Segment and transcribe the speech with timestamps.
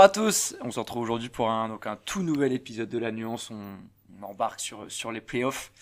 [0.00, 3.50] Bonjour à tous, on se retrouve aujourd'hui pour un, tout nouvel épisode de La Nuance,
[3.50, 5.72] on, embarque sur, les playoffs.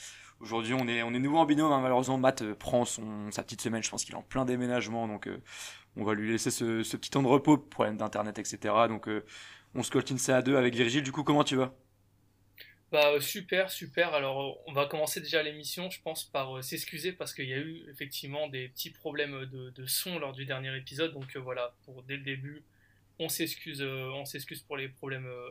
[0.40, 1.80] Aujourd'hui on est, nouveau en binôme, hein.
[1.80, 5.28] malheureusement Matt euh, prend sa petite semaine, je pense qu'il est en plein déménagement, donc
[5.28, 5.40] euh,
[5.96, 8.58] on va lui laisser ce, petit temps de repos, problème d'internet, etc.
[8.88, 9.24] Donc euh,
[9.76, 11.72] on se coltine ça à deux avec Virgile, du coup comment tu vas?
[12.90, 14.14] Bah super, super.
[14.14, 17.84] Alors on va commencer déjà l'émission, je pense, par s'excuser parce qu'il y a eu
[17.88, 21.12] effectivement des petits problèmes de, de son lors du dernier épisode.
[21.12, 22.64] Donc voilà, pour dès le début,
[23.18, 25.50] on s'excuse, euh, on s'excuse pour les problèmes euh,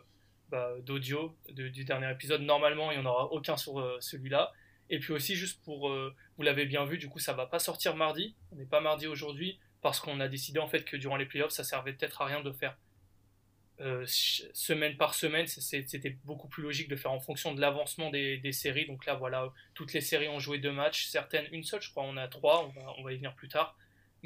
[0.50, 2.42] bah, d'audio du dernier épisode.
[2.42, 4.54] Normalement, il n'y en aura aucun sur euh, celui-là.
[4.90, 7.98] Et puis aussi, juste pour, vous l'avez bien vu, du coup, ça va pas sortir
[7.98, 8.36] mardi.
[8.54, 11.52] On n'est pas mardi aujourd'hui parce qu'on a décidé en fait que durant les playoffs,
[11.52, 12.78] ça servait peut-être à rien de faire
[14.06, 15.46] semaine par semaine.
[15.46, 18.88] C'était beaucoup plus logique de faire en fonction de l'avancement des, séries.
[18.88, 22.04] Donc là, voilà, toutes les séries ont joué deux matchs, certaines une seule, je crois.
[22.04, 22.64] On a trois.
[22.64, 23.76] On va, on va y venir plus tard.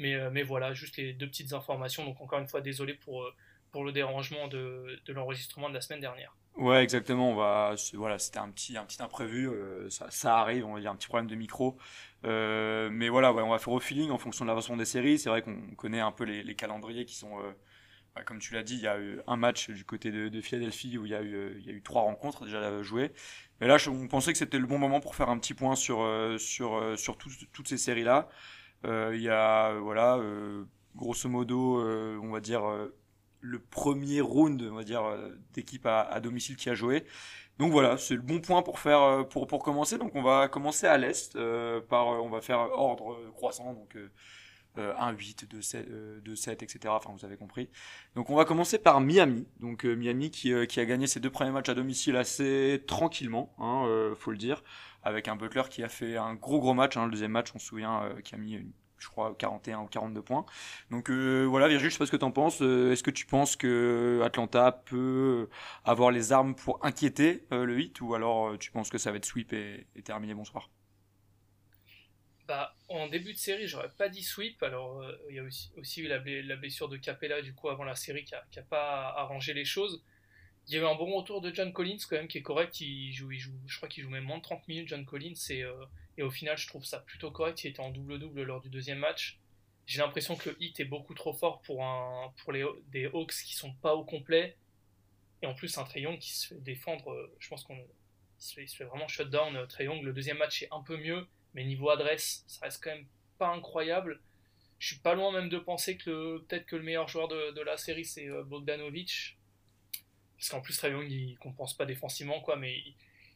[0.04, 2.04] Euh, mais, voilà, juste les deux petites informations.
[2.04, 3.34] Donc encore une fois, désolé pour, euh,
[3.70, 6.34] pour le dérangement de, de l'enregistrement de la semaine dernière.
[6.56, 7.30] Ouais, exactement.
[7.30, 9.48] On va, voilà, c'était un petit, un petit imprévu.
[9.48, 10.66] Euh, ça, arrive.
[10.66, 11.78] On va dire un petit problème de micro.
[12.24, 15.18] mais voilà, ouais, on va faire au feeling en fonction de l'avancement des séries.
[15.18, 17.38] C'est vrai qu'on connaît un peu les, calendriers qui sont,
[18.14, 20.40] bah, comme tu l'as dit, il y a eu un match du côté de, de,
[20.42, 23.12] Philadelphie où il y a eu, il y a eu trois rencontres déjà jouées.
[23.60, 26.06] Mais là, on pensait que c'était le bon moment pour faire un petit point sur,
[26.38, 28.28] sur, sur toutes ces séries là.
[28.84, 30.64] Euh, il y a, voilà, euh,
[30.96, 32.62] grosso modo, euh, on va dire,
[33.40, 35.02] le premier round, on va dire,
[35.54, 37.04] d'équipe à, domicile qui a joué.
[37.58, 39.98] Donc voilà, c'est le bon point pour faire pour, pour commencer.
[39.98, 41.38] Donc on va commencer à l'est
[41.88, 43.96] par on va faire ordre croissant donc
[44.76, 46.80] 1 8 2 7 2 7 etc.
[46.88, 47.68] Enfin vous avez compris.
[48.16, 49.46] Donc on va commencer par Miami.
[49.60, 54.14] Donc Miami qui, qui a gagné ses deux premiers matchs à domicile assez tranquillement, hein,
[54.16, 54.62] faut le dire
[55.02, 56.96] avec un Butler qui a fait un gros gros match.
[56.96, 58.60] Hein, le deuxième match, on se souvient, euh, qui a mis,
[58.98, 60.46] je crois, 41 ou 42 points.
[60.90, 62.62] Donc euh, voilà, Virgile, je sais pas ce que tu en penses.
[62.62, 65.48] Euh, est-ce que tu penses que Atlanta peut
[65.84, 69.26] avoir les armes pour inquiéter le 8 ou alors tu penses que ça va être
[69.26, 70.70] sweep et, terminé bonsoir?
[72.48, 74.62] Bah, en début de série, j'aurais pas dit sweep.
[74.62, 76.18] Alors, il y a aussi, eu la,
[76.56, 80.04] blessure de Capella, du coup, avant la série, qui a, pas arrangé les choses.
[80.68, 82.80] Il y a eu un bon retour de John Collins quand même qui est correct.
[82.80, 85.34] Il joue, il joue, je crois qu'il joue même moins de 30 minutes, John Collins.
[85.50, 85.84] Et, euh,
[86.16, 87.64] et au final, je trouve ça plutôt correct.
[87.64, 89.38] Il était en double-double lors du deuxième match.
[89.86, 93.34] J'ai l'impression que le hit est beaucoup trop fort pour, un, pour les, des Hawks
[93.44, 94.56] qui sont pas au complet.
[95.42, 97.10] Et en plus, un Trey Young qui se fait défendre.
[97.12, 97.78] Euh, je pense qu'on
[98.38, 99.56] se, fait vraiment shutdown.
[99.56, 99.66] Euh,
[100.02, 101.26] le deuxième match est un peu mieux.
[101.54, 103.06] Mais niveau adresse, ça reste quand même
[103.38, 104.20] pas incroyable.
[104.78, 107.60] Je suis pas loin même de penser que peut-être que le meilleur joueur de, de
[107.60, 109.36] la série c'est Bogdanovic
[110.42, 112.82] parce qu'en plus, Trae Young, il compense pas défensivement, quoi, mais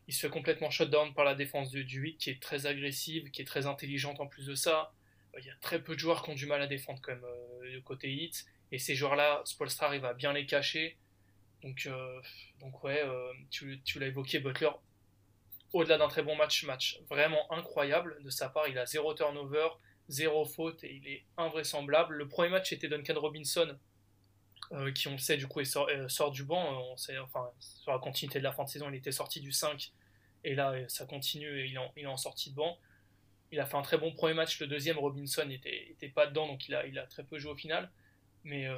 [0.09, 3.43] il, se fait complètement shutdown par la défense du, 8, qui est très agressive, qui
[3.43, 4.93] est très intelligente en plus de ça.
[5.37, 7.13] Euh, il y a très peu de joueurs qui ont du mal à défendre, quand
[7.13, 8.45] même, euh, côté hit.
[8.73, 10.97] Et ces joueurs-là, Spolstra arrive à bien les cacher.
[11.63, 12.21] Donc, euh,
[12.59, 13.05] donc ouais,
[13.53, 14.71] tu, tu l'as évoqué, Butler,
[15.73, 18.67] au-delà d'un très bon match, match vraiment incroyable de sa part.
[18.67, 19.69] Il a zéro turnover,
[20.09, 22.17] zéro faute et il est invraisemblable.
[22.17, 23.79] Le premier match était Duncan Robinson
[24.73, 26.65] euh, qui on le sait du coup sort, euh, sort du banc.
[26.65, 29.41] Euh, on sait, enfin, sur la continuité de la fin de saison, il était sorti
[29.41, 29.93] du 5
[30.45, 32.79] et là ça continue et il, en, il est en sortie de banc.
[33.53, 36.49] Il a fait un très bon premier match, le deuxième Robinson était, était pas dedans
[36.49, 37.91] donc il a, il a très peu joué au final.
[38.45, 38.69] Mais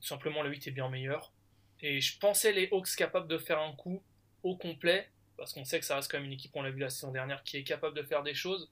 [0.00, 1.32] tout simplement le 8 est bien meilleur.
[1.80, 4.02] Et je pensais les Hawks capables de faire un coup
[4.42, 6.80] au complet, parce qu'on sait que ça reste quand même une équipe, on l'a vu
[6.80, 8.70] la saison dernière, qui est capable de faire des choses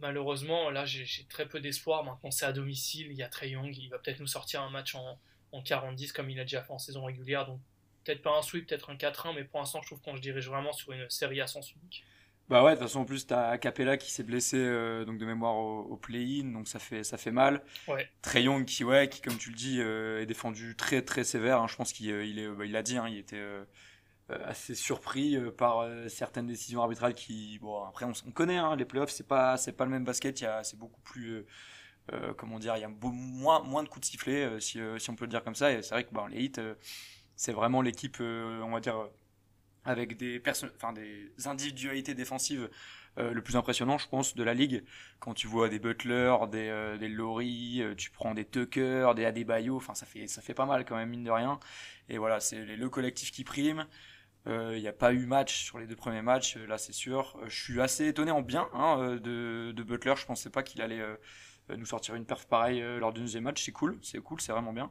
[0.00, 2.04] malheureusement, là, j'ai très peu d'espoir.
[2.04, 3.08] Maintenant, c'est à domicile.
[3.10, 3.76] Il y a Trey Young.
[3.76, 5.18] Il va peut-être nous sortir un match en,
[5.52, 7.46] en 40-10 comme il a déjà fait en saison régulière.
[7.46, 7.60] Donc,
[8.04, 9.34] peut-être pas un sweep, peut-être un 4-1.
[9.34, 12.04] Mais pour l'instant, je trouve qu'on se dirige vraiment sur une série à sens unique.
[12.50, 15.24] Bah ouais, de toute façon, en plus, t'as Capella qui s'est blessé euh, donc de
[15.24, 17.62] mémoire au, play-in, donc ça fait, ça fait mal.
[17.86, 18.10] Ouais.
[18.22, 21.60] Trey Young qui, ouais, qui, comme tu le dis, euh, est défendu très très sévère.
[21.60, 21.68] Hein.
[21.68, 23.62] Je pense qu'il euh, il est, bah, il a dit, hein, il était euh,
[24.44, 28.84] assez surpris euh, par euh, certaines décisions arbitrales qui bon après on, connaît hein, les
[28.84, 31.44] playoffs c'est pas c'est pas le même basket c'est beaucoup plus
[32.36, 35.26] comment dire il y a moins moins de coups de sifflet si, si on peut
[35.26, 36.52] le dire comme ça et c'est vrai que bon, les hits
[37.36, 38.96] c'est vraiment l'équipe on va dire
[39.84, 40.42] avec des
[40.74, 42.68] enfin des individualités défensives
[43.16, 44.82] le plus impressionnant, je pense, de la ligue.
[45.18, 50.06] Quand tu vois des Butler, des, des tu prends des Tucker, des Adebayo, enfin ça
[50.06, 51.60] fait ça fait pas mal quand même mine de rien.
[52.08, 53.86] Et voilà, c'est le collectif qui prime.
[54.46, 56.94] Euh, il n'y a pas eu match sur les deux premiers matchs, euh, là c'est
[56.94, 57.36] sûr.
[57.42, 60.14] Euh, je suis assez étonné en bien hein, de, de, Butler.
[60.16, 61.02] Je pensais pas qu'il allait
[61.76, 63.62] nous sortir une perf pareille lors du deuxième match.
[63.64, 64.90] C'est cool, c'est cool, c'est vraiment bien.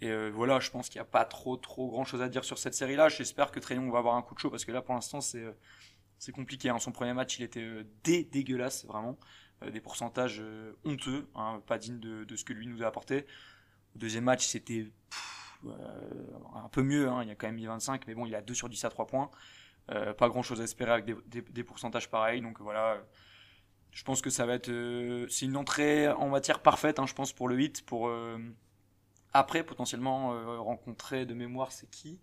[0.00, 2.58] Et voilà, je pense qu'il n'y a pas trop trop grand chose à dire sur
[2.58, 3.08] cette série-là.
[3.08, 6.32] J'espère que Trayon va avoir un coup de chaud parce que là pour l'instant c'est
[6.32, 6.70] compliqué.
[6.70, 6.78] Hein.
[6.78, 9.18] Son premier match il était dé dégueulasse vraiment,
[9.70, 10.42] des pourcentages
[10.84, 13.26] honteux, hein, pas dignes de, de, ce que lui nous a apporté.
[13.96, 14.86] Deuxième match, c'était
[15.64, 17.08] un peu mieux.
[17.08, 17.22] Hein.
[17.22, 18.90] Il y a quand même mis 25, mais bon, il a 2 sur 10 à
[18.90, 19.30] 3 points.
[19.86, 22.40] pas grand chose à espérer avec des, pourcentages pareils.
[22.40, 23.02] Donc voilà,
[23.92, 24.70] je pense que ça va être.
[25.28, 27.84] c'est une entrée en matière parfaite, hein, je pense, pour le 8.
[27.86, 28.10] Pour,
[29.32, 32.20] après, potentiellement, rencontrer de mémoire, c'est qui?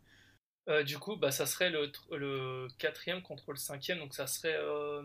[0.68, 4.56] Euh, du coup, bah, ça serait le, le quatrième contre le cinquième, donc ça serait
[4.58, 5.04] euh,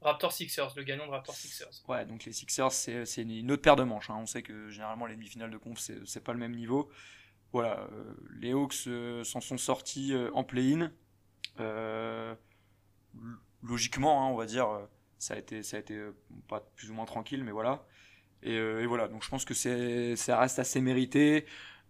[0.00, 1.84] Raptor Sixers, le gagnant de Raptor Sixers.
[1.88, 4.10] Ouais, donc les Sixers, c'est une autre paire de manches.
[4.10, 4.18] Hein.
[4.18, 6.90] On sait que généralement les demi-finales de conf, c'est pas le même niveau.
[7.56, 8.88] Voilà, euh, les Hawks
[9.24, 10.92] s'en sont sortis en play-in.
[13.62, 14.68] logiquement, hein, on va dire,
[15.18, 15.98] ça a été, ça a été
[16.48, 17.86] pas plus ou moins tranquille, mais voilà.
[18.42, 21.46] Et, voilà, donc je pense que ça reste assez mérité.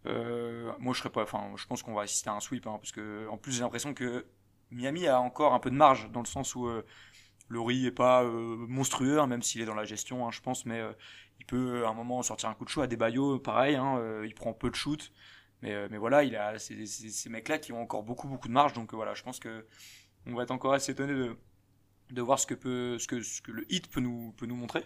[0.06, 1.22] Euh, moi, je serais pas.
[1.22, 3.62] Enfin, je pense qu'on va assister à un sweep, hein, parce que en plus, j'ai
[3.62, 4.24] l'impression que
[4.70, 6.84] Miami a encore un peu de marge dans le sens où euh,
[7.48, 10.80] Laurie est pas euh, monstrueux, hein, même s'il est dans la gestion, je pense, mais
[11.40, 13.78] il peut à un moment sortir un coup de chaud à des baillots, pareil.
[14.24, 15.12] il prend peu de shoot,
[15.62, 18.92] mais, mais voilà, il a ces, mecs-là qui ont encore beaucoup beaucoup de marge, donc
[18.94, 19.66] voilà, je pense que
[20.26, 21.14] on va être encore assez étonné
[22.10, 24.84] de, voir ce que le hit peut nous montrer.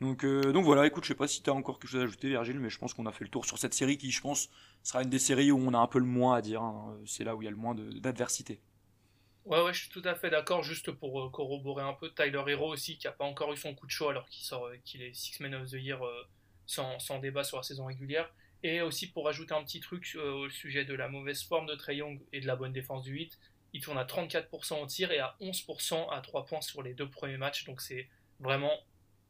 [0.00, 2.04] Donc, euh, donc voilà, écoute, je sais pas si tu as encore quelque chose à
[2.04, 4.20] ajouter, Virgile, mais je pense qu'on a fait le tour sur cette série qui, je
[4.20, 4.48] pense,
[4.82, 6.62] sera une des séries où on a un peu le moins à dire.
[6.62, 6.98] Hein.
[7.04, 8.62] C'est là où il y a le moins d'adversité.
[9.44, 10.62] Ouais, ouais, je suis tout à fait d'accord.
[10.62, 13.74] Juste pour euh, corroborer un peu, Tyler Hero aussi, qui a pas encore eu son
[13.74, 16.00] coup de chaud alors qu'il sort, euh, qu'il est Six Men of the Year
[16.64, 18.32] sans, débat sur la saison régulière.
[18.62, 21.96] Et aussi pour ajouter un petit truc au sujet de la mauvaise forme de Trey
[21.96, 23.38] Young et de la bonne défense du 8,
[23.72, 27.08] il tourne à 34% au tir et à 11% à 3 points sur les deux
[27.08, 27.64] premiers matchs.
[27.64, 28.08] Donc c'est
[28.40, 28.72] vraiment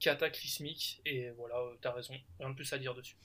[0.00, 1.00] cataclysmique.
[1.06, 3.17] Et voilà, euh, t'as raison, rien de plus à dire dessus.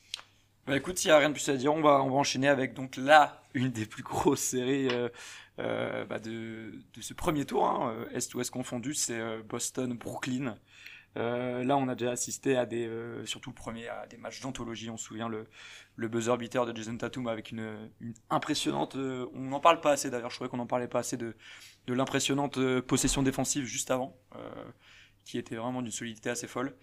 [0.67, 2.97] Bah écoute, s'il n'y a rien de plus à dire, on va, enchaîner avec donc
[2.97, 5.09] là, une des plus grosses séries euh,
[5.59, 10.57] euh, bah de, de, ce premier tour, hein, Est-Ouest confondu, c'est Boston-Brooklyn.
[11.15, 12.89] Là, on a déjà assisté à des,
[13.25, 14.89] surtout le premier, à des matchs d'anthologie.
[14.89, 15.47] On se souvient le,
[16.07, 17.89] buzzer beater de Jason Tatum avec une,
[18.29, 18.95] impressionnante.
[18.95, 20.29] on n'en parle pas assez d'ailleurs.
[20.29, 21.35] Je trouvais qu'on n'en parlait pas assez de,
[21.87, 24.17] l'impressionnante possession défensive juste avant
[25.25, 26.75] qui était vraiment d'une solidité assez folle.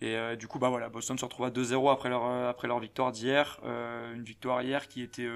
[0.00, 2.68] Et euh, du coup, bah voilà, Boston se retrouve à 2-0 après leur, euh, après
[2.68, 3.60] leur victoire d'hier.
[3.64, 5.28] Euh, une victoire hier qui était,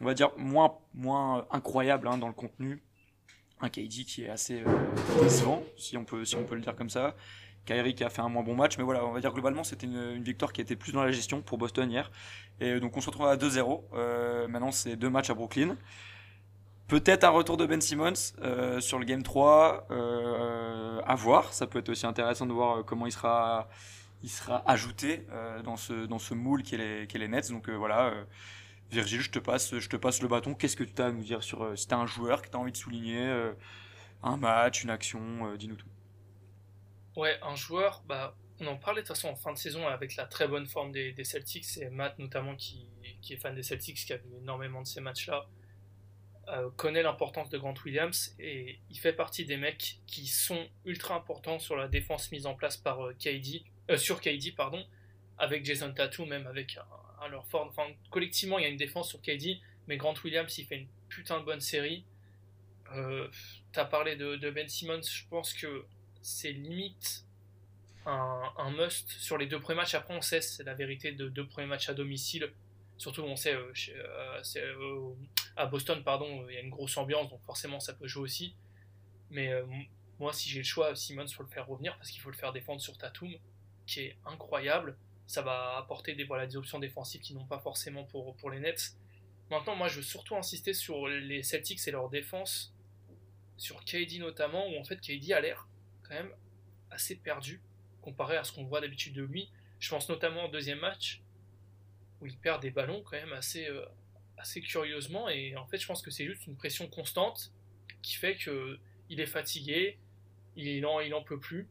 [0.00, 2.82] on va dire, moins, moins incroyable hein, dans le contenu.
[3.60, 4.64] Un KD qui est assez
[5.22, 7.14] décevant, si on, peut, si on peut le dire comme ça.
[7.66, 9.86] Kyrie qui a fait un moins bon match, mais voilà, on va dire globalement, c'était
[9.86, 12.10] une, victoire qui était plus dans la gestion pour Boston hier.
[12.60, 14.48] Et donc on se retrouve à 2-0.
[14.48, 15.76] maintenant, c'est deux matchs à Brooklyn.
[16.90, 21.52] Peut-être un retour de Ben Simmons euh, sur le Game 3, euh, à voir.
[21.52, 23.68] Ça peut être aussi intéressant de voir euh, comment il sera,
[24.24, 25.24] il sera ajouté
[25.62, 27.52] dans, ce, dans ce moule qu'est les, les Nets.
[27.52, 28.12] Donc voilà,
[28.90, 30.54] Virgile, je te, passe, je passe le bâton.
[30.54, 32.60] Qu'est-ce que tu as à nous dire sur si tu un joueur que tu as
[32.60, 33.50] envie de souligner,
[34.22, 35.88] un match, une action, dis-nous tout.
[37.16, 40.16] Ouais, un joueur, bah, on en parlait de toute façon en fin de saison avec
[40.16, 41.64] la très bonne forme des, Celtics.
[41.64, 42.86] C'est Matt notamment qui,
[43.30, 45.46] est fan des Celtics, qui a vu énormément de ces matchs-là.
[46.48, 51.14] Euh, connaît l'importance de Grant Williams et il fait partie des mecs qui sont ultra
[51.14, 54.84] importants sur la défense mise en place par euh, KD, euh, sur KD pardon,
[55.38, 56.84] avec Jason Tatum, même avec un,
[57.52, 60.88] Enfin, collectivement, il y a une défense sur KD, mais Grant Williams, il fait une
[61.08, 62.04] putain de bonne série.
[62.92, 63.28] Euh,
[63.72, 65.84] T'as parlé de, Ben Simmons, je pense que
[66.22, 67.24] c'est limite
[68.04, 69.94] un, must sur les deux premiers matchs.
[69.94, 72.52] Après, on sait, c'est la vérité de deux premiers matchs à domicile.
[72.96, 75.14] Surtout, on sait, euh, euh, euh,
[75.56, 78.54] à Boston, pardon, il y a une grosse ambiance, donc forcément, ça peut jouer aussi.
[79.30, 79.52] Mais
[80.18, 82.52] moi, si j'ai le choix, Simmons, faut le faire revenir parce qu'il faut le faire
[82.52, 83.32] défendre sur Tatum,
[83.86, 84.98] qui est incroyable.
[85.30, 88.58] Ça va apporter des, voilà, des options défensives qui n'ont pas forcément pour, pour les
[88.58, 88.96] Nets.
[89.48, 92.74] Maintenant, moi, je veux surtout insister sur les Celtics et leur défense,
[93.56, 95.68] sur KD notamment, où en fait, KD a l'air
[96.02, 96.32] quand même
[96.90, 97.62] assez perdu
[98.02, 99.48] comparé à ce qu'on voit d'habitude de lui.
[99.78, 101.22] Je pense notamment au deuxième match,
[102.20, 103.86] où il perd des ballons quand même assez, euh,
[104.36, 105.28] assez curieusement.
[105.28, 107.52] Et en fait, je pense que c'est juste une pression constante
[108.02, 109.96] qui fait que il est fatigué,
[110.56, 111.68] il en, il en peut plus.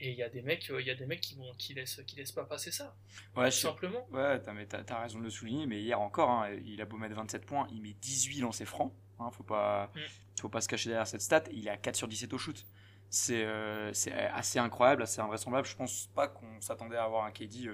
[0.00, 1.74] Et il y a des mecs, euh, il y a des mecs qui vont, qui
[1.74, 2.94] laissent, qui laissent pas passer ça.
[3.36, 4.06] Ouais, tout simplement.
[4.12, 4.54] Ouais, t'as,
[4.88, 7.66] as, raison de le souligner, mais hier encore, hein, il a beau mettre 27 points,
[7.72, 8.92] il met 18 lancers francs.
[9.18, 10.40] Hein, faut pas, mm.
[10.40, 11.44] faut pas se cacher derrière cette stat.
[11.52, 12.64] Il est à 4 sur 17 au shoot.
[13.10, 15.66] C'est, euh, c'est assez incroyable, assez invraisemblable.
[15.66, 17.66] Je pense pas qu'on s'attendait à avoir un KD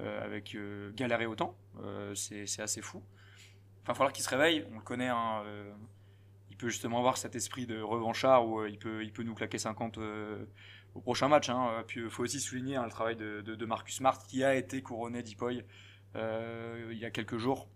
[0.00, 0.56] euh, avec
[0.94, 1.56] galérer autant.
[2.14, 2.98] C'est assez fou.
[2.98, 4.66] Enfin, il va falloir qu'il se réveille.
[4.72, 5.08] On le connaît.
[5.08, 5.44] Hein,
[6.50, 9.58] il peut justement avoir cet esprit de revanchard où il, peut, il peut nous claquer
[9.58, 9.98] 50
[10.94, 11.48] au prochain match.
[11.48, 11.84] Hein.
[11.86, 15.22] Puis il faut aussi souligner hein, le travail de, Marcus Smart qui a été couronné
[15.22, 15.64] d'Ipoy
[16.14, 17.68] il y a quelques jours.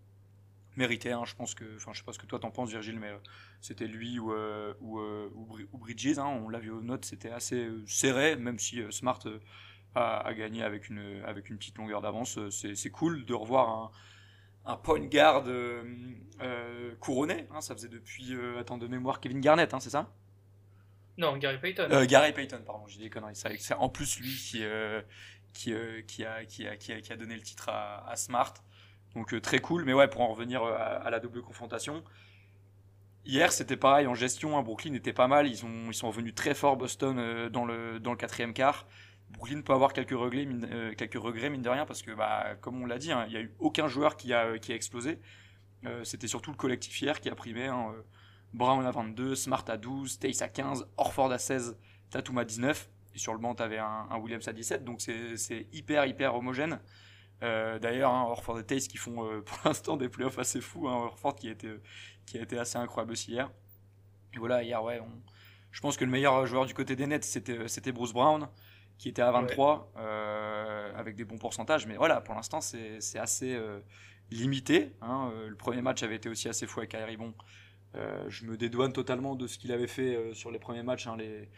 [0.77, 2.99] Mérité, hein, je pense que, enfin, je sais pas ce que toi t'en penses, Virgile,
[2.99, 3.11] mais
[3.59, 4.31] c'était lui ou,
[4.79, 6.19] ou, ou, Bridges.
[6.19, 9.19] on l'a vu aux notes, c'était assez serré, même si Smart
[9.95, 12.39] à, gagner avec une, avec une petite longueur d'avance.
[12.49, 13.91] C'est cool de revoir un,
[14.65, 15.43] un point guard
[16.99, 17.47] couronné.
[17.59, 20.13] Ça faisait depuis, attends, de mémoire, Kevin Garnett, c'est ça?
[21.19, 22.05] Non, Gary Payton.
[22.05, 23.35] Gary Payton, pardon, j'ai des conneries.
[23.35, 24.35] C'est en plus lui
[25.53, 28.53] qui, a, donné le titre à, Smart.
[29.15, 29.85] Donc très cool.
[29.85, 32.03] Mais ouais, pour en revenir à la double confrontation,
[33.25, 34.57] Hier, c'était pareil en gestion.
[34.57, 35.47] Hein, Brooklyn était pas mal.
[35.47, 38.87] Ils, ont, ils sont revenus très fort, Boston, euh, dans, le, quatrième quart.
[39.29, 42.97] Brooklyn peut avoir quelques regrets, mine, euh, de rien, parce que, bah, comme on l'a
[42.97, 45.19] dit, hein, il n'y a eu aucun joueur qui a, explosé.
[45.85, 47.67] Euh, c'était surtout le collectif hier qui a primé.
[47.67, 47.93] Hein,
[48.53, 51.77] Brown à 22, Smart à 12, Tace à 15, Orford à 16,
[52.09, 52.89] Tatum à 19.
[53.15, 54.83] Et sur le banc, tu avais un, un, Williams à 17.
[54.83, 56.79] Donc c'est hyper, hyper homogène.
[57.41, 60.87] D'ailleurs, hein, Orford et Tace qui font pour l'instant des playoffs assez fous.
[60.87, 61.79] Hein, Orford qui a été
[62.25, 63.49] qui a été assez incroyable aussi hier.
[64.33, 65.01] Et voilà, hier, ouais,
[65.71, 68.47] je pense que le meilleur joueur du côté des Nets, c'était, c'était Bruce Brown,
[68.97, 71.87] qui était à 23, euh, avec des bons pourcentages.
[71.87, 73.79] Mais voilà, pour l'instant, c'est, assez euh,
[74.31, 74.93] limité.
[75.01, 75.31] Hein.
[75.33, 77.17] Euh, le premier match avait été aussi assez fou avec Kyrie.
[77.17, 77.33] Bon,
[77.93, 81.07] je me dédouane totalement de ce qu'il avait fait sur les premiers matchs.
[81.07, 81.17] Hein.
[81.17, 81.49] les,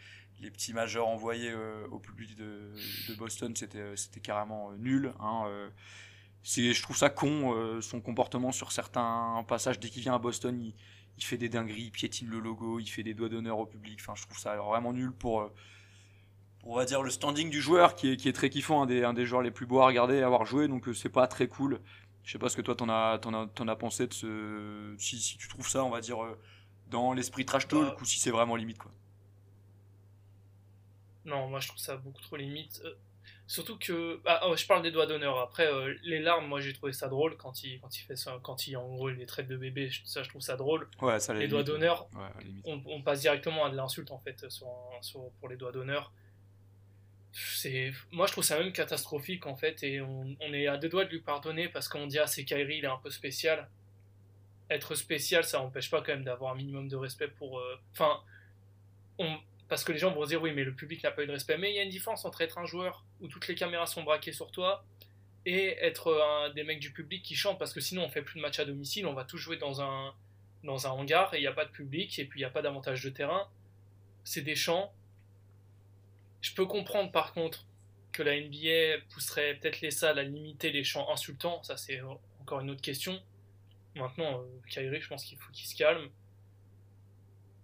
[0.50, 1.52] petits majeurs envoyés
[1.90, 2.72] au public de,
[3.16, 5.12] Boston, c'était, carrément nul.
[5.20, 5.70] Hein
[6.44, 10.60] je trouve ça con euh, son comportement sur certains passages dès qu'il vient à Boston
[10.60, 10.74] il,
[11.24, 14.14] fait des dingueries il piétine le logo il fait des doigts d'honneur au public enfin
[14.16, 18.50] je trouve ça vraiment nul pour, euh, dire le standing du joueur qui est, très
[18.50, 21.08] kiffant un des, joueurs les plus beaux à regarder à avoir joué donc euh, c'est
[21.08, 21.80] pas très cool
[22.24, 24.94] je sais pas ce que toi t'en as, t'en as, t'en as pensé de ce
[24.98, 26.18] si, si, tu trouves ça on va dire
[26.88, 28.92] dans l'esprit trash talk ou si c'est vraiment limite quoi
[31.24, 32.82] non moi je trouve ça beaucoup trop limite
[33.46, 35.38] Surtout que, ah, oh, je parle des doigts d'honneur.
[35.38, 38.38] Après, euh, les larmes, moi j'ai trouvé ça drôle quand il, quand il fait ça,
[38.42, 39.90] quand il en gros les traite de bébé.
[40.04, 40.88] Ça, je trouve ça drôle.
[41.00, 42.08] Ouais, ça, les doigts d'honneur,
[42.64, 44.68] on, passe directement à de l'insulte en fait sur,
[45.02, 46.12] sur, pour les doigts d'honneur.
[47.32, 50.90] C'est, moi je trouve ça même catastrophique en fait, et on, on est à deux
[50.90, 53.68] doigts de lui pardonner parce qu'on dit ah c'est Kyrie, il est un peu spécial.
[54.68, 57.58] Être spécial, ça n'empêche pas quand même d'avoir un minimum de respect pour.
[57.58, 58.20] Euh, enfin,
[59.18, 59.38] on
[59.72, 61.56] parce que les gens vont dire oui mais le public n'a pas eu de respect
[61.56, 64.02] mais il y a une différence entre être un joueur où toutes les caméras sont
[64.02, 64.84] braquées sur toi
[65.46, 68.36] et être un des mecs du public qui chantent parce que sinon on fait plus
[68.36, 70.12] de matchs à domicile on va tous jouer dans un
[70.62, 72.50] dans un hangar et il n'y a pas de public et puis il n'y a
[72.50, 73.48] pas d'avantage de terrain
[74.24, 74.92] c'est des chants
[76.42, 77.66] je peux comprendre par contre
[78.12, 82.02] que la NBA pousserait peut-être les salles à limiter les chants insultants ça c'est
[82.40, 83.22] encore une autre question
[83.94, 86.10] maintenant euh, Kyrie je pense qu'il faut qu'il se calme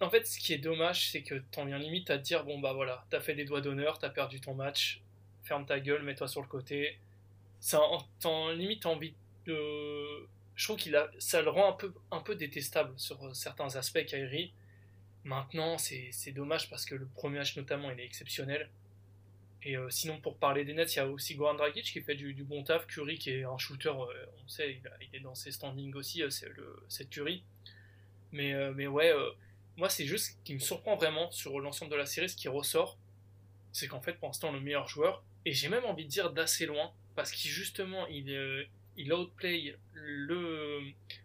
[0.00, 2.60] en fait, ce qui est dommage, c'est que t'en viens limite à te dire bon
[2.60, 5.02] bah voilà, t'as fait des doigts d'honneur, t'as perdu ton match,
[5.42, 6.98] ferme ta gueule, mets-toi sur le côté.
[7.60, 7.80] Ça,
[8.20, 9.14] t'en limite envie
[9.46, 10.28] de.
[10.54, 14.04] Je trouve qu'il a, ça le rend un peu, un peu détestable sur certains aspects,
[14.04, 14.52] Kyrie.
[15.28, 18.70] Maintenant, c'est, dommage parce que le premier match notamment, il est exceptionnel.
[19.62, 22.14] Et euh, sinon, pour parler des Nets, il y a aussi Goran Dragic qui fait
[22.14, 22.86] du, bon taf.
[22.86, 26.30] Curry qui est un shooter, euh, on sait, il, est dans ses standings aussi, euh,
[26.88, 27.44] c'est, Curry.
[28.32, 29.12] Mais, mais ouais
[29.78, 32.48] moi, c'est juste ce qui me surprend vraiment sur l'ensemble de la série, ce qui
[32.48, 32.98] ressort,
[33.70, 36.66] c'est qu'en fait, pour l'instant, le meilleur joueur, et j'ai même envie de dire d'assez
[36.66, 38.64] loin, parce qu'il justement, il, euh,
[38.98, 40.80] il outplay le,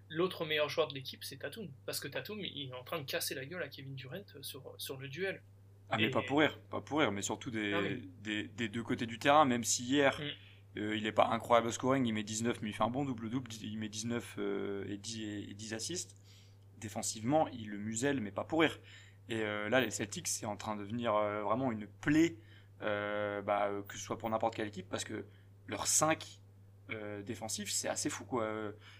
[0.10, 1.68] l'autre meilleur joueur de l'équipe, c'est Tatum.
[1.86, 4.74] Parce que Tatum, il est en train de casser la gueule à Kevin Durant sur,
[4.78, 5.42] sur le duel.
[5.90, 9.06] Ah, mais pas pour rire, pas pour rire, mais surtout des, des, des, deux côtés
[9.06, 10.20] du terrain, même si hier.
[10.20, 10.80] Mm.
[10.80, 13.06] Euh, il n'est pas incroyable au scoring, il met 19, mais il fait un bon
[13.06, 16.18] double-double, il met 19 euh, et, 10, et 10 assists
[16.84, 18.78] défensivement, il le muselle, mais pas pour rire.
[19.30, 22.36] Et euh, là, les Celtics, c'est en train de devenir euh, vraiment une plaie,
[22.82, 25.26] euh, bah, que ce soit pour n'importe quelle équipe, parce que
[25.68, 26.42] leurs 5
[27.26, 28.26] défensifs, c'est assez fou.
[28.26, 28.48] quoi.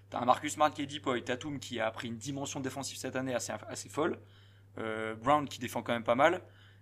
[0.10, 3.16] T'as un Marcus Smart qui est deep, Tatum qui a pris une dimension défensive cette
[3.16, 4.18] année assez, assez folle,
[5.22, 6.42] Brown qui défend quand même pas mal.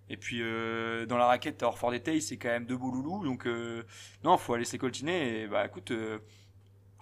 [0.09, 3.25] Et puis dans la raquette, t'as Orford et c'est quand même deux beaux loulous.
[3.25, 3.47] Donc
[4.23, 5.41] non, faut aller coltiner.
[5.41, 5.91] Et bah écoute,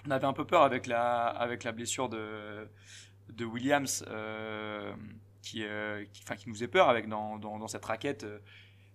[0.05, 2.67] on avait un peu peur avec la, avec la blessure de,
[3.29, 4.93] de Williams euh,
[5.41, 8.25] qui, euh, qui, qui, nous faisait peur avec dans, dans, cette raquette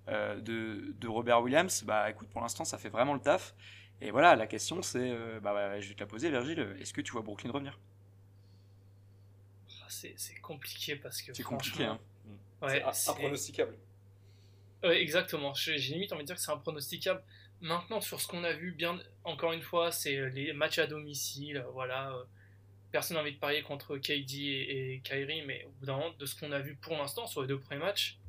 [0.08, 3.54] euh, de, de, Robert Williams, bah écoute, pour l'instant, ça fait vraiment le taf.
[4.00, 7.12] Et voilà, la question c'est, bah, je vais te la poser, Virgile, est-ce que tu
[7.12, 7.78] vois Brooklyn revenir?
[9.82, 11.32] Ah, c'est, compliqué parce que.
[11.32, 11.98] C'est compliqué, hein.
[12.62, 13.76] Ouais, c'est impronosticable.
[14.82, 15.54] Ouais, exactement.
[15.54, 17.22] J'ai limite envie de dire que c'est impronosticable.
[17.60, 21.64] Maintenant, sur ce qu'on a vu, bien, encore une fois, c'est les matchs à domicile,
[21.72, 22.14] voilà
[22.94, 26.26] personne n'a envie de parier contre KD et, Kyrie, mais au bout d'un moment, de
[26.26, 28.20] ce qu'on a vu pour l'instant sur les deux premiers matchs,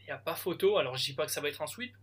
[0.00, 0.78] il n'y a, pas photo.
[0.78, 1.94] Alors je dis pas que ça va être un sweep,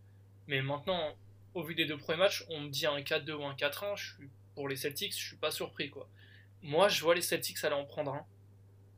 [0.48, 1.18] mais maintenant,
[1.54, 3.96] au vu des deux premiers matchs, on me dit un 4-2 ou un 4-1.
[3.96, 5.90] Je suis, pour les Celtics, je suis pas surpris.
[5.90, 6.10] quoi.
[6.62, 8.26] Moi, je vois les Celtics aller en prendre un.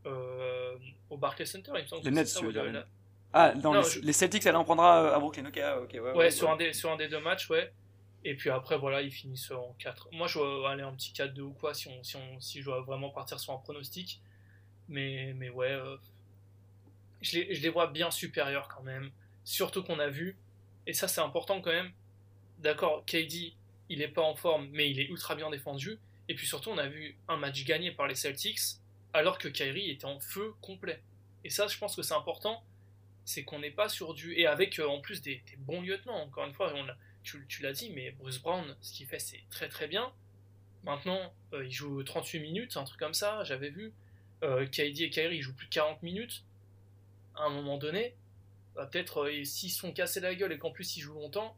[0.06, 0.78] Euh,
[1.10, 2.04] au Barclays Center, il me semble.
[2.04, 2.86] Les Nets, veux dire
[3.34, 5.46] Ah, dans les, Celtics, elle en prendra à Brooklyn.
[5.46, 6.14] Ok, ok, ouais.
[6.14, 7.72] Ouais, sur, Un des, sur un des deux matchs, ouais.
[8.24, 10.10] Et puis après, voilà, ils finissent en 4.
[10.12, 12.66] Moi, je vais aller en petit 4-2 ou quoi, si, on, si, on, si je
[12.66, 14.22] dois vraiment partir sur un pronostic.
[14.88, 15.78] Mais, mais ouais,
[17.22, 19.12] je, les, je les vois bien supérieurs quand même.
[19.44, 20.38] Surtout qu'on a vu,
[20.86, 21.92] et ça c'est important quand même,
[22.62, 23.54] d'accord, KD,
[23.90, 26.00] il est pas en forme, mais il est ultra bien défendu.
[26.30, 28.78] Et puis surtout, on a vu un match gagné par les Celtics,
[29.14, 31.02] alors que Kyrie était en feu complet.
[31.44, 32.64] Et ça, je pense que c'est important,
[33.26, 34.34] c'est qu'on n'est pas sur du...
[34.40, 36.74] Et avec euh, en plus des, bons lieutenants, encore une fois,
[37.24, 40.12] tu, l'as dit, mais Bruce Brown, ce qu'il fait, c'est très très bien.
[40.84, 43.92] Maintenant, euh, il joue 38 minutes, un truc comme ça, j'avais vu.
[44.44, 46.44] Euh, KD et Kyrie, ils jouent plus de 40 minutes.
[47.36, 48.16] À un moment donné,
[48.76, 51.56] bah, peut-être s'ils sont cassés la gueule et qu'en plus ils jouent longtemps,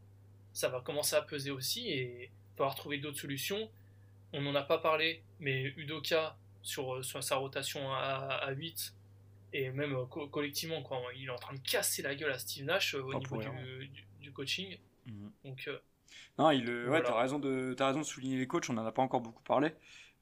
[0.53, 3.69] ça va commencer à peser aussi et il falloir trouver d'autres solutions.
[4.31, 8.95] On n'en a pas parlé, mais Udoka sur, euh, sur sa rotation à, à 8
[9.53, 12.65] et même euh, collectivement, quoi, il est en train de casser la gueule à Steve
[12.65, 13.39] Nash au niveau
[14.19, 14.77] du, coaching.
[15.05, 15.31] Mhm.
[15.43, 15.69] Donc,
[16.39, 18.69] non, il, ouais, t'as raison de, as raison de souligner les coachs.
[18.69, 19.73] On n'en a pas encore beaucoup parlé.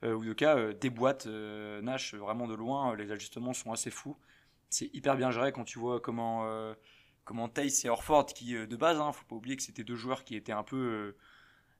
[0.04, 2.96] Udoka déboîte Nash vraiment de loin.
[2.96, 4.18] Les ajustements sont assez fous
[4.72, 6.74] c'est hyper bien géré quand tu vois comment euh,
[7.24, 9.96] comment Tace et Orford qui euh, de base hein, faut pas oublier que c'était deux
[9.96, 11.16] joueurs qui étaient un peu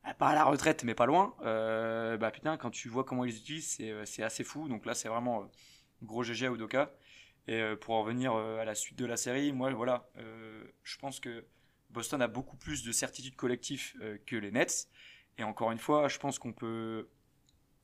[0.06, 3.38] euh, pas à la retraite mais pas loin bah putain quand tu vois comment ils
[3.38, 5.48] utilisent c'est assez fou donc là c'est vraiment
[6.02, 6.92] gros GG à Udoka
[7.48, 10.10] et pour en revenir à la suite de la série moi voilà
[10.82, 11.46] je pense que
[11.92, 13.94] Boston a beaucoup plus de certitude collective
[14.26, 14.90] que les Nets
[15.38, 17.08] et encore une fois je pense qu'on peut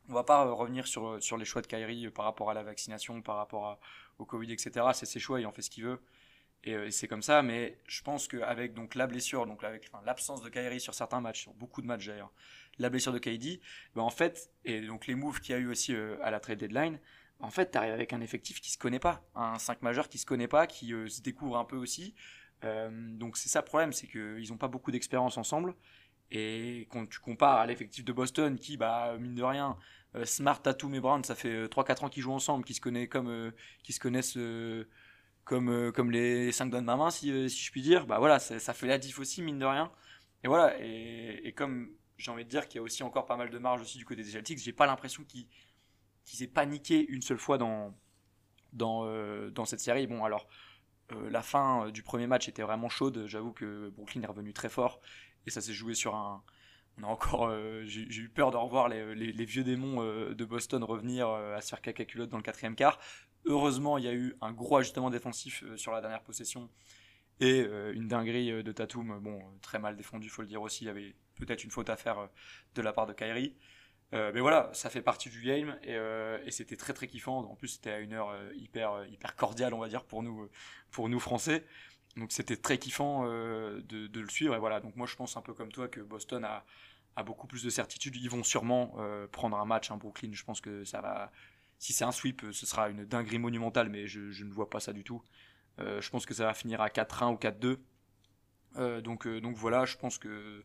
[0.10, 3.22] on va pas revenir sur, sur les choix de Kyrie par rapport à la vaccination,
[3.22, 3.80] par rapport
[4.20, 4.86] au Covid, etc.
[4.94, 6.02] C'est ses choix, il en fait ce qu'il veut.
[6.66, 10.42] Euh, et, c'est comme ça, mais je pense qu'avec donc la blessure, donc avec l'absence
[10.42, 12.32] de Kyrie sur certains matchs, sur beaucoup de matchs d'ailleurs,
[12.80, 13.60] la blessure de KD,
[13.96, 16.40] ben en fait, et donc les moves qu'il y a eu aussi euh, à la
[16.40, 17.00] trade deadline,
[17.40, 20.26] en fait, tu avec un effectif qui se connaît pas, un 5 majeur qui se
[20.26, 22.16] connaît pas, qui euh, se découvre un peu aussi.
[22.64, 25.75] donc c'est ça le problème, c'est qu'ils n'ont pas beaucoup d'expérience ensemble.
[26.31, 29.77] Et quand tu compares à l'effectif de Boston, qui, bah, mine de rien,
[30.25, 33.10] Smart, Tatum et Brown, ça fait 3-4 euh, ans qu'ils jouent ensemble, qu'ils se connaissent
[33.10, 33.53] comme,
[33.84, 34.38] qui se connaissent
[35.48, 38.05] comme, comme les 5 doigts de ma main, si, si je puis dire.
[38.05, 39.92] Bah voilà, ça, fait la diff aussi, mine de rien.
[40.44, 43.50] Et voilà, et, comme j'ai envie de dire qu'il y a aussi encore pas mal
[43.50, 45.48] de marge aussi du côté des Celtics, j'ai pas l'impression qu'ils
[46.25, 47.96] qu aient paniqué une seule fois dans,
[48.74, 49.05] dans,
[49.50, 50.07] dans cette série.
[50.07, 50.48] Bon, alors,
[51.29, 53.25] la fin du premier match était vraiment chaude.
[53.27, 55.00] J'avoue que Brooklyn est revenu très fort
[55.48, 56.44] et ça s'est joué sur un.
[57.00, 60.46] On a encore, euh, j'ai eu peur de revoir les, les, vieux démons euh, de
[60.46, 63.00] Boston revenir euh, à se faire caca culotte dans le quatrième quart.
[63.48, 66.70] Heureusement, il y a eu un gros ajustement défensif sur la dernière possession
[67.40, 67.60] et
[67.94, 70.83] une dinguerie de Tatum, bon, très mal défendu, faut le dire aussi.
[70.83, 72.29] Il y avait peut-être une faute à faire
[72.74, 73.55] de la part de Kyrie.
[74.12, 77.40] mais voilà, ça fait partie du game et, c'était très très kiffant.
[77.40, 80.50] En plus, c'était à une heure hyper hyper cordiale, on va dire pour nous
[80.90, 81.64] pour nous français.
[82.18, 84.55] Donc c'était très kiffant euh, de, le suivre.
[84.55, 86.66] Et voilà, donc moi je pense un peu comme toi que Boston a,
[87.16, 88.16] a beaucoup plus de certitude.
[88.16, 90.31] Ils vont sûrement euh, prendre un match, un Brooklyn.
[90.33, 91.31] Je pense que ça va.
[91.79, 94.94] Si c'est un sweep, ce sera une dinguerie monumentale, mais je, ne vois pas ça
[94.94, 95.24] du tout.
[95.79, 99.01] Euh, je pense que ça va finir à 4-1 ou 4-2.
[99.01, 100.63] donc, donc voilà, je pense que.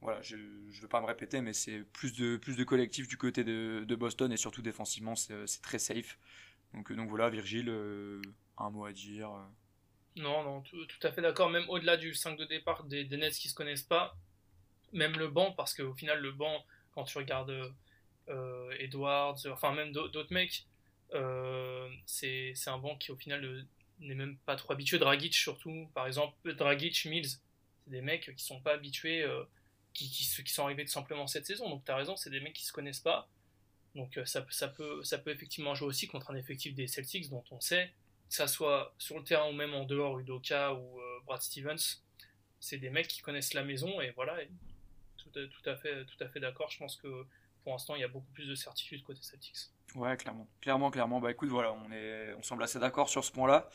[0.00, 3.16] Voilà, je ne veux pas me répéter, mais c'est plus de, plus de collectif du
[3.16, 6.18] côté de, Boston et surtout défensivement, c'est très safe.
[6.72, 7.68] Donc, donc voilà, Virgile,
[8.58, 9.30] un mot à dire.
[10.18, 11.50] Non, non, tout, à fait d'accord.
[11.50, 14.16] Même au-delà du 5 de départ des, des Nets qui se connaissent pas,
[14.92, 17.70] même le banc, parce qu'au final, le banc, quand tu regardes euh,
[18.78, 20.66] Edwards, enfin même d'autres mecs,
[21.14, 23.66] euh, c'est un banc qui au final
[24.00, 24.98] n'est même pas trop habitué.
[24.98, 29.44] Dragic surtout, par exemple, Dragic, Mills, c'est des mecs qui sont pas habitués, euh,
[29.94, 31.68] qui, qui, sont arrivés tout simplement cette saison.
[31.68, 33.28] Donc tu as raison, c'est des mecs qui se connaissent pas.
[33.94, 37.44] Donc ça, ça, peut, ça peut effectivement jouer aussi contre un effectif des Celtics dont
[37.50, 37.92] on sait
[38.28, 42.02] que ça soit sur le terrain ou même en dehors, Udoka ou euh, Brad Stevens,
[42.60, 44.38] c'est des mecs qui connaissent la maison et voilà,
[45.16, 46.70] tout, tout, à fait, tout à fait d'accord.
[46.70, 47.26] Je pense que
[47.62, 49.70] pour l'instant, il y a beaucoup plus de certitude côté Celtics.
[49.94, 51.20] Ouais, clairement, clairement, clairement.
[51.20, 53.68] Bah écoute, voilà, on est, semble assez d'accord sur ce point-là.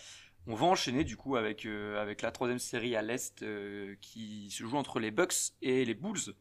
[0.45, 4.63] On va enchaîner du coup avec, euh, la troisième série à l'Est euh, qui se
[4.63, 6.35] joue entre les Bucks et les Bulls.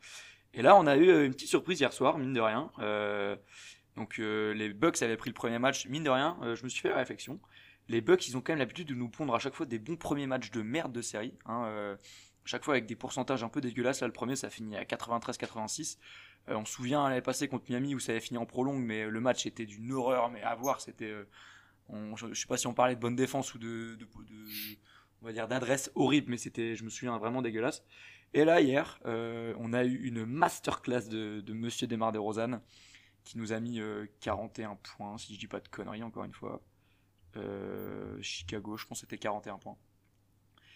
[0.55, 2.71] Et là, on a eu une petite surprise hier soir, mine de rien.
[3.97, 6.37] donc les Bucks avaient pris le premier match, mine de rien.
[6.43, 7.41] je me suis fait la réflexion
[7.89, 9.97] les Bucks, ils ont quand même l'habitude de nous pondre à chaque fois des bons
[9.97, 11.35] premiers matchs de merde de série.
[11.47, 11.97] Hein, euh,
[12.45, 14.01] chaque fois avec des pourcentages un peu dégueulasses.
[14.01, 15.99] Là, le premier, ça finit à 93-86.
[16.49, 19.07] Euh, on se souvient l'année passée contre Miami où ça avait fini en prolongue, mais
[19.07, 20.31] le match était d'une horreur.
[20.31, 21.11] Mais à voir, c'était.
[21.11, 21.27] Euh,
[22.17, 23.99] je, sais pas si on parlait de bonne défense ou de,
[25.21, 27.85] on va dire d'adresse horrible, mais c'était, je me souviens vraiment dégueulasse.
[28.35, 32.63] Et là hier, on a eu une masterclass de, de Monsieur Desmar de Rosanne
[33.25, 33.79] qui nous a mis
[34.21, 36.63] 41 points, si je dis pas de conneries encore une fois.
[37.37, 39.77] Euh, Chicago, je pense que c'était 41 points.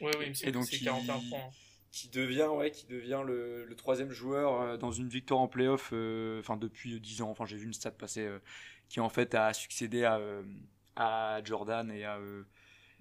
[0.00, 1.50] Oui, oui, et donc c'est 41 points.
[1.92, 5.92] Qui devient, ouais, qui devient le, le troisième joueur dans une victoire en playoff,
[6.38, 7.30] enfin depuis 10 ans.
[7.30, 8.28] Enfin, j'ai vu une stat passer
[8.88, 10.20] qui en fait a succédé à,
[10.94, 12.18] à Jordan et à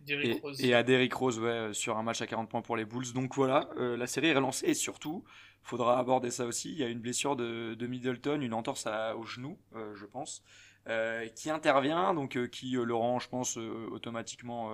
[0.08, 3.12] et, et, à Derrick Rose ouais, sur un match à 40 points pour les Bulls.
[3.14, 5.24] Donc voilà, la série est relancée et surtout,
[5.64, 6.72] faudra aborder ça aussi.
[6.72, 10.44] Il y a une blessure de, de Middleton, une entorse au genou, je pense.
[10.88, 14.72] Euh, qui intervient, donc euh, qui euh, le rend, je pense, automatiquement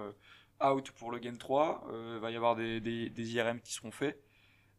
[0.64, 1.88] out pour le Game 3.
[2.16, 4.22] Il va y avoir des, IRM qui seront faits.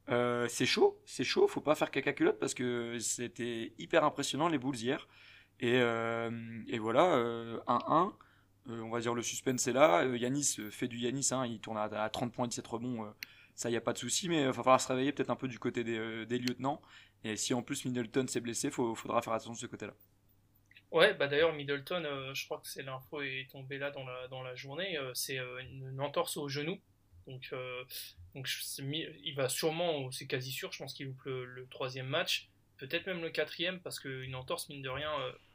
[0.08, 4.58] c'est chaud, c'est chaud, faut pas faire caca culotte parce que c'était hyper impressionnant les
[4.58, 5.08] Bulls hier.
[5.60, 7.16] Et, et voilà,
[7.66, 8.12] 1-1.
[8.68, 10.04] on va dire le suspense est là.
[10.04, 13.12] Yanis fait du Yanis, hein, il tourne à, 30 points, 17 rebonds.
[13.54, 15.48] ça, y a pas de souci, mais il va falloir se réveiller peut-être un peu
[15.48, 16.80] du côté des lieutenants.
[17.24, 19.94] Et si en plus Middleton s'est blessé, il faudra faire attention de ce côté-là.
[20.92, 24.28] Ouais, bah d'ailleurs Middleton, euh, je crois que c'est l'info est tombée là dans la,
[24.28, 26.78] dans la journée, euh, c'est euh, une, entorse au genou.
[27.26, 27.54] Donc,
[28.34, 33.06] donc il va sûrement, c'est quasi sûr, je pense qu'il loupe le, troisième match, peut-être
[33.06, 35.12] même le quatrième, parce qu'une entorse, mine de rien,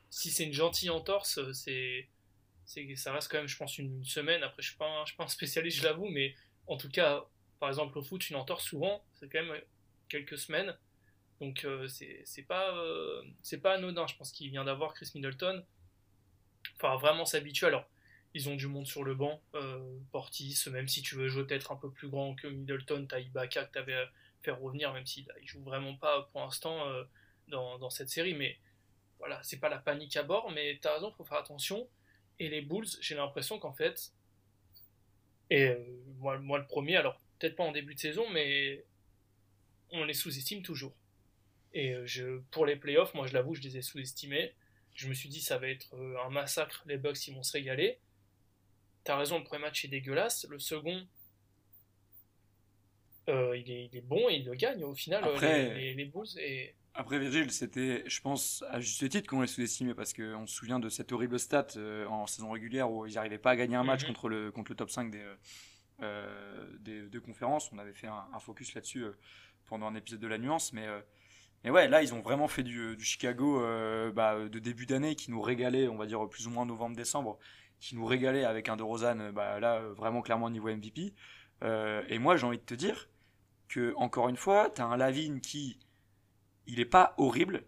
[0.10, 2.08] si c'est une gentille entorse, c'est,
[2.95, 4.43] ça reste quand même, je pense, une, semaine.
[4.43, 6.34] Après, je ne suis pas un spécialiste, je l'avoue, mais
[6.67, 7.26] en tout cas,
[7.60, 9.62] par exemple, au foot, une entorse, souvent, c'est quand même
[10.08, 10.73] quelques semaines.
[11.39, 13.21] Donc euh, c'est pas euh,
[13.62, 14.08] pas anodin.
[14.08, 15.63] Je pense qu'il vient d'avoir Chris Middleton.
[16.76, 17.67] Enfin vraiment s'habituer.
[17.67, 17.88] Alors
[18.34, 19.41] ils ont du monde sur le banc.
[19.56, 23.19] Euh, Portis, même si tu veux jouer peut-être un peu plus grand que Middleton, t'as
[23.19, 24.06] Ibaka que t'avais
[24.41, 26.86] fait revenir, même s'il il joue vraiment pas pour l'instant
[27.47, 28.34] dans, dans, cette série.
[28.34, 28.58] Mais
[29.19, 30.52] voilà, c'est pas la panique à bord.
[30.52, 31.88] Mais t'as raison, faut faire attention.
[32.39, 34.12] Et les Bulls, j'ai l'impression qu'en fait,
[35.50, 35.76] et
[36.19, 38.86] moi, moi le premier, alors peut-être pas en début de saison, mais
[39.91, 40.93] on les sous-estime toujours.
[41.78, 44.56] Et euh, je, pour les playoffs, moi je l'avoue, je les ai sous-estimés.
[44.96, 47.52] Je me suis dit, ça va être euh, un massacre, les Bucks ils vont se
[47.52, 48.00] régaler.
[49.04, 50.48] T'as raison, le premier match est dégueulasse.
[50.50, 51.08] Le second,
[53.30, 55.76] euh, il, est, il, est, bon et il le gagne au final, Après...
[55.76, 56.26] les, les, Bulls.
[56.40, 56.74] Et...
[56.96, 60.80] Après, Virgile, c'était, je pense, à juste titre qu'on les sous-estimé parce qu'on se souvient
[60.80, 61.68] de cette horrible stat
[62.10, 64.08] en saison régulière où ils n'arrivaient pas à gagner un match mhm.
[64.08, 65.24] contre, le, contre le top 5 des,
[66.80, 67.72] des, deux conférences.
[67.72, 69.06] On avait fait un, un focus là-dessus
[69.68, 70.88] pendant un épisode de la nuance, mais
[71.63, 75.32] et ouais, là, ils ont vraiment fait du, Chicago euh, bah, de début d'année qui
[75.32, 77.38] nous régalait, on va dire plus ou moins novembre-décembre,
[77.80, 81.13] qui nous régalait avec un de Rosanne, bah, là, vraiment clairement niveau MVP.
[81.63, 83.10] Euh, et moi, j'ai envie de te dire
[83.67, 85.80] que, encore une fois, tu as un Lavine qui,
[86.67, 87.63] il est pas horrible,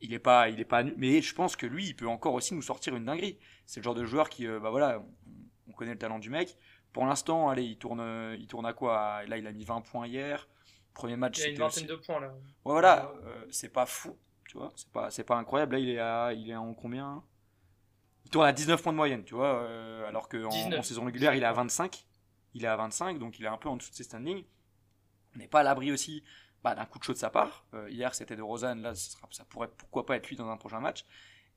[0.00, 2.54] il est pas, il est pas, mais je pense que lui, il peut encore aussi
[2.54, 3.38] nous sortir une dinguerie.
[3.66, 5.04] C'est le genre de joueur qui, euh, bah voilà,
[5.68, 6.56] on, connaît le talent du mec.
[6.92, 9.24] Pour l'instant, allez, il tourne, il tourne à quoi?
[9.26, 10.48] Là, il a mis 20 points hier.
[10.94, 12.34] Premier match, il y a une vingtaine de points là.
[12.64, 15.74] voilà, euh, c'est pas fou, tu vois, c'est pas, c'est pas incroyable.
[15.74, 17.22] Là, il est, à, il est en combien?
[18.24, 21.34] Il tourne à 19 points de moyenne, tu vois, euh, alors qu'en en saison régulière,
[21.34, 22.06] il est à 25.
[22.54, 24.44] Il est à 25, donc il est un peu en dessous de ses standings.
[25.34, 26.24] On n'est pas à l'abri aussi
[26.64, 27.64] bah, d'un coup de chaud de sa part.
[27.74, 30.56] Euh, hier, c'était de Rosanne, là, ça, ça, pourrait pourquoi pas être lui dans un
[30.56, 31.06] prochain match.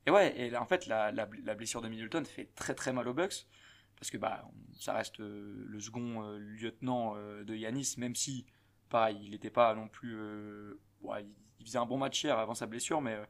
[0.06, 3.08] Et ouais, et là, en fait, la, la, blessure de Middleton fait très très mal
[3.08, 3.46] aux Bucks.
[3.96, 4.44] Parce que bah,
[4.78, 8.44] ça reste le second lieutenant de Yanis, même si
[9.10, 10.16] il n'était pas non plus.
[10.16, 10.80] Euh,
[11.60, 13.24] il faisait un bon match hier avant sa blessure, mais, euh,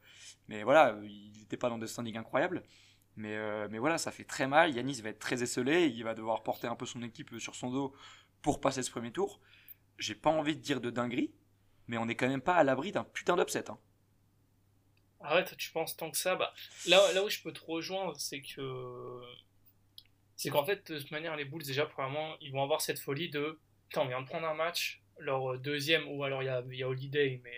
[0.49, 2.65] mais voilà, il n'était pas dans des standings incroyables.
[3.17, 4.75] Mais, euh, mais voilà, ça fait très mal.
[4.75, 5.87] Yanis va être très esselé.
[5.87, 7.95] Il va devoir porter un peu son équipe sur son dos
[8.43, 9.41] pour passer ce premier tour.
[9.99, 11.33] J'ai pas envie de dire de dinguerie,
[11.87, 13.71] mais on n'est quand même pas à l'abri d'un putain d'upset.
[13.71, 13.79] Hein.
[15.21, 16.53] Arrête, tu penses tant que ça bah,
[16.87, 19.21] là, là où je peux te rejoindre, c'est que.
[20.37, 23.31] C'est qu'en fait, de toute manière, les Bulls, déjà, premièrement, ils vont avoir cette folie
[23.31, 23.59] de.
[23.89, 26.83] Putain, on vient de prendre un match, leur deuxième, ou alors il y a, y
[26.83, 27.55] a, Holiday, mais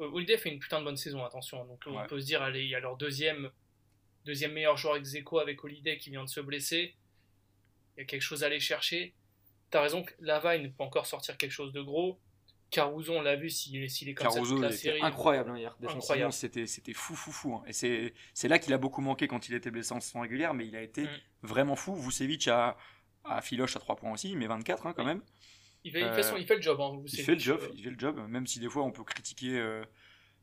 [0.00, 1.64] euh, Holiday fait une putain de bonne saison, attention.
[1.64, 3.50] Donc on peut se dire, allez, il y a leur deuxième,
[4.24, 6.94] deuxième meilleur joueur ex aequo avec Holiday qui vient de se blesser.
[7.96, 9.14] Il y a quelque chose à aller chercher.
[9.70, 12.18] T'as raison que Lavine peut encore sortir quelque chose de gros.
[12.70, 15.02] Caruso, on l'a vu, s'il est, est comme Caruso, ça la série.
[15.02, 15.76] incroyable hein, hier.
[15.78, 17.54] Défensivement, c'était, c'était fou, fou, fou.
[17.54, 17.62] Hein.
[17.66, 20.54] Et c'est, c'est là qu'il a beaucoup manqué quand il était blessé en saison régulière,
[20.54, 21.08] mais il a été mm.
[21.42, 21.94] vraiment fou.
[21.94, 22.78] Vucevic a,
[23.24, 25.22] a Filoche à 3 points aussi, mais 24 hein, quand même.
[25.84, 26.80] Il fait, il fait, le job.
[26.80, 29.02] Hein, il fait le job, il fait le job, même si des fois on peut
[29.02, 29.84] critiquer euh,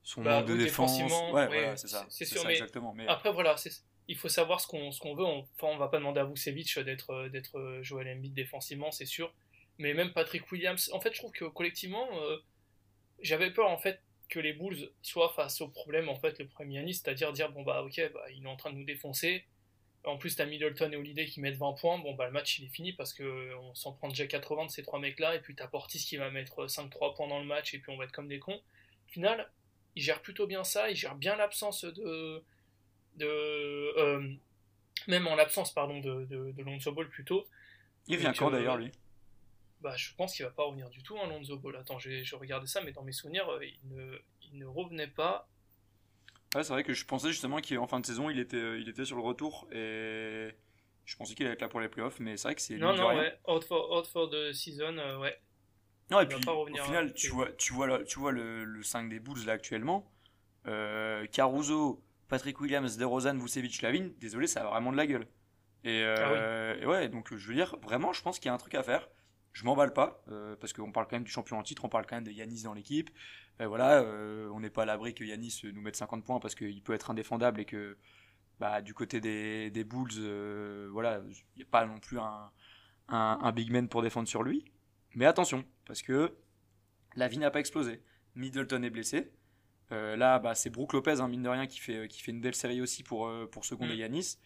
[0.04, 0.99] son bah, de défense.
[1.32, 2.06] Ouais, c'est ça.
[2.10, 2.93] C'est sûr, mais exactement.
[2.93, 3.08] Mais...
[3.08, 3.56] Après, voilà,
[4.10, 5.23] il faut savoir ce qu'on ce qu'on veut.
[5.23, 8.91] On, enfin, on va pas demander à Vucevic d'être euh, d'être euh, Joel Embiid défensivement,
[8.91, 9.34] c'est sûr.
[9.78, 12.10] Mais même Patrick Williams, en fait, je trouve que collectivement,
[13.21, 16.80] j'avais peur en fait que les Bulls soient face au problème en fait le premier
[16.80, 19.45] année, c'est-à-dire dire bon bah ok, bah, il est en train de nous défoncer
[20.05, 21.97] en plus, t'as Middleton et Holiday qui mettent 20 points.
[21.99, 24.81] Bon, bah, le match il est fini parce qu'on s'en prend déjà 80 de ces
[24.81, 25.35] trois mecs-là.
[25.35, 27.73] Et puis t'as Portis qui va mettre 5-3 points dans le match.
[27.73, 28.55] Et puis on va être comme des cons.
[28.55, 29.51] Au final,
[29.95, 30.89] il gère plutôt bien ça.
[30.89, 32.41] Il gère bien l'absence de.
[33.15, 34.33] de euh,
[35.07, 37.45] même en l'absence, pardon, de, de, Lonzo Ball plutôt.
[38.07, 38.91] Il vient quand d'ailleurs, lui?
[39.81, 41.75] Bah, je pense qu'il va pas revenir du tout, hein, Lonzo Ball.
[41.75, 45.07] Attends, je, je regardais ça, mais dans mes souvenirs, euh, il ne, il ne revenait
[45.07, 45.47] pas.
[46.55, 49.05] Ouais, c'est vrai que je pensais justement qu'en fin de saison, il était, il était
[49.05, 50.49] sur le retour et
[51.05, 52.75] je pensais qu'il allait être là pour les playoffs, mais c'est vrai que c'est.
[52.77, 55.35] Non, non, ouais, out for, out for the season, euh, ouais.
[56.12, 59.19] Non, et puis au final, tu vois, tu vois, tu vois le, le 5 des
[59.19, 60.12] Bulls là actuellement.
[60.67, 65.27] Euh, Caruso, Patrick Williams, DeRozan, Vucevic, Lavin, désolé, ça a vraiment de la gueule.
[65.83, 68.53] Et, euh, ah et, ouais, donc je veux dire, vraiment, je pense qu'il y a
[68.53, 69.07] un truc à faire.
[69.53, 72.05] Je m'emballe pas, euh, parce qu'on parle quand même du champion en titre, on parle
[72.05, 73.09] quand même de Yanis dans l'équipe.
[73.59, 74.03] voilà,
[74.53, 77.12] on n'est pas à l'abri que Yanis nous mette 50 points parce qu'il peut être
[77.12, 77.97] indéfendable et que
[78.59, 82.51] bah, du côté des, des Bulls, voilà, il n'y a pas non plus un,
[83.09, 84.63] un, un, big man pour défendre sur lui.
[85.15, 86.33] Mais attention, parce que
[87.15, 88.01] la vie n'a pas explosé.
[88.35, 89.31] Middleton est blessé.
[89.91, 92.41] Euh, là, bah, c'est Brook Lopez, hein, mine de rien, qui fait, qui fait une
[92.41, 93.99] belle série aussi pour, euh, pour seconder mm.
[93.99, 94.38] Yanis.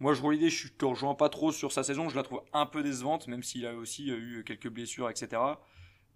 [0.00, 2.08] Moi, je vois l'idée, je te rejoins pas trop sur sa saison.
[2.08, 5.40] Je la trouve un peu décevante, même s'il a aussi euh, eu quelques blessures, etc.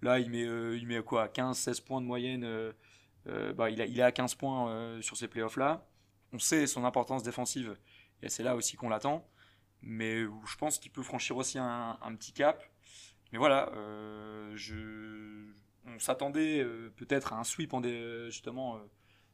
[0.03, 0.43] Là, il met,
[0.77, 2.47] il met quoi 15-16 points de moyenne.
[3.57, 5.89] bah, il, a, est à 15 points sur ces playoffs-là.
[6.33, 7.77] On sait son importance défensive,
[8.23, 9.27] et c'est là aussi qu'on l'attend.
[9.83, 12.63] Mais je pense qu'il peut franchir aussi un, petit cap.
[13.33, 14.57] Mais voilà, euh,
[15.87, 17.83] on s'attendait euh, peut-être à un sweep en
[18.31, 18.81] justement euh,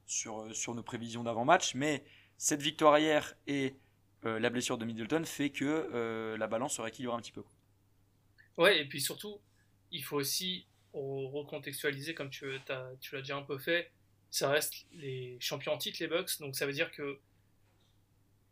[0.07, 2.04] sur, sur nos prévisions d'avant-match, mais
[2.37, 3.76] cette victoire hier et
[4.24, 7.44] la blessure de Middleton fait que la balance se rééquilibre un petit peu.
[8.56, 9.40] Ouais, et puis surtout,
[9.90, 12.46] il faut aussi recontextualiser, comme tu,
[13.00, 13.90] tu l'as déjà un peu fait,
[14.30, 17.18] ça reste les champions en titre, les Bucks, donc ça veut dire que,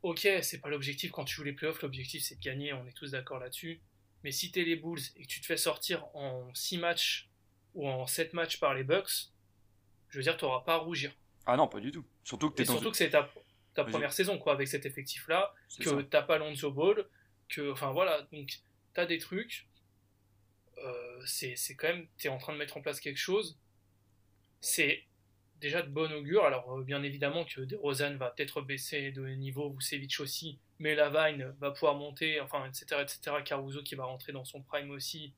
[0.03, 2.93] ok, c'est pas l'objectif quand tu joues les playoffs, l'objectif c'est de gagner, on est
[2.93, 3.81] tous d'accord là-dessus,
[4.25, 7.29] mais si t'es les Bulls et que tu te fais sortir en 6 matchs
[7.75, 9.31] ou en 7 matchs par les Bucks,
[10.09, 11.13] je veux dire, tu n'auras pas à rougir.
[11.47, 12.05] Ah non, pas du tout.
[12.23, 13.33] Surtout que, surtout que c'est ta,
[13.75, 17.07] ta première saison quoi, avec cet effectif-là, que t'as pas Lonzo Ball,
[17.49, 18.61] que, enfin voilà, donc
[18.95, 19.69] t'as des trucs.
[20.79, 23.59] Euh, c'est quand même, tu es en train de mettre en place quelque chose.
[24.61, 25.05] C'est
[25.61, 26.45] déjà de bon augure.
[26.45, 31.55] Alors, euh, bien évidemment que DeRozan va peut-être baisser de niveau, Vucevic aussi, mais Lavine
[31.61, 33.37] va pouvoir monter, enfin, etc., etc.
[33.45, 35.33] Caruso qui va rentrer dans son prime aussi.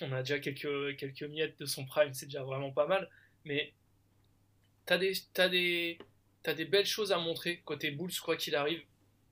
[0.00, 3.08] On a déjà quelques, quelques miettes de son prime, c'est déjà vraiment pas mal.
[3.44, 3.74] Mais
[4.86, 5.98] t'as des, as des,
[6.50, 8.82] as des belles choses à montrer côté Bulls, quoi qu'il arrive.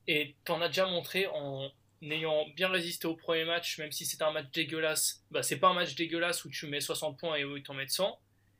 [0.07, 1.71] Et t'en as déjà montré en
[2.01, 5.23] ayant bien résisté au premier match, même si c'est un match dégueulasse.
[5.29, 7.73] Bah, c'est pas un match dégueulasse où tu mets 60 points et où ils t'en
[7.73, 8.19] mettent 100.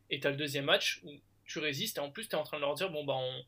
[0.09, 1.11] Et t'as le deuxième match où
[1.45, 3.43] tu résistes et en plus tu es en train de leur dire bon bah on,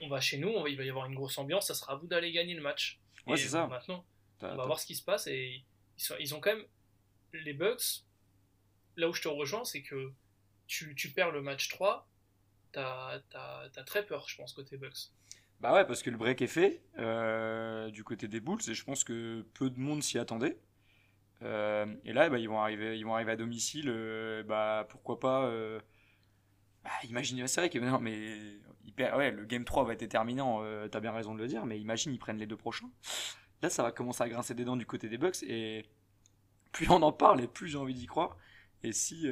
[0.00, 2.06] on va chez nous, il va y avoir une grosse ambiance, ça sera à vous
[2.06, 2.98] d'aller gagner le match.
[3.26, 3.66] Ouais, c'est ça.
[3.66, 4.04] Maintenant,
[4.40, 5.62] on va voir ce qui se passe et
[5.96, 6.64] ils, sont, ils ont quand même
[7.32, 8.04] les Bucks.
[8.96, 10.12] Là où je te rejoins, c'est que
[10.66, 12.07] tu, tu, perds le match 3,
[13.30, 15.10] t'as as, très peur, je pense, côté Bucks.
[15.60, 18.84] Bah ouais, parce que le break est fait euh, du côté des Bulls et je
[18.84, 20.58] pense que peu de monde s'y attendait.
[21.42, 23.88] Euh, et là, bah, ils, vont arriver, ils vont arriver à domicile.
[23.88, 25.50] Euh, bah, pourquoi pas
[26.84, 28.60] bah, imagine, c'est vrai que non, mais
[28.98, 32.12] ouais, le game 3 va être déterminant, t'as bien raison de le dire, mais imagine
[32.12, 32.90] ils prennent les deux prochains.
[33.60, 35.86] Là, ça va commencer à grincer des dents du côté des Bucks, et
[36.70, 38.36] plus on en parle, et plus j'ai envie d'y croire.
[38.84, 39.28] Et si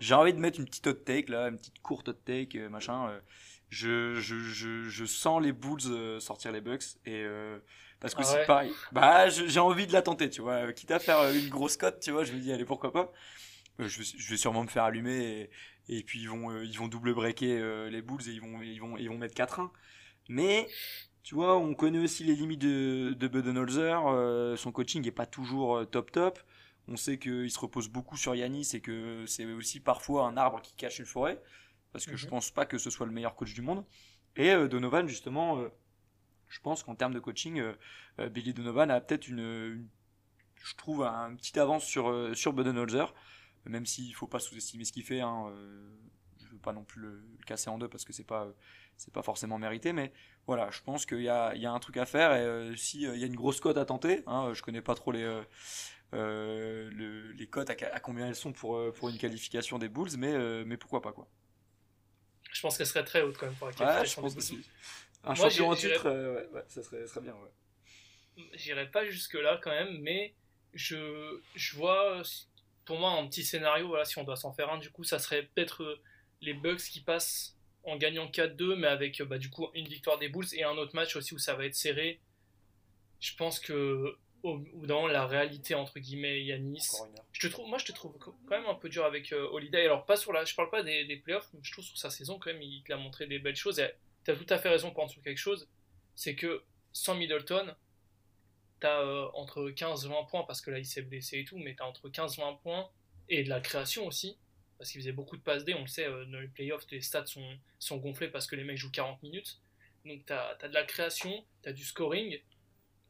[0.00, 2.68] j'ai envie de mettre une petite hot take, là, une petite courte hot take, euh,
[2.68, 3.10] machin,
[3.70, 7.26] je, je, je, je, sens les Bulls sortir les Bucks, et
[8.00, 8.72] parce que ah c'est pareil.
[8.92, 10.72] Bah, j'ai envie de la tenter, tu vois.
[10.72, 13.12] Quitte à faire une grosse cote, tu vois, je me dis, allez, pourquoi pas.
[13.78, 15.50] Je, je vais sûrement me faire allumer et,
[15.88, 18.62] et puis ils vont, euh, ils vont double breaker euh, les Bulls et ils vont,
[18.62, 19.70] ils vont, ils vont mettre 4-1.
[20.28, 20.68] Mais
[21.22, 24.06] tu vois, on connaît aussi les limites de, de Budenholzer.
[24.06, 26.38] Euh, son coaching n'est pas toujours top top.
[26.88, 30.60] On sait qu'il se repose beaucoup sur Yanis et que c'est aussi parfois un arbre
[30.60, 31.42] qui cache une forêt.
[31.92, 32.30] Parce que je mhm.
[32.30, 33.84] pense pas que ce soit le meilleur coach du monde.
[34.36, 35.62] Et Donovan, justement,
[36.48, 37.62] je pense qu'en termes de coaching,
[38.32, 39.86] Billy Donovan a peut-être une,
[40.56, 43.14] je trouve, un petit avance sur, sur Budenholzer
[43.66, 45.20] même s'il ne faut pas sous-estimer ce qu'il fait.
[45.20, 45.90] Hein, euh,
[46.40, 48.48] je ne veux pas non plus le, casser en deux parce que c'est pas
[48.96, 50.12] c'est pas forcément mérité, mais
[50.46, 52.76] voilà, je pense qu'il y a, il y a un truc à faire et euh,
[52.76, 55.42] s'il euh, y a une grosse cote à tenter, hein, je connais pas trop les
[56.14, 61.02] les cotes à, combien elles sont pour pour une qualification des Bulls, mais mais pourquoi
[61.02, 61.28] pas quoi.
[62.52, 64.64] Je pense qu'elle serait très haute quand même pour la ouais, je pense aussi.
[65.24, 66.08] Un champion en titre,
[66.52, 67.34] ouais, ça serait, serait bien.
[68.54, 70.34] J'irai pas jusque là quand même, mais
[70.74, 72.22] je je vois
[72.84, 75.18] pour moi, un petit scénario, voilà, si on doit s'en faire un, du coup, ça
[75.18, 76.00] serait peut-être euh,
[76.40, 80.18] les Bucks qui passent en gagnant 4-2, mais avec euh, bah, du coup une victoire
[80.18, 82.20] des Bulls et un autre match aussi où ça va être serré.
[83.20, 84.16] Je pense que
[84.74, 86.86] dans la réalité entre guillemets Yanis,
[87.32, 89.84] je te trouve, moi je te trouve quand même un peu dur avec euh, Holiday.
[89.84, 92.10] Alors pas sur la, je parle pas des, des playoffs, mais je trouve sur sa
[92.10, 93.82] saison quand même il, a montré des belles choses.
[94.24, 95.68] Tu as tout à fait raison pour en sur quelque chose,
[96.14, 97.74] c'est que sans Middleton,
[98.80, 101.84] t'as euh, entre 15-20 points, parce que là il s'est blessé et tout, mais t'as
[101.84, 102.88] entre 15-20 points
[103.30, 104.36] et de la création aussi,
[104.76, 107.00] parce qu'il faisait beaucoup de passes D, on le sait, euh, dans les playoffs, les
[107.00, 109.58] stats sont, sont gonflés parce que les mecs jouent 40 minutes.
[110.04, 112.38] Donc t'as as de la création, t'as du scoring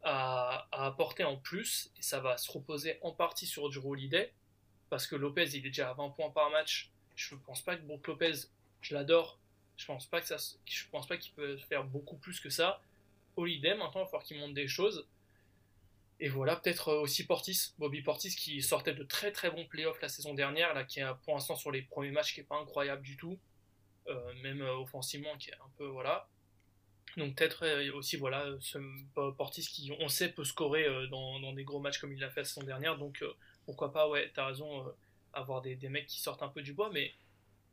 [0.04, 4.32] à, apporter en plus, et ça va se reposer en partie sur du Holiday,
[4.90, 6.90] parce que Lopez il est déjà à 20 points par match.
[7.16, 8.34] Je pense pas que Brook Lopez,
[8.80, 9.38] je l'adore,
[9.76, 12.80] je pense pas que ça, je pense pas qu'il peut faire beaucoup plus que ça.
[13.36, 15.08] Holiday, maintenant, il va falloir qu'il monte des choses.
[16.20, 20.00] Et voilà, peut-être euh, aussi Portis, Bobby Portis qui sortait de très très bons playoffs
[20.00, 22.56] la saison dernière, là, qui est pour l'instant sur les premiers matchs qui est pas
[22.56, 23.38] incroyable du tout,
[24.08, 26.28] euh, même euh, offensivement qui est un peu voilà.
[27.16, 28.78] Donc peut-être aussi voilà ce
[29.36, 32.40] Portis qui on sait peut scorer dans, dans, des gros matchs comme il l'a fait
[32.40, 33.22] la saison dernière, donc
[33.66, 34.84] pourquoi pas ouais t'as raison
[35.34, 37.12] avoir des, mecs qui sortent un peu du bois, mais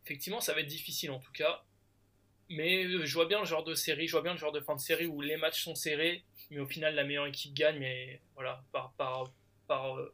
[0.06, 1.63] effectivement ça va être difficile en tout cas.
[2.49, 4.75] Mais je vois bien le genre de série, je vois bien le genre de fin
[4.75, 8.19] de série où les matchs sont serrés, mais au final la meilleure équipe gagne, mais
[8.36, 9.32] voilà, par, par,
[9.67, 10.13] par euh,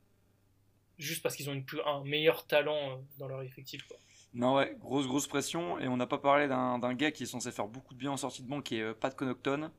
[0.99, 3.83] juste parce qu'ils ont un meilleur talent euh, dans leur effectif.
[3.87, 3.97] Quoi.
[4.38, 5.80] Non, ouais, grosse, grosse pression.
[5.80, 8.17] Et on n'a pas parlé d'un gars qui est censé faire beaucoup de bien en
[8.17, 9.71] sortie de banque, qui est euh, Pat Connaughton,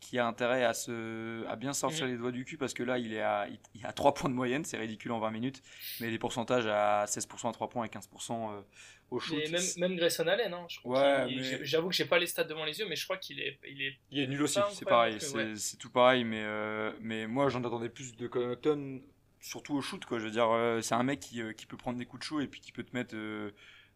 [0.00, 2.12] qui a intérêt à, se, à bien sortir mhm.
[2.12, 4.34] les doigts du cul parce que là, il est à, il, a 3 points de
[4.34, 5.62] moyenne, c'est ridicule en 20 minutes,
[6.00, 8.62] mais les pourcentages à 16% à 3 points et 15%
[9.12, 9.38] au shoot.
[9.38, 11.26] Et même, même Grayson Allen, hein, ouais,
[11.62, 13.80] j'avoue que j'ai pas les stats devant les yeux, mais je crois qu'il est, il
[13.80, 13.96] est.
[14.10, 17.88] Il est nul aussi, c'est pareil, c'est tout pareil, mais, euh, mais moi j'en attendais
[17.88, 19.00] plus de Connaughton,
[19.40, 20.18] surtout au shoot, quoi.
[20.18, 22.24] Je veux dire, euh, c'est un mec qui, euh, qui, peut prendre des coups de
[22.24, 23.14] chaud et puis qui peut te mettre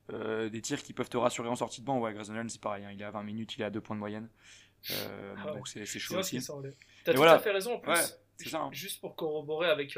[0.09, 1.99] des tirs qui peuvent te rassurer en sortie de banc.
[1.99, 2.91] Ouais, Grayson Allen, c'est pareil, hein.
[2.93, 4.29] il est à 20 minutes, il est à 2 points de moyenne.
[4.91, 6.39] Ah donc c'est chaud aussi.
[7.05, 8.17] T'as tout à fait raison en plus.
[8.45, 8.71] Ça, hein.
[8.73, 9.97] Juste pour corroborer avec,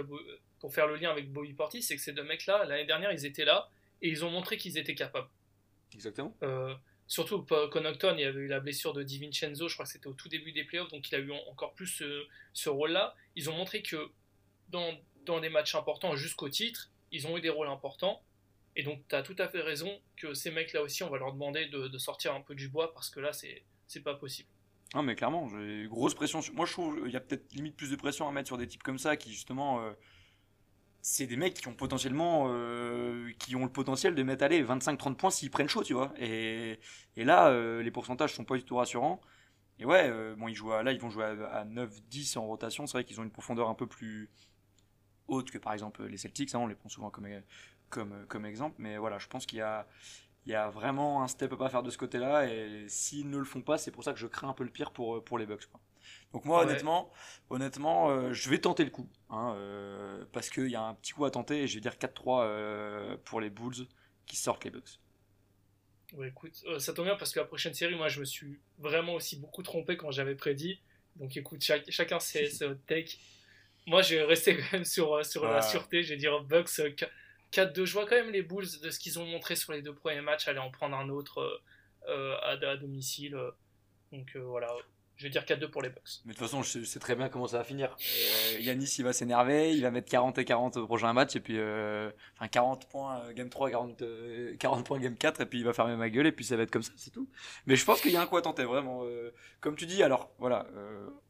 [0.60, 3.26] pour faire le lien avec Bobby Portis, c'est que ces deux mecs-là, l'année dernière, ils
[3.26, 3.68] étaient là
[4.00, 5.28] et ils ont montré qu'ils étaient capables.
[5.92, 6.36] Exactement.
[6.42, 6.74] Euh,
[7.06, 10.12] surtout Connaughton, il y avait eu la blessure de DiVincenzo, je crois que c'était au
[10.12, 13.14] tout début des playoffs, donc il a eu encore plus ce, ce rôle-là.
[13.34, 14.10] Ils ont montré que
[14.68, 14.94] dans,
[15.24, 18.22] dans des matchs importants jusqu'au titre, ils ont eu des rôles importants.
[18.78, 21.32] Et donc, tu as tout à fait raison que ces mecs-là aussi, on va leur
[21.32, 24.48] demander de, sortir un peu du bois parce que là, c'est pas possible.
[24.94, 26.40] Ah, mais clairement, j'ai grosse pression.
[26.54, 28.68] Moi, je trouve qu'il y a peut-être limite plus de pression à mettre sur des
[28.68, 29.90] types comme ça qui, justement, euh,
[31.02, 35.16] c'est des mecs qui ont potentiellement euh, qui ont le potentiel de mettre aller 25-30
[35.16, 36.80] points s'ils prennent chaud tu vois et,
[37.16, 39.20] et là euh, les pourcentages sont pas du tout rassurants
[39.78, 43.04] et ouais bon ils jouent là ils vont jouer à, 9-10 en rotation c'est vrai
[43.04, 44.28] qu'ils ont une profondeur un peu plus
[45.28, 47.28] haute que par exemple les Celtics hein, on les prend souvent comme,
[47.90, 49.86] comme, comme exemple mais voilà je pense qu'il y a
[50.46, 53.28] il y a vraiment un step up à faire de ce côté là et s'ils
[53.28, 55.22] ne le font pas c'est pour ça que je crains un peu le pire pour,
[55.24, 55.80] pour les Bucks quoi.
[56.32, 57.10] Donc moi, honnêtement,
[57.50, 59.08] honnêtement euh, je vais tenter le coup.
[59.30, 61.94] Hein, euh, parce qu'il y a un petit coup à tenter et je vais dire
[61.94, 63.86] 4-3 euh, pour les Bulls
[64.26, 65.00] qui sortent les Bucks.
[66.14, 69.14] Ouais, écoute, ça tombe bien parce que la prochaine série, moi, je me suis vraiment
[69.14, 70.80] aussi beaucoup trompé quand j'avais prédit.
[71.16, 73.18] Donc écoute, chacun ses, ses take.
[73.86, 76.02] Moi, j'ai resté quand même sur, sur la sûreté.
[76.02, 76.80] Je vais dire Bucks
[77.52, 77.84] 4-2.
[77.84, 80.20] Je vois quand même les Bulls de ce qu'ils ont montré sur les deux premiers
[80.20, 81.62] matchs, aller en prendre un autre
[82.06, 83.36] à, à, domicile.
[84.12, 84.68] Donc voilà,
[85.18, 86.20] je vais dire 4-2 pour les Bucks.
[86.24, 87.96] Mais de toute façon, je sais très bien comment ça va finir.
[88.54, 91.40] Euh, Yanis, il va s'énerver, il va mettre 40 et 40 au prochain match, et
[91.40, 94.02] puis euh, enfin 40 points euh, game 3, 40,
[94.60, 96.62] 40 points game 4, et puis il va fermer ma gueule, et puis ça va
[96.62, 97.28] être comme ça, c'est tout.
[97.66, 99.04] Mais je pense qu'il y a un coup à tenter, vraiment.
[99.60, 100.66] comme tu dis, alors voilà,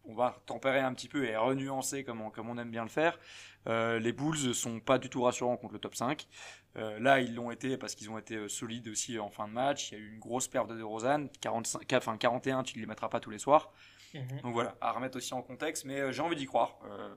[0.09, 2.89] on va tempérer un petit peu et renuancer comme on, comme on aime bien le
[2.89, 3.19] faire.
[3.67, 6.27] les Bulls sont pas du tout rassurants contre le top 5.
[6.75, 9.93] là, ils l'ont été parce qu'ils ont été solides aussi en fin de match.
[9.93, 12.87] Il y a eu une grosse perte de DeRozan, 45, enfin 41, tu ne les
[12.87, 13.73] mettras pas tous les soirs.
[14.15, 14.41] Mhm.
[14.43, 16.79] Donc voilà, à remettre aussi en contexte, mais euh, j'ai envie d'y croire.
[16.85, 17.15] Euh,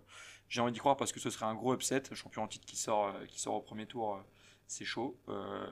[0.50, 2.76] j'ai envie d'y croire parce que ce serait un gros upset, champion en titre qui
[2.76, 4.22] sort, euh, qui sort au premier tour,
[4.68, 5.18] c'est chaud.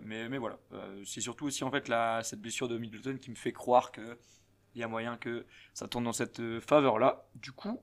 [0.02, 0.60] mais, mais voilà,
[1.06, 4.18] c'est surtout aussi en fait la, cette blessure de Middleton qui me fait croire que
[4.80, 7.28] il y a moyen que ça tourne dans cette faveur-là.
[7.36, 7.82] Du coup,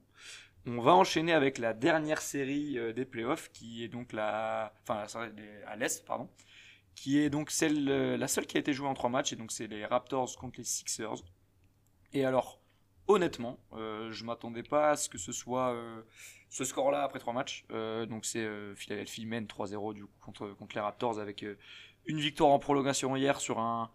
[0.66, 5.06] on va enchaîner avec la dernière série des playoffs, qui est donc la, enfin
[5.66, 6.28] à l'est, pardon,
[6.94, 9.52] qui est donc celle, la seule qui a été jouée en trois matchs, et donc
[9.52, 11.22] c'est les Raptors contre les Sixers.
[12.12, 12.60] Et alors,
[13.08, 16.02] honnêtement, euh, je m'attendais pas à ce que ce soit euh,
[16.48, 17.64] ce score-là après trois matchs.
[17.70, 21.44] Euh, donc c'est Philadelphie mène 3-0 du coup contre, contre les Raptors avec
[22.06, 23.90] une victoire en prolongation hier sur un.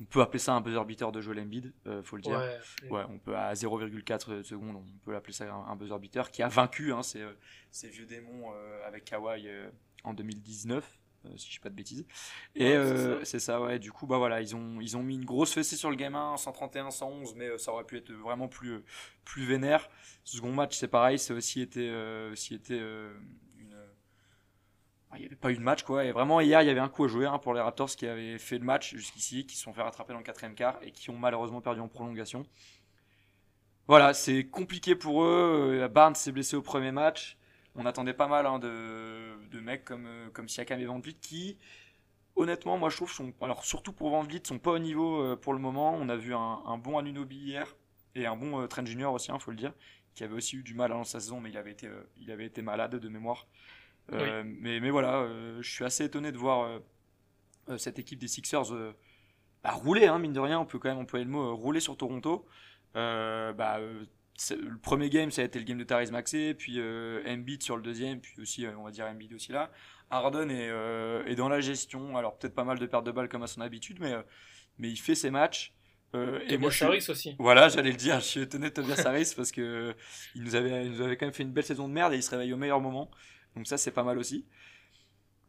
[0.00, 1.72] On peut appeler ça un buzzer beater de Joel Embiid,
[2.04, 2.40] faut le dire.
[2.90, 6.48] Ouais, on peut à 0,4 secondes, on peut appeler ça un, buzzer beater qui a
[6.48, 7.24] vaincu hein, ces,
[7.70, 8.52] ces, vieux démons
[8.86, 9.48] avec Kawhi
[10.04, 10.98] en 2019.
[11.26, 12.06] Euh, si je dis pas de bêtises.
[12.54, 13.60] Et euh, c'est ça.
[13.60, 13.78] ouais.
[13.78, 16.14] Du coup, bah voilà, ils ont, ils ont mis une grosse fessée sur le game
[16.14, 18.84] 1, 131, 111, mais euh, ça aurait pu être vraiment plus,
[19.24, 19.88] plus vénère.
[20.24, 21.90] Ce second match, c'est pareil, c'est aussi été,
[22.30, 22.80] aussi été
[25.16, 26.04] il n'y avait pas eu de match, quoi.
[26.04, 28.06] Et vraiment, hier, il y avait un coup à jouer hein, pour les Raptors qui
[28.06, 30.90] avaient fait le match jusqu'ici, qui se sont fait rattraper dans le quatrième quart et
[30.92, 32.44] qui ont malheureusement perdu en prolongation.
[33.86, 35.88] voilà, c'est compliqué pour eux.
[35.90, 37.38] Barnes s'est blessé au premier match.
[37.74, 41.58] On attendait pas mal hein, de, mecs comme, comme Siakam et Van Vliet qui,
[42.36, 45.54] honnêtement, moi je trouve, sont, alors surtout pour Van Vliet, sont pas au niveau pour
[45.54, 45.94] le moment.
[45.94, 47.76] On a vu un, bon Anunobi hier
[48.14, 49.72] et un bon Trent Junior aussi, il hein, faut le dire,
[50.14, 53.08] qui avait aussi eu du mal dans sa saison, mais il avait été malade de
[53.08, 53.46] mémoire.
[54.12, 55.28] Mais, mais voilà,
[55.60, 56.80] je suis assez étonné de voir
[57.76, 58.72] cette équipe des Sixers
[59.64, 61.96] bah, rouler, hein, mine de rien, on peut quand même employer le mot rouler sur
[61.96, 62.46] Toronto.
[62.96, 67.22] Euh, bah, le premier game, ça a été le game de Therese Maxey, puis euh,
[67.26, 69.70] Embiid sur le deuxième, puis aussi, on va dire Embiid aussi là.
[70.10, 70.70] Harden est,
[71.30, 73.60] est dans la gestion, alors peut-être pas mal de pertes de balles comme à son
[73.60, 74.14] habitude, mais,
[74.78, 75.74] mais il fait ses matchs.
[76.14, 77.36] Euh, et moi, Harris aussi.
[77.38, 78.20] Voilà, j'allais le dire.
[78.20, 79.94] Je suis étonné de Tobias Harris parce que
[80.34, 82.16] il nous avait, il nous avait quand même fait une belle saison de merde et
[82.16, 83.10] il se réveille au meilleur moment.
[83.58, 84.46] Donc ça, c'est pas mal aussi.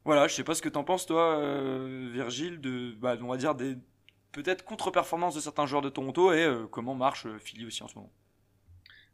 [0.04, 3.38] Voilà, je sais pas ce que t'en penses toi, euh, Virgile, de, bah, on va
[3.38, 3.76] dire des
[4.32, 7.96] peut-être contre-performance de certains joueurs de Toronto et euh, comment marche Philly aussi en ce
[7.96, 8.12] moment?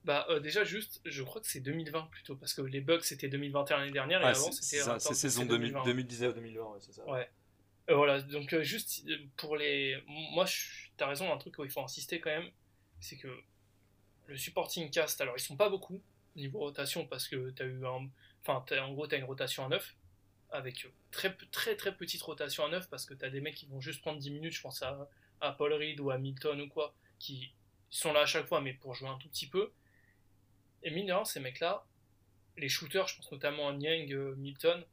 [0.03, 3.77] Bah déjà juste, je crois que c'est 2020 plutôt parce que les Bucks c'était 2021
[3.77, 4.83] l'année dernière et avant c'était.
[4.99, 7.03] C'est saison 2019-2020, ouais, c'est ça.
[7.09, 7.27] Ouais.
[7.89, 9.97] Euh, voilà, donc euh, juste euh, pour les.
[10.07, 10.45] Moi,
[10.97, 12.49] t'as raison, un truc où il faut insister quand même,
[12.99, 13.27] c'est que
[14.27, 16.01] le supporting cast, alors ils sont pas beaucoup
[16.35, 18.09] niveau rotation parce que t'as eu un.
[18.47, 19.95] Enfin, en gros, t'as une rotation à 9
[20.51, 23.81] avec très très très petite rotation à 9 parce que t'as des mecs qui vont
[23.81, 25.09] juste prendre 10 minutes, je pense à,
[25.41, 27.53] à Paul Reed ou à Milton ou quoi, qui
[27.89, 29.71] sont là à chaque fois mais pour jouer un tout petit peu.
[30.83, 31.85] Et mine ces mecs-là,
[32.57, 34.85] les shooters, je pense notamment à Niang, Milton,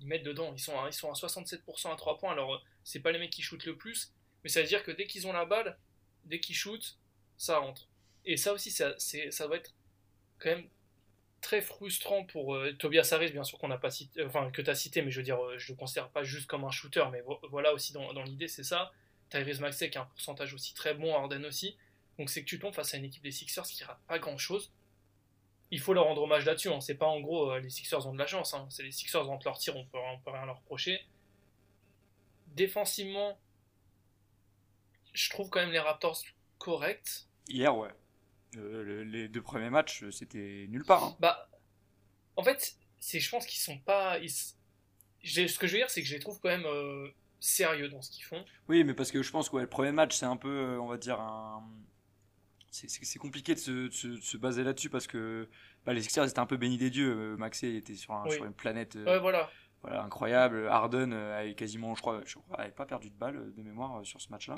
[0.00, 0.52] ils mettent dedans.
[0.54, 2.32] Ils sont à, ils sont à 67% à 3 points.
[2.32, 4.12] Alors, c'est pas les mecs qui shootent le plus,
[4.42, 5.78] mais ça veut dire que dès qu'ils ont la balle,
[6.24, 6.98] dès qu'ils shootent,
[7.36, 7.88] ça rentre.
[8.24, 9.74] Et ça aussi, ça, ça va être
[10.38, 10.68] quand même
[11.44, 14.74] très frustrant pour euh, Tobias Harris, bien sûr pas cité, euh, enfin que tu as
[14.74, 17.22] cité, mais je veux dire, euh, je le considère pas juste comme un shooter, mais
[17.50, 18.92] voilà aussi dans, l'idée, c'est ça.
[19.28, 21.76] Tyrese Maxey qui a un pourcentage aussi très bon, Arden aussi.
[22.18, 24.38] Donc c'est que tu tombes face à une équipe des Sixers qui rate pas grand
[24.38, 24.72] chose
[25.70, 26.68] il faut leur rendre hommage là-dessus.
[26.68, 26.80] Hein.
[26.80, 28.54] C'est pas en gros les Sixers ont de la chance.
[28.54, 28.66] Hein.
[28.70, 31.00] C'est les Sixers rentrent leur tir, on peut, peut rien leur reprocher.
[32.48, 33.36] Défensivement,
[35.12, 36.18] je trouve quand même les Raptors
[36.58, 37.26] corrects.
[37.48, 37.90] Hier, ouais.
[38.56, 41.04] Euh, les deux premiers matchs, c'était nulle part.
[41.04, 41.16] Hein.
[41.20, 41.48] Bah,
[42.36, 44.18] en fait, c'est, je pense qu'ils sont pas.
[44.26, 47.08] Ce que je veux dire, c'est que je les trouve quand même euh,
[47.40, 48.44] sérieux dans ce qu'ils font.
[48.68, 50.98] Oui, mais parce que je pense que le premier match, c'est un peu, on va
[50.98, 51.64] dire, un
[52.74, 55.48] c'est compliqué de se, baser là-dessus parce que
[55.84, 57.34] bah, les Sixers étaient un peu bénis des dieux.
[57.34, 59.48] Euh, Maxey était sur, une planète euh, voilà.
[59.82, 60.02] voilà.
[60.02, 60.66] incroyable.
[60.68, 64.04] Harden euh, avait quasiment, je crois, je crois, avait pas perdu de balle de mémoire
[64.04, 64.56] sur ce match-là.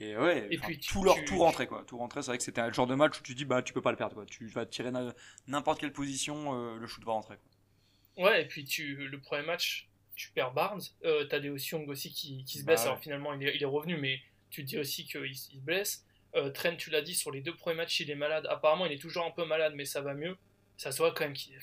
[0.00, 1.84] Et ouais, et puis tout leur tout rentrait quoi.
[1.84, 3.72] Tout rentrait, c'est vrai que c'était un genre de match où tu dis bah tu
[3.72, 4.26] peux pas le perdre quoi.
[4.26, 4.90] Tu vas tirer
[5.46, 7.36] n'importe quelle position, le shoot va rentrer.
[8.16, 12.12] Ouais, et puis tu le premier match, tu perds Barnes, euh, t'as des aussi aussi
[12.12, 12.82] qui, qui se blesse.
[12.82, 14.20] Bah Alors finalement il est, il est, revenu, mais
[14.50, 16.04] tu te dis aussi qu'il se blesse.
[16.34, 18.46] Euh, Trent, tu l'as dit, sur les deux premiers matchs, il est malade.
[18.50, 20.36] Apparemment, il est toujours un peu malade, mais ça va mieux.
[20.76, 21.60] Ça se voit quand même qu'il est.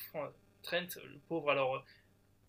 [0.64, 1.80] Trent, le pauvre, alors, euh,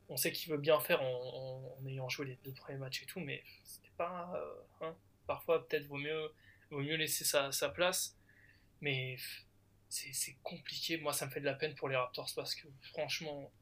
[0.09, 3.21] on sait qu'il veut bien faire en, ayant joué les deux premiers matchs et tout,
[3.21, 4.33] mais c'était pas.
[4.35, 4.97] Euh, hein.
[5.27, 6.33] Parfois, peut-être vaut mieux,
[6.71, 8.17] vaut mieux laisser sa, sa place.
[8.81, 9.17] Mais
[9.89, 10.99] c'est compliqué.
[10.99, 13.53] Moi, ça me fait de la peine pour les Raptors parce que, franchement,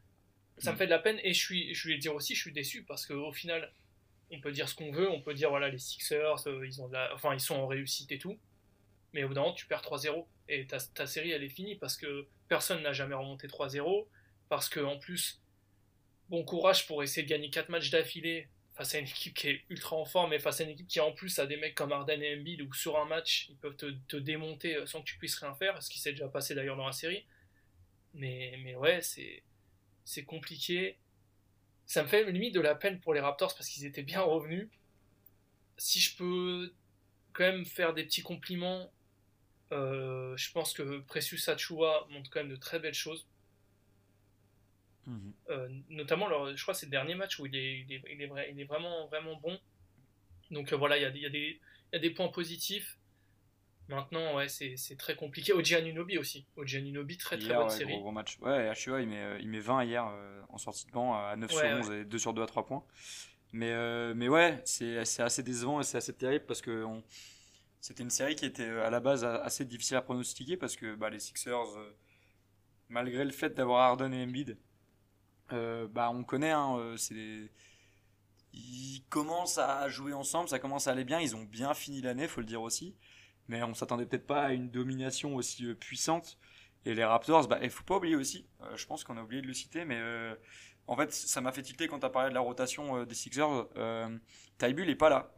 [0.59, 0.79] ça me mm.
[0.79, 1.21] fait de la peine.
[1.23, 3.73] Et je, suis, je vais dire aussi, je suis déçu parce qu'au final
[4.31, 6.91] on peut dire ce qu'on veut, on peut dire voilà les Sixers, euh, ils ont
[7.13, 8.39] enfin ils sont en réussite et tout,
[9.13, 11.97] mais au bout d'un moment tu perds 3-0 et ta, série elle est finie parce
[11.97, 14.07] que personne n'a jamais remonté 3-0,
[14.49, 15.41] parce que en plus
[16.29, 19.65] bon courage pour essayer de gagner 4 matchs d'affilée face à une équipe qui est
[19.71, 21.93] ultra en forme et face à une équipe qui en plus a des mecs comme
[21.93, 25.37] Arden et Embiid où sur un match ils peuvent te, démonter sans que tu puisses
[25.37, 27.25] rien faire, ce qui s'est déjà passé d'ailleurs dans la série.
[28.15, 29.43] Mais, mais ouais, c'est,
[30.05, 30.99] c'est compliqué
[31.87, 34.69] ça me fait limite de la peine pour les Raptors parce qu'ils étaient bien revenus.
[35.77, 36.73] Si je peux
[37.33, 38.93] quand même faire des petits compliments,
[39.73, 43.27] euh, je pense que Precious Achua montre quand même de très belles choses.
[45.07, 45.33] Mhm.
[45.51, 48.51] Euh, notamment, je crois que c'est le dernier match où il est, il est, vrai,
[48.53, 49.59] il est vraiment, vraiment bon.
[50.51, 51.61] Donc euh, voilà, il y, a, il, y a des,
[51.93, 52.99] il y a des points positifs.
[53.89, 55.53] Maintenant, ouais, c'est très compliqué.
[55.53, 56.47] Oji Anunobi aussi.
[56.57, 57.99] Oji Anunobi, très très bonne série.
[57.99, 58.39] Gros, match.
[58.41, 61.37] Ouais, HUA, il met, euh, il met 20 hier euh, en sortie de banc à
[61.37, 62.85] 9 sur 11 et 2 sur 2 à 3 points.
[63.53, 66.85] Mais, mais ouais, c'est assez décevant et c'est assez terrible parce que
[67.81, 71.09] c'était une série qui était à la base assez difficile à pronostiquer parce que bah,
[71.09, 71.69] les Sixers,
[72.89, 74.57] malgré le fait d'avoir Harden et Embiid,
[75.51, 77.51] bah, on connaît, hein, c'est
[78.53, 82.29] ils commencent à jouer ensemble, ça commence à aller bien, ils ont bien fini l'année,
[82.29, 82.95] faut le dire aussi
[83.49, 86.39] mais on s'attendait peut-être pas à une domination aussi euh, puissante.
[86.87, 89.41] Et les Raptors, bah, il faut pas oublier aussi, euh, je pense qu'on a oublié
[89.43, 90.35] de le citer, mais euh,
[90.87, 93.15] en fait, ça m'a fait tilter quand tu as parlé de la rotation euh, des
[93.15, 93.67] Sixers.
[93.77, 94.19] Euh,
[94.59, 95.33] Tybull n'est pas là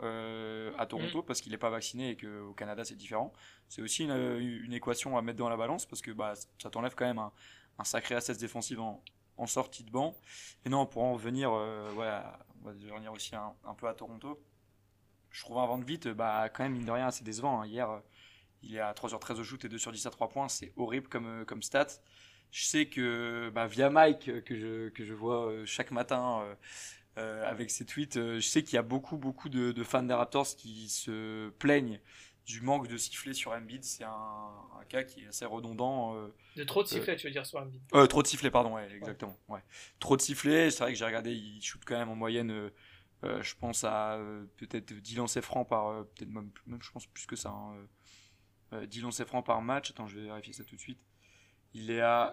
[0.79, 3.33] à Toronto parce qu'il n'est pas vacciné et qu'au Canada c'est différent.
[3.69, 6.95] C'est aussi une, une, équation à mettre dans la balance parce que bah, ça t'enlève
[6.95, 7.33] quand même un,
[7.79, 9.03] un, sacré assets défensif en,
[9.37, 10.17] en, sortie de banc.
[10.65, 11.59] Et non, pour en revenir, ouais,
[12.63, 14.43] on va revenir aussi un, peu à Toronto.
[15.31, 17.61] Je trouve un vent de vite, bah, quand même, mine de rien, assez décevant.
[17.61, 17.67] Hein.
[17.67, 17.89] Hier,
[18.63, 20.49] il est à 3 sur 13 au shoot et 2 sur 10 à 3 points.
[20.49, 21.89] C'est horrible comme, comme stat.
[22.51, 26.55] Je sais que bah, via Mike, que je, que je vois euh, chaque matin euh,
[27.19, 30.15] euh, avec ses tweets, je sais qu'il y a beaucoup, beaucoup de, de, fans des
[30.15, 32.01] Raptors qui se plaignent
[32.47, 33.85] du manque de sifflets sur Embiid.
[33.85, 34.11] C'est un,
[34.81, 36.15] un, cas qui est assez redondant.
[36.57, 39.37] de trop de sifflets, tu veux dire, sur Embiid Trop de sifflets, pardon, ouais, exactement.
[39.49, 39.61] Ouais.
[39.99, 42.71] Trop de sifflets, c'est vrai que j'ai regardé, il shoot quand même en moyenne.
[43.23, 44.19] je pense à
[44.57, 46.05] peut-être 10 lancers francs par.
[46.07, 47.51] peut-être même, même, je pense plus que ça.
[47.51, 49.91] Hein, 10 lancers francs par match.
[49.91, 51.01] Attends, je vais vérifier ça tout de suite.
[51.75, 52.33] Il est à.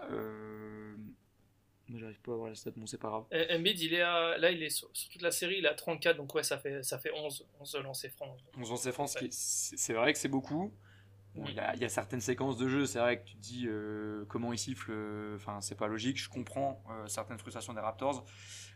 [1.90, 1.98] Euh...
[1.98, 3.24] J'arrive pas à voir la stat, bon, c'est pas grave.
[3.50, 4.38] Embiid, il est à.
[4.38, 6.82] Là, il est sur, toute la série, il est à 34, donc ouais, ça fait,
[6.82, 8.36] ça fait 11, 11 lancers francs.
[8.58, 10.72] 11 lancers francs, c'est vrai que c'est beaucoup.
[11.34, 13.34] Bon, il, y a, il, y a, certaines séquences de jeu, c'est vrai que tu
[13.34, 16.16] te dis euh, comment il siffle, euh, enfin, c'est pas logique.
[16.16, 18.24] Je comprends euh, certaines frustrations des Raptors,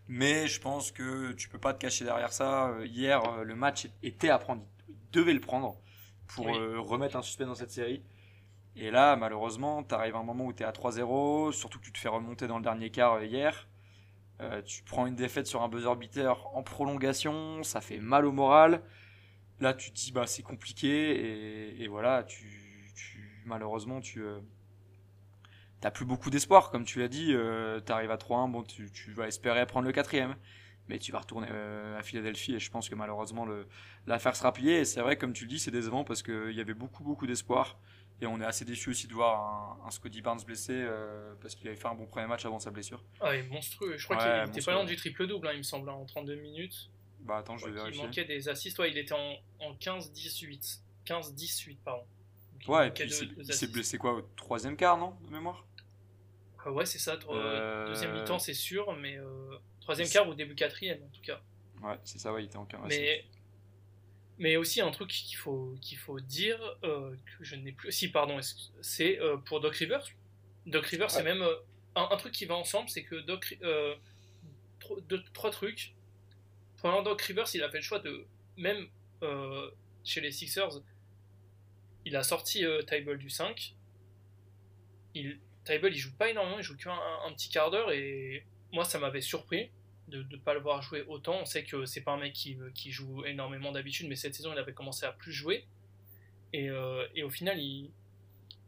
[0.08, 2.74] mais je pense que tu peux pas te cacher derrière ça.
[2.84, 5.80] Hier, le match était à prendre, il devait le prendre
[6.26, 6.58] pour oui.
[6.78, 8.02] remettre un suspect dans cette série.
[8.80, 11.84] Et là, malheureusement, tu arrives à un moment où tu es à 3-0, surtout que
[11.84, 13.68] tu te fais remonter dans le dernier quart euh, hier.
[14.40, 18.30] Euh, tu prends une défaite sur un buzzer beater en prolongation, ça fait mal au
[18.30, 18.82] moral.
[19.58, 24.38] Là, tu te dis, bah, c'est compliqué, et, voilà, tu, tu malheureusement, tu euh,
[25.80, 27.34] t'as plus beaucoup d'espoir, comme tu l'as dit.
[27.34, 30.36] Euh, tu arrives à 3-1, bon, tu, tu, vas espérer prendre le quatrième,
[30.88, 31.48] mais tu vas retourner
[31.98, 33.44] à Philadelphie, et je pense que malheureusement,
[34.06, 34.78] l'affaire sera pliée.
[34.80, 37.26] Et c'est vrai, comme tu le dis, c'est décevant parce qu'il y avait beaucoup, beaucoup
[37.26, 37.76] d'espoir.
[38.20, 41.54] Et on est assez déçu aussi de voir un, un Scotty Barnes blessé euh, parce
[41.54, 43.04] qu'il avait fait un bon premier match avant sa blessure.
[43.20, 43.96] Ah, il est monstrueux.
[43.96, 46.04] Je crois ouais, qu'il était pas loin du triple-double, hein, il me semble, hein, en
[46.04, 46.90] 32 minutes.
[47.20, 48.00] Bah attends, je vais vérifier.
[48.00, 50.80] Il manquait des assists, ouais, il était en, en 15-18.
[51.06, 52.04] 15-18, pardon.
[52.52, 55.64] Donc, ouais, et puis il s'est blessé quoi au troisième quart, non De mémoire?
[56.64, 57.18] Ah Ouais, c'est ça.
[57.28, 57.86] Euh...
[57.86, 61.40] Deuxième mi-temps, c'est sûr, mais euh, troisième quart ou début quatrième en tout cas.
[61.82, 62.84] Ouais, c'est ça, ouais, il était en quart.
[62.86, 63.24] Mais
[64.38, 67.90] mais aussi un truc qu'il faut, qu'il faut dire, euh, que je n'ai plus.
[67.92, 68.38] Si, pardon,
[68.80, 70.04] c'est euh, pour Doc Rivers?
[70.66, 71.56] Doc Rivers, c'est même euh,
[71.96, 73.58] un, un, truc qui va ensemble, c'est que Doc.
[73.62, 73.94] Euh,
[75.08, 75.94] deux, trois trucs.
[76.80, 78.26] Pendant Doc Rivers, il a fait le choix de.
[78.56, 78.88] Même
[80.04, 80.80] chez les Sixers,
[82.04, 83.74] il a sorti Tyball du 5.
[85.14, 88.84] Il, Tyball, il joue pas énormément, il joue qu'un un petit quart d'heure, et moi,
[88.84, 89.70] ça m'avait surpris
[90.08, 91.38] de ne pas le voir jouer autant.
[91.40, 94.52] On sait que c'est pas un mec qui, qui joue énormément d'habitude, mais cette saison
[94.52, 95.64] il avait commencé à plus jouer.
[96.52, 97.90] Et, euh, au final, il,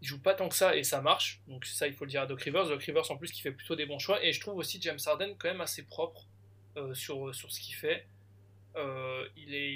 [0.03, 1.43] joue pas tant que ça et ça marche.
[1.47, 2.68] Donc ça, il faut le dire à Doc Rivers.
[2.68, 4.24] Doc Rivers en plus qui fait plutôt des bons choix.
[4.24, 6.26] Et je trouve aussi James Harden quand même assez propre
[6.76, 8.07] euh, sur, sur ce qu'il fait.
[8.76, 9.74] Euh, il, est,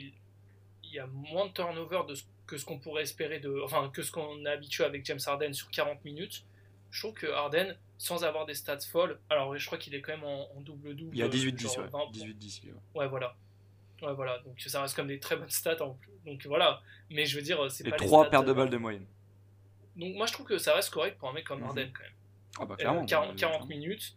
[0.83, 2.03] il, y a moins de turnover
[2.47, 5.53] que ce qu'on pourrait espérer de, enfin que ce qu'on est habitué avec James Harden
[5.53, 6.45] sur 40 minutes.
[6.91, 9.19] Je trouve que Harden, sans avoir des stats folles.
[9.31, 11.17] Alors, je crois qu'il est quand même en, double-double.
[11.17, 11.87] Il y a 18-10, ouais.
[12.13, 12.67] 18-10.
[12.67, 12.73] Ouais.
[12.95, 13.35] ouais, voilà.
[14.03, 14.41] Ouais, voilà.
[14.41, 16.13] Donc, ça reste comme des très bonnes stats en plus.
[16.27, 16.83] Donc, voilà.
[17.09, 17.97] Mais je veux dire, c'est pas.
[17.97, 19.07] Et 3 pertes de balles de moyenne.
[19.97, 21.69] Donc, moi, je trouve que ça reste correct pour un mec comme mm -hmm.
[21.69, 22.13] Harden, quand même.
[22.61, 23.03] Ah, bah, clairement.
[23.05, 24.17] Euh, 40, 40 minutes.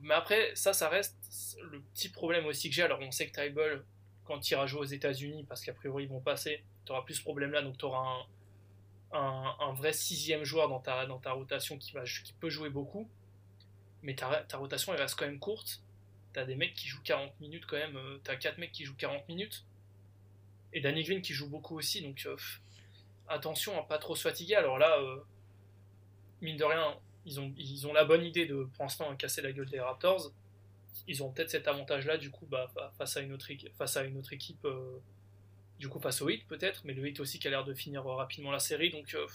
[0.00, 2.82] Mais après, ça, ça reste le petit problème aussi que j'ai.
[2.84, 3.84] Alors, on sait que Tyball,
[4.24, 7.16] quand il ira jouer aux États-Unis, parce qu'a priori, ils vont passer, tu auras plus
[7.16, 7.60] ce problème-là.
[7.60, 8.22] Donc, tu auras un
[9.12, 11.92] un, vrai sixième joueur dans ta, rotation qui,
[12.40, 13.08] peut jouer beaucoup,
[14.02, 15.82] mais ta, ta rotation elle reste quand même courte.
[16.32, 18.96] T'as des mecs qui jouent 40 minutes quand même, euh, t'as 4 mecs qui jouent
[18.96, 19.64] 40 minutes,
[20.72, 22.36] et Danny Green qui joue beaucoup aussi, donc euh,
[23.28, 24.54] attention à pas trop se fatiguer.
[24.54, 25.20] Alors là, euh,
[26.42, 29.80] mine de rien, ils ont, la bonne idée de pour l'instant casser la gueule des
[29.80, 30.30] Raptors.
[31.08, 33.48] Ils ont peut-être cet avantage-là, du coup, bah, face, à une autre,
[33.78, 34.66] face à une autre équipe
[35.78, 38.04] du coup face au hit peut-être, mais le hit aussi qui a l'air de finir
[38.04, 39.26] rapidement la série, donc euh,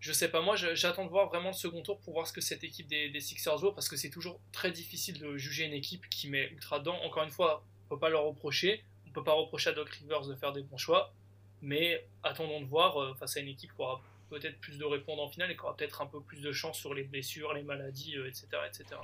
[0.00, 2.40] je sais pas, moi j'attends de voir vraiment le second tour pour voir ce que
[2.40, 5.72] cette équipe des, des Sixers vaut, parce que c'est toujours très difficile de juger une
[5.74, 9.24] équipe qui met ultra dedans, encore une fois, on peut pas leur reprocher, on peut
[9.24, 11.12] pas reprocher à Doc Rivers de faire des bons choix,
[11.60, 14.00] mais attendons de voir euh, face à une équipe qui aura
[14.32, 16.78] peut-être plus de répondants en finale et qui aura peut-être un peu plus de chance
[16.78, 19.00] sur les blessures, les maladies, euh, etc., etc.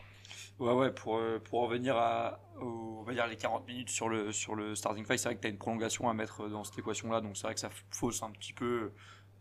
[0.58, 4.32] Ouais, ouais, pour, euh, pour revenir à on va dire les 40 minutes sur le,
[4.32, 6.78] sur le starting five, c'est vrai que tu as une prolongation à mettre dans cette
[6.78, 8.90] équation-là, donc c'est vrai que ça fausse un petit peu.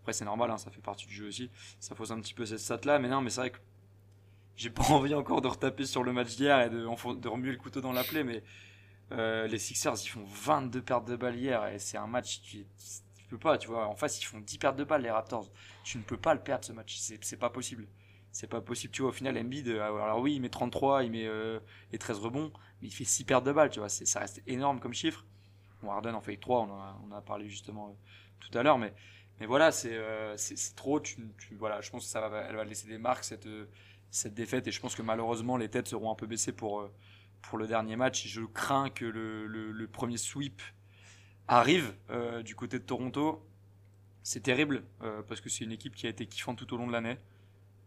[0.02, 1.50] Après, c'est normal, hein, ça fait partie du jeu aussi.
[1.80, 3.60] Ça fausse un petit peu cette stat-là, mais non, mais c'est vrai que
[4.58, 7.80] j'ai pas envie encore de retaper sur le match d'hier et de, remuer le couteau
[7.80, 8.44] dans la plaie, mais
[9.14, 12.66] euh, les Sixers, ils font 22 pertes de balles hier et c'est un match qui
[12.66, 13.88] tu peux pas, tu vois.
[13.88, 15.50] En face, ils font 10 pertes de balles, les Raptors.
[15.84, 17.88] Tu ne peux pas le perdre ce match, c'est pas possible
[18.32, 18.94] c'est pas possible.
[18.94, 21.28] Tu vois, au final, Embiid, alors oui, il met 33, il met
[21.92, 22.52] les 13 rebonds,
[22.82, 25.26] mais il fait 6 pertes de balles, tu vois, ça reste énorme comme chiffre.
[25.82, 26.68] Bon, Harden en fait 3,
[27.10, 27.96] on a, parlé justement
[28.40, 28.94] tout à l'heure, mais,
[29.40, 29.96] mais voilà, c'est
[30.76, 31.00] trop.
[31.00, 33.48] Tu, voilà, je pense que ça va, elle va laisser des marques, cette,
[34.12, 36.88] cette défaite, et je pense que malheureusement, les têtes seront un peu baissées pour,
[37.42, 38.28] pour le dernier match.
[38.28, 40.62] Je crains que le, le, premier sweep
[41.48, 41.94] arrive
[42.44, 43.48] du côté de Toronto.
[44.28, 46.86] C'est terrible euh, parce que c'est une équipe qui a été kiffante tout au long
[46.86, 47.18] de l'année.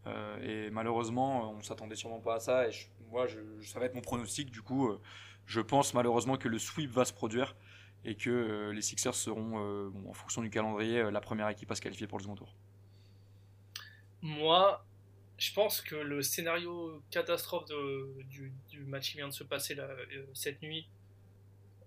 [0.06, 2.66] Euh, et malheureusement, on s'attendait sûrement pas à ça.
[2.66, 2.70] Et
[3.11, 4.50] moi, je, ça va être mon pronostic.
[4.50, 4.98] Du coup, euh,
[5.44, 7.54] je pense malheureusement que le sweep va se produire
[8.06, 12.06] et que les Sixers seront, en fonction du calendrier, la première équipe à se qualifier
[12.06, 12.54] pour le second tour.
[14.22, 14.82] Moi,
[15.36, 17.66] je pense que le scénario catastrophe
[18.30, 18.54] du,
[18.86, 19.76] match qui vient de se passer
[20.32, 20.88] cette nuit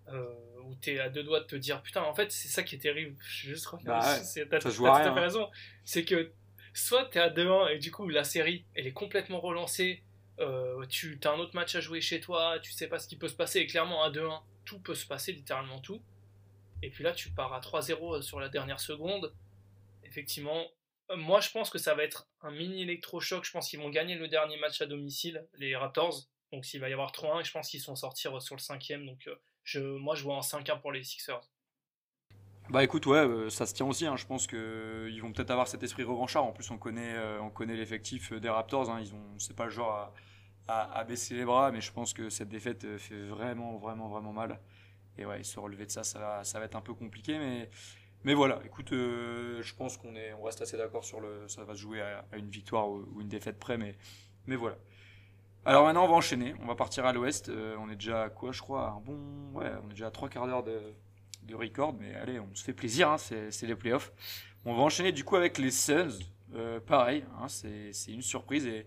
[0.10, 0.34] euh,
[0.64, 2.76] où tu es à deux doigts de te dire putain en fait c'est ça qui
[2.76, 3.16] est terrible.
[3.22, 4.00] Juste bah
[4.50, 5.50] t'as tout à fait raison.
[5.84, 6.32] C'est que
[6.74, 10.04] soit tu es à 2-1 et du coup la série elle est complètement relancée
[10.40, 13.16] euh, tu as un autre match à jouer chez toi tu sais pas ce qui
[13.16, 13.60] peut se passer.
[13.60, 16.02] Et clairement à 2-1 tout peut se passer littéralement tout.
[16.82, 19.34] Et puis là tu pars à 3-0 sur la dernière seconde.
[20.04, 20.68] Effectivement
[21.12, 23.46] euh, moi je pense que ça va être un mini électrochoc.
[23.46, 26.28] Je pense qu'ils vont gagner le dernier match à domicile les Raptors.
[26.52, 29.06] Donc s'il va y avoir 3-1 et je pense qu'ils sont sortir sur le cinquième.
[29.06, 29.36] Donc euh,
[29.76, 31.42] moi, je vois un 5-1 pour les Sixers.
[32.70, 34.06] Bah écoute, ouais, euh, ça se tient aussi.
[34.06, 34.16] Hein.
[34.16, 36.46] Je pense qu'ils euh, vont peut-être avoir cet esprit revanchard.
[36.46, 38.90] En plus, on connaît, euh, on connaît l'effectif des Raptors.
[38.90, 39.02] Hein.
[39.02, 40.14] Ils ont, c'est pas le genre
[40.68, 44.62] à, baisser les bras, mais je pense que cette défaite fait vraiment, vraiment, vraiment mal.
[45.18, 47.70] Et ouais, se relever de ça, ça va, ça va être un peu compliqué, mais,
[48.24, 48.62] mais voilà.
[48.66, 52.02] Écoute, je pense qu'on est, on reste assez d'accord sur le, ça va se jouer
[52.02, 53.98] à, une victoire ou, ou, une défaite près, mais,
[54.48, 54.78] mais voilà.
[55.66, 56.56] Alors maintenant, on va enchaîner.
[56.62, 57.50] On va partir à l'ouest.
[57.50, 59.18] Euh, on est déjà à quoi, je crois un bon...
[59.54, 61.94] Ouais, on est déjà à trois quarts d'heure de, record.
[61.94, 63.10] Mais allez, on se fait plaisir.
[63.10, 64.12] Hein, c'est les playoffs.
[64.66, 66.20] On va enchaîner du coup avec les Suns.
[66.56, 68.68] Euh, pareil, hein, c'est une surprise.
[68.68, 68.86] Et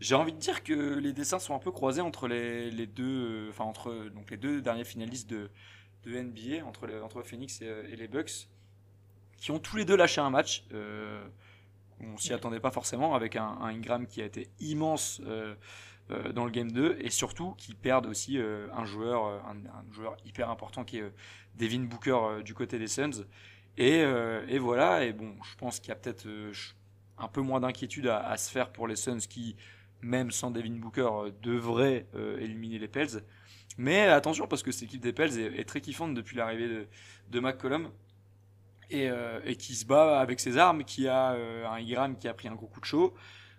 [0.00, 3.64] j'ai envie de dire que les dessins sont un peu croisés entre les, deux, enfin
[3.64, 5.50] entre donc les deux derniers finalistes de,
[6.06, 8.48] NBA, entre, entre Phoenix et, les Bucks,
[9.36, 10.64] qui ont tous les deux lâché un match.
[10.72, 11.26] Euh,
[12.00, 15.54] on s'y attendait pas forcément avec un, Ingram qui a été immense euh,
[16.10, 19.92] euh, dans le game 2 et surtout qui perdent aussi euh, un joueur euh, un,
[19.92, 21.12] joueur hyper important qui est
[21.58, 23.26] Devin Booker du côté des Suns.
[23.76, 24.00] Et,
[24.48, 26.26] et, voilà et bon je pense qu'il y a peut-être
[27.16, 29.54] un peu moins d'inquiétude à, se faire pour les Suns qui
[30.00, 32.06] même sans Devin Booker devraient
[32.40, 33.22] éliminer les Pels.
[33.76, 36.88] Mais attention parce que cette équipe des Pels est, très kiffante depuis l'arrivée de,
[37.30, 37.90] de McCollum.
[38.90, 39.10] Et,
[39.58, 41.32] qui se bat avec ses armes, qui a
[41.70, 43.14] un Igram qui a pris un gros coup de chaud,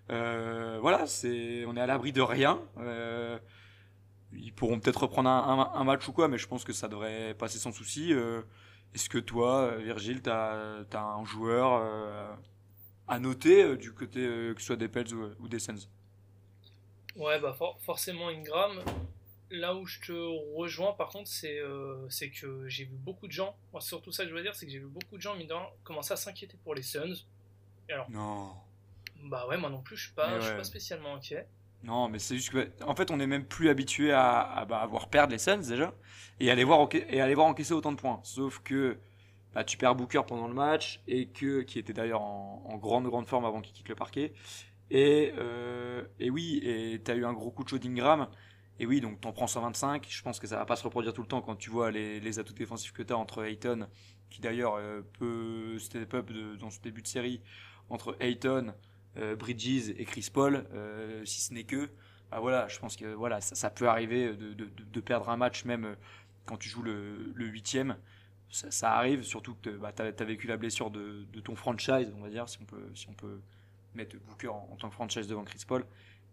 [0.10, 2.60] voilà, c'est, on est à l'abri de rien.
[2.78, 3.38] Euh,
[4.34, 7.58] ils pourront peut-être reprendre un, match ou quoi, mais je pense que ça devrait passer
[7.58, 8.14] sans souci.
[8.14, 8.42] Euh,
[8.94, 11.84] est-ce que toi, Virgile, tu as, un joueur
[13.08, 15.90] à noter du côté que ce soit des Pels ou, des Sens?
[17.16, 18.82] Ouais, bah forcément Ingram.
[19.52, 21.60] Là où je te rejoins, par contre, c'est
[22.10, 24.68] c'est que j'ai vu beaucoup de gens, moi, surtout ça que je veux dire, c'est
[24.68, 25.36] que j'ai vu beaucoup de gens,
[25.84, 27.26] commencer à s'inquiéter pour les Suns.
[27.90, 28.54] alors, non.
[29.24, 31.48] Bah ouais, moi non plus, je suis pas, suis pas spécialement inquiet.
[31.84, 34.86] Non, mais c'est juste que, en fait, on n'est même plus habitué à, à, bah,
[34.86, 35.94] voir perdre les Suns déjà
[36.40, 38.20] et aller voir et aller voir encaisser autant de points.
[38.24, 38.98] Sauf que
[39.54, 43.28] bah, tu perds Booker pendant le match et que qui était d'ailleurs en, grande grande
[43.28, 44.34] forme avant qu'il quitte le parquet.
[44.92, 48.28] Et, euh, et oui, et tu as eu un gros coup de chaud d'Ingram.
[48.80, 50.06] Et oui, donc t'en prends 125.
[50.10, 52.20] Je pense que ça va pas se reproduire tout le temps quand tu vois les,
[52.20, 53.88] les atouts défensifs que tu as entre Ayton,
[54.30, 57.42] qui d'ailleurs euh, peut step up dans ce début de série,
[57.90, 58.72] entre Ayton, euh,
[59.16, 61.90] Bridges et Chris Paul, euh, si ce n'est que,
[62.32, 65.96] bah voilà, je pense que voilà, ça, peut arriver de, perdre un match même euh,
[66.46, 67.98] quand tu joues le, huitième.
[68.50, 72.30] Ça, arrive, surtout que bah, tu as, vécu la blessure de, ton franchise, on va
[72.30, 73.40] dire, si on peut, si on peut
[73.94, 75.86] mettre Booker en, tant que franchise devant Chris Paul.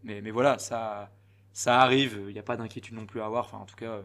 [0.02, 1.10] Mais, mais voilà, ça,
[1.52, 3.44] ça arrive, il n'y a pas d'inquiétude non plus à avoir.
[3.44, 4.00] Enfin, en tout cas,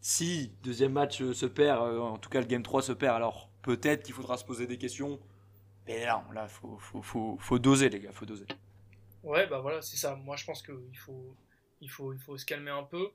[0.00, 4.04] si deuxième match se perd, en tout cas le game 3 se perd, alors peut-être
[4.04, 5.18] qu'il faudra se poser des questions
[5.86, 8.46] mais là, là, faut, faut, faut, faut doser, les gars, faut doser.
[9.22, 10.14] Ouais, bah voilà, c'est ça.
[10.16, 11.36] Moi, je pense qu'il faut,
[11.80, 13.10] il faut, il faut se calmer un peu.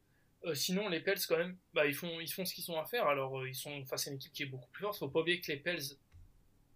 [0.45, 2.85] Euh, sinon, les Pels, quand même, bah, ils, font, ils font ce qu'ils ont à
[2.85, 3.07] faire.
[3.07, 4.97] Alors, euh, ils sont face à une équipe qui est beaucoup plus forte.
[4.97, 5.81] Faut pas oublier que les Pels,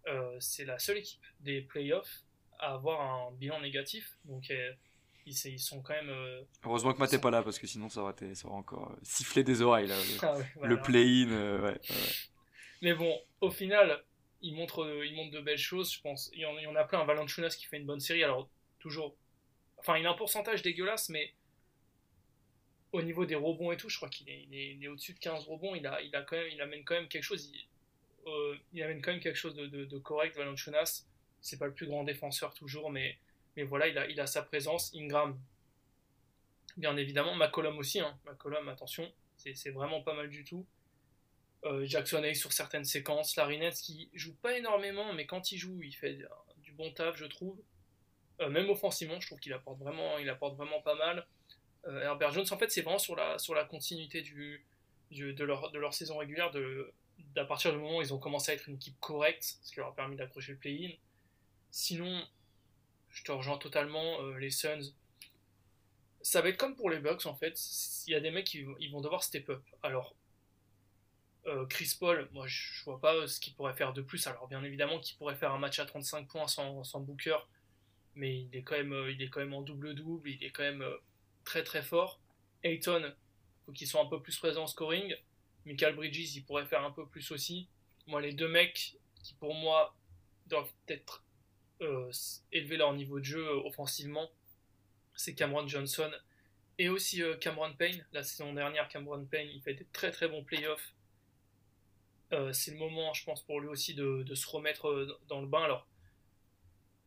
[0.06, 2.22] euh, c'est la seule équipe des playoffs
[2.58, 4.16] à avoir un bilan négatif.
[4.24, 4.76] Donc, ils,
[5.26, 6.14] ils, sont quand même.
[6.64, 8.94] Heureusement que Matt n'est pas là, parce que sinon, ça aurait, été, ça aurait encore
[9.02, 9.96] sifflé des oreilles, là,
[10.62, 11.60] le, ah play-in.
[11.62, 11.80] ouais,
[12.82, 14.04] Mais bon, au final,
[14.44, 16.30] il montre, il montre de belles choses, je pense.
[16.34, 17.02] Il y en, a plein.
[17.04, 19.16] Valanciunas qui fait une bonne série, alors toujours.
[19.78, 21.32] Enfin, il a un pourcentage dégueulasse, mais
[22.92, 25.74] au niveau des rebonds et tout, je crois qu'il est, au-dessus de 15 rebonds.
[25.74, 27.50] Il, a, il, a quand même, il amène quand même quelque chose.
[28.26, 31.06] Euh, il amène quand même quelque chose de, de, de correct, Valanciunas.
[31.40, 33.16] C'est pas le plus grand défenseur toujours, mais
[33.56, 34.92] Mais voilà, il a, il a sa présence.
[34.94, 35.38] Ingram,
[36.76, 37.34] bien évidemment.
[37.34, 38.00] McCollum aussi.
[38.00, 38.14] Hein.
[38.68, 40.66] Attention, c'est vraiment pas mal du tout.
[41.64, 43.36] Euh, Jackson Hayes sur certaines séquences.
[43.36, 46.18] Larry qui joue pas énormément, mais quand il joue, il fait
[46.58, 47.58] du bon taf, je trouve.
[48.40, 51.26] Euh, même offensivement, je trouve qu'il apporte vraiment, il apporte vraiment pas mal.
[51.86, 55.78] Euh, Herbert Jones, en fait, c'est vraiment sur la, sur la continuité de, leur, de
[55.78, 56.92] leur saison régulière, de,
[57.34, 59.78] d'à partir du moment où ils ont commencé à être une équipe correcte, ce qui
[59.78, 60.90] leur a permis d'accrocher le play-in.
[61.70, 62.26] Sinon,
[63.10, 64.92] je te rejoins totalement, les Suns.
[66.20, 67.58] Ça va être comme pour les Bucks en fait.
[68.06, 69.62] Il y a des mecs qui ils vont devoir step up.
[69.82, 70.14] Alors,
[71.46, 74.26] euh, Chris Paul, moi je vois pas ce qu'il pourrait faire de plus.
[74.26, 77.36] Alors bien évidemment qu'il pourrait faire un match à 35 points sans, Booker,
[78.14, 80.62] mais il est quand même, euh, il est quand même en double-double, il est quand
[80.62, 80.96] même euh,
[81.44, 82.20] très très fort.
[82.62, 83.12] Ayton,
[83.66, 85.14] faut qu'ils soient un peu plus présents en scoring.
[85.66, 87.68] Michael Bridges, il pourrait faire un peu plus aussi.
[88.06, 89.94] Moi les deux mecs qui pour moi
[90.46, 91.22] doivent peut-être
[92.52, 94.30] élever leur niveau de jeu offensivement,
[95.14, 96.10] c'est Cameron Johnson
[96.78, 98.06] et aussi Cameron Payne.
[98.12, 100.93] La saison dernière, Cameron Payne, il fait des très très bons playoffs
[102.34, 105.46] euh, c'est le moment, je pense, pour lui aussi de, se remettre euh, dans le
[105.46, 105.62] bain.
[105.62, 105.86] Alors,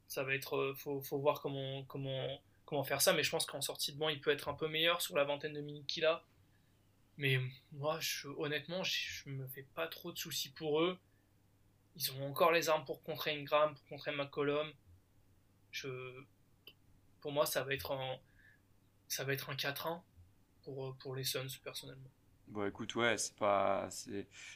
[0.08, 3.62] ça va être, euh, faut, faut voir comment, comment, faire ça, mais je pense qu'en
[3.62, 6.06] sortie de banc, il peut être un peu meilleur sur la vingtaine de minutes qu'il
[6.06, 6.24] a.
[7.18, 7.40] Mais
[7.72, 10.98] moi, je, honnêtement, je, me fais pas trop de soucis pour eux.
[11.96, 14.72] Ils ont encore les armes pour contrer Ingram, pour contrer McCollum.
[15.72, 16.24] Je,
[17.22, 18.20] pour moi, ça va être un,
[19.08, 20.02] ça va être un 4-1
[20.64, 22.12] pour, pour les Suns, personnellement.
[22.50, 23.90] Bon, écoute, ouais, c'est pas.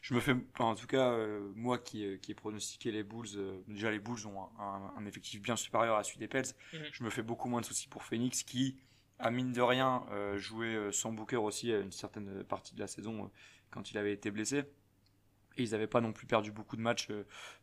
[0.02, 0.34] Je me fais.
[0.60, 4.00] en tout cas, euh, moi qui, euh, qui ai pronostiqué les Bulls, euh, déjà les
[4.00, 6.46] Bulls ont un, effectif bien supérieur à celui des Pels.
[6.74, 6.80] Mhm.
[6.94, 8.78] Je me fais beaucoup moins de soucis pour Phoenix qui,
[9.20, 10.04] a mine de rien,
[10.38, 13.30] joué sans Booker aussi à une certaine partie de la saison
[13.70, 14.64] quand il avait été blessé.
[15.58, 17.10] Et ils n'avaient pas non plus perdu beaucoup de matchs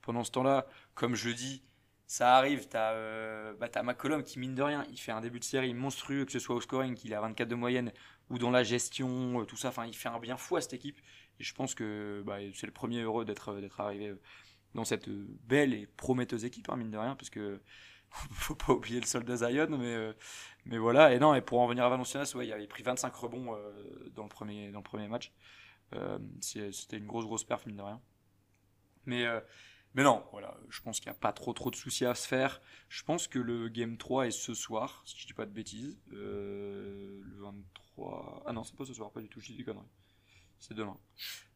[0.02, 0.68] pendant ce temps-là.
[0.94, 1.64] Comme je dis,
[2.08, 5.44] ça arrive, t'as euh, bah, McCollum qui, mine de rien, il fait un début de
[5.44, 7.92] série monstrueux, que ce soit au scoring, qu'il a 24 de moyenne,
[8.30, 9.68] ou dans la gestion, euh, tout ça.
[9.68, 10.98] Enfin, il fait un bien fou à cette équipe.
[11.40, 14.20] Et je pense que bah, c'est le premier heureux d'être arrivé euh,
[14.74, 17.60] dans cette belle et prometteuse équipe, hein, mine de rien, parce que
[18.10, 20.14] faut pas oublier le soldat Zion, mais,
[20.64, 21.14] mais voilà.
[21.14, 23.56] Et non, et pour en venir à Valenciennes, ouais, il avait pris 25 rebonds
[24.14, 25.32] dans, le premier, dans le premier match.
[26.40, 28.00] C'était une grosse, grosse perf, mine de rien.
[29.04, 29.26] Mais
[29.98, 32.28] mais non, voilà, je pense qu'il n'y a pas trop trop de soucis à se
[32.28, 32.60] faire.
[32.88, 35.98] Je pense que le Game 3 est ce soir, si je dis pas de bêtises.
[36.12, 38.44] Euh, le 23.
[38.46, 39.88] Ah non, c'est pas ce soir, pas du tout, je dis des conneries.
[40.60, 40.96] C'est demain.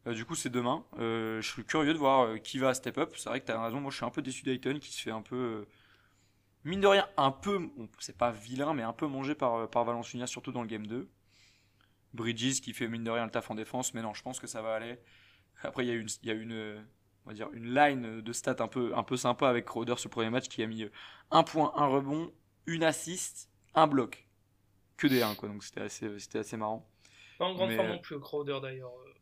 [0.07, 0.85] Euh, du coup, c'est demain.
[0.99, 3.13] Euh, je suis curieux de voir qui va step up.
[3.15, 5.01] C'est vrai que tu as raison, moi je suis un peu déçu d'Ayton qui se
[5.01, 5.65] fait un peu.
[6.65, 7.69] mine de rien, un peu.
[7.99, 9.87] c'est pas vilain, mais un peu mangé par, par
[10.27, 11.09] surtout dans le Game 2.
[12.13, 14.47] Bridges qui fait mine de rien le taf en défense, mais non, je pense que
[14.47, 14.99] ça va aller.
[15.61, 16.09] Après, il y a une.
[16.23, 16.83] Il y a une
[17.25, 20.09] on va dire une line de stats un peu, un peu sympa avec Crowder sur
[20.09, 20.91] le premier match qui a mis euh,
[21.31, 22.31] un point, un rebond,
[22.65, 24.27] une assist, un bloc.
[24.97, 26.87] Que des 1 quoi, donc c'était assez, c'était assez marrant.
[27.39, 28.91] Pas en grande forme non plus Crowder d'ailleurs.
[28.91, 29.13] Euh,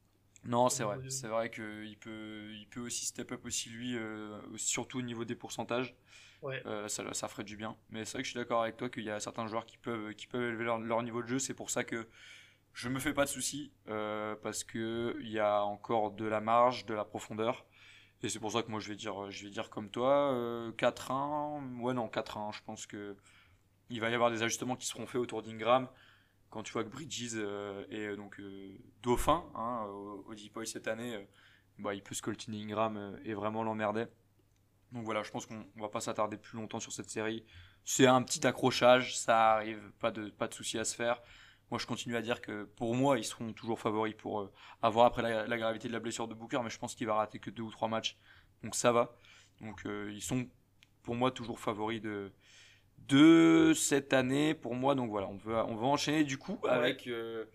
[0.44, 0.98] non, c'est vrai.
[1.10, 5.24] C'est vrai qu'il peut, il peut aussi step up aussi lui, euh, surtout au niveau
[5.24, 5.96] des pourcentages.
[6.42, 6.64] Ouais.
[6.88, 7.78] ça, ça ferait du bien.
[7.92, 9.78] Mais c'est vrai que je suis d'accord avec toi qu'il y a certains joueurs qui
[9.78, 11.38] peuvent, qui peuvent élever leur, leur, niveau de jeu.
[11.38, 12.08] C'est pour ça que
[12.74, 16.88] je me fais pas de soucis parce que il y a encore de la marge,
[16.88, 17.64] de la profondeur.
[18.24, 20.32] Et c'est pour ça que moi je vais dire, je vais dire comme toi,
[20.78, 21.12] 4-1.
[21.12, 22.56] Euh, ouais, non, 4-1.
[22.56, 23.16] Je pense que
[23.90, 25.90] il va y avoir des ajustements qui seront faits autour d'Ingram.
[26.50, 28.42] Quand tu vois que Bridges euh, est euh, donc
[29.02, 31.28] dauphin hein, au, au Deep cette année,
[31.80, 34.06] bah, il peut scoltiner Ingram et vraiment l'emmerder.
[34.92, 37.46] Donc voilà, je pense qu'on va pas s'attarder plus longtemps sur cette série.
[37.86, 41.22] C'est un petit accrochage, ça arrive, pas de, pas de à se faire.
[41.72, 44.52] Moi, je continue à dire que pour moi, ils seront toujours favoris pour euh,
[44.82, 47.40] avoir après la, gravité de la blessure de Booker, mais je pense qu'il va rater
[47.40, 48.18] que deux ou trois matchs.
[48.62, 49.16] Donc ça va.
[49.62, 50.50] Donc euh, ils sont
[51.02, 52.34] pour moi toujours favoris de,
[53.08, 54.96] de cette année pour moi.
[54.96, 57.46] Donc voilà, on va, on va enchaîner du coup avec euh,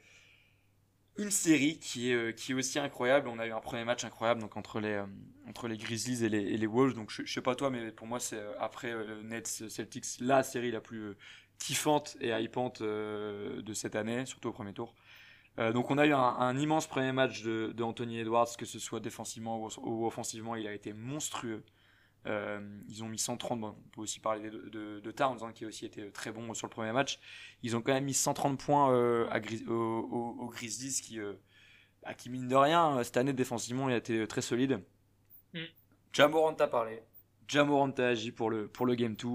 [1.19, 3.29] une série qui est, qui est aussi incroyable.
[3.29, 4.99] On a eu un premier match incroyable donc entre les,
[5.47, 6.95] entre les Grizzlies et les, et les Wolves.
[6.95, 8.95] Donc je, je, sais pas toi, mais pour moi c'est après
[9.25, 11.17] Nets Celtics la série la plus
[11.59, 14.95] kiffante et hypante euh, de cette année, surtout au premier tour.
[15.59, 19.01] Euh, donc on a eu un, immense premier match de, Anthony Edwards, que ce soit
[19.01, 21.65] défensivement ou, offensivement, il a été monstrueux.
[22.27, 25.65] Euh, ils ont mis 130, bon, on peut aussi parler de, de, Towns, hein, qui
[25.65, 27.21] a aussi été très bon sur le premier match.
[27.63, 28.89] Ils ont quand même mis 130 points
[29.31, 31.21] à au, Grizzlies, qui,
[32.03, 34.83] à qui mine de rien, cette année défensivement, il a été très solide.
[35.55, 35.61] Mm.
[36.13, 37.03] Jamorant a parlé.
[37.49, 39.29] Jamorant a agi pour le, pour le Game 2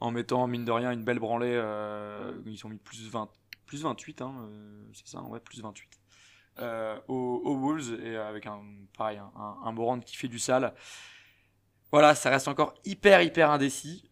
[0.00, 1.54] en mettant, mine de rien, une belle branlée.
[1.54, 3.28] Euh, ils ont mis plus, 20,
[3.66, 5.88] plus 28, hein, euh, c'est ça, ouais, plus 28.
[6.60, 8.60] Euh, aux, Wolves et avec un
[8.96, 10.74] pareil un, un, qui fait du sale
[11.92, 14.08] Voilà, ça reste encore hyper hyper indécis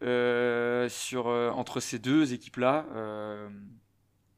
[0.88, 2.86] sur, entre ces deux équipes-là.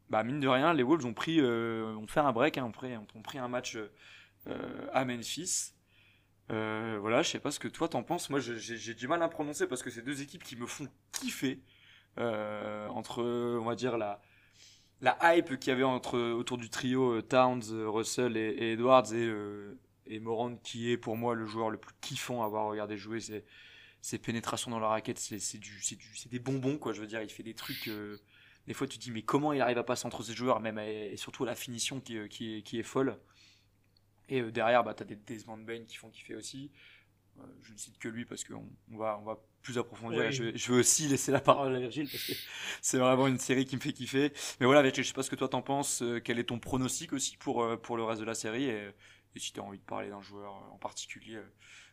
[0.08, 3.38] bah, mine de rien, les Wolves ont, pris, ont fait un break, hein, ont, pris,
[3.38, 3.76] un match
[4.92, 5.74] à Memphis.
[6.48, 8.30] Voilà, je sais pas ce que toi t'en penses.
[8.30, 11.60] Moi, j'ai du mal à prononcer parce que c'est deux équipes qui me font kiffer.
[12.16, 14.20] entre, on va dire, la,
[15.00, 19.12] la hype qu'il y avait entre, autour du trio euh, Towns, euh, Russell et, Edwards
[19.12, 19.76] et, euh,
[20.62, 23.20] qui est pour moi le joueur le plus kiffant à avoir regardé jouer.
[23.20, 23.44] C'est
[24.00, 26.92] ses pénétrations dans la raquette, c'est du, c'est des bonbons quoi.
[26.92, 27.90] Je veux dire, il fait des trucs.
[28.66, 30.78] des fois, tu te dis mais comment il arrive à passer entre ces joueurs, même
[30.78, 33.18] et, surtout la finition qui, qui, est, qui est folle.
[34.28, 36.70] Et derrière, bah, tu as des Desmond Bain qui font kiffer aussi.
[37.62, 40.30] je ne cite que lui parce qu'on on va, on va plus approfondir.
[40.30, 42.32] Je, veux aussi laisser la parole à Virgile parce que
[42.80, 44.32] c'est vraiment une série qui me fait kiffer.
[44.60, 46.02] Mais voilà, Virgile, je sais pas ce que toi t'en penses.
[46.02, 48.90] Euh, quel est ton pronostic aussi pour, euh, pour le reste de la série et,
[49.36, 51.38] si tu as envie de parler d'un joueur en particulier,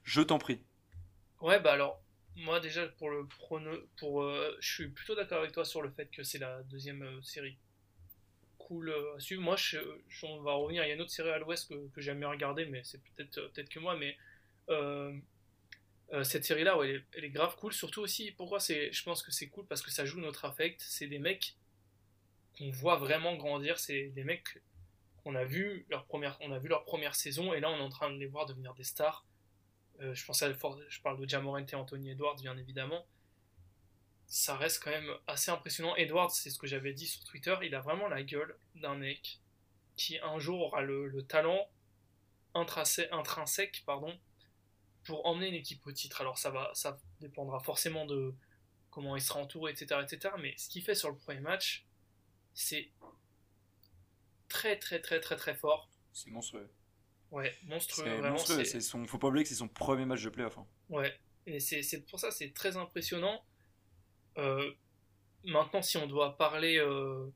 [0.04, 0.64] je t'en prie.
[1.42, 2.02] Ouais, bah alors,
[2.38, 5.92] moi déjà, pour le prono, pour, euh, je suis plutôt d'accord avec toi sur le
[5.92, 7.60] fait que c'est la deuxième série
[8.68, 9.42] cool à suivre.
[9.42, 9.78] Moi, je,
[10.24, 10.84] on va revenir.
[10.84, 13.02] Il y a une autre série à l'ouest que, que j'aime bien regarder, mais c'est
[13.16, 13.96] peut-être peut-être que moi.
[13.96, 14.18] Mais
[16.14, 19.48] euh, cette série là elle, est, grave cool surtout aussi pourquoi je pense que c'est
[19.48, 21.58] cool parce que ça joue notre affect c'est des mecs
[22.56, 24.62] qu'on voit vraiment grandir c'est des mecs
[25.24, 27.82] qu'on a vu leur première on a vu leur première saison et là on est
[27.82, 29.26] en train de les voir devenir des stars
[30.02, 33.04] euh, je pense à je parle de Jamorant et Anthony Edwards bien évidemment
[34.28, 37.76] ça reste quand même assez impressionnant Edwards c'est ce que j'avais dit sur Twitter il
[37.76, 39.40] a vraiment la gueule d'un mec
[39.96, 41.70] qui un jour aura le, le talent
[42.54, 44.18] intrinsèque pardon
[45.06, 46.22] pour emmener une équipe au titre.
[46.22, 48.34] Alors ça va, ça dépendra forcément de
[48.90, 50.34] comment il sera entouré, etc., etc.
[50.40, 51.86] Mais ce qu'il fait sur le premier match,
[52.54, 52.92] c'est
[54.50, 55.90] très très très très très fort.
[56.12, 56.70] C'est monstrueux.
[57.32, 58.10] Ouais, monstrueux.
[58.10, 58.64] Vraiment, monstrueux.
[58.64, 60.58] C'est son, faut pas oublier que c'est son premier match de playoff.
[60.58, 60.68] Hein.
[60.90, 63.44] Ouais, et c'est pour ça c'est très impressionnant.
[64.38, 64.72] Euh,
[65.44, 67.32] maintenant, si on doit parler, euh,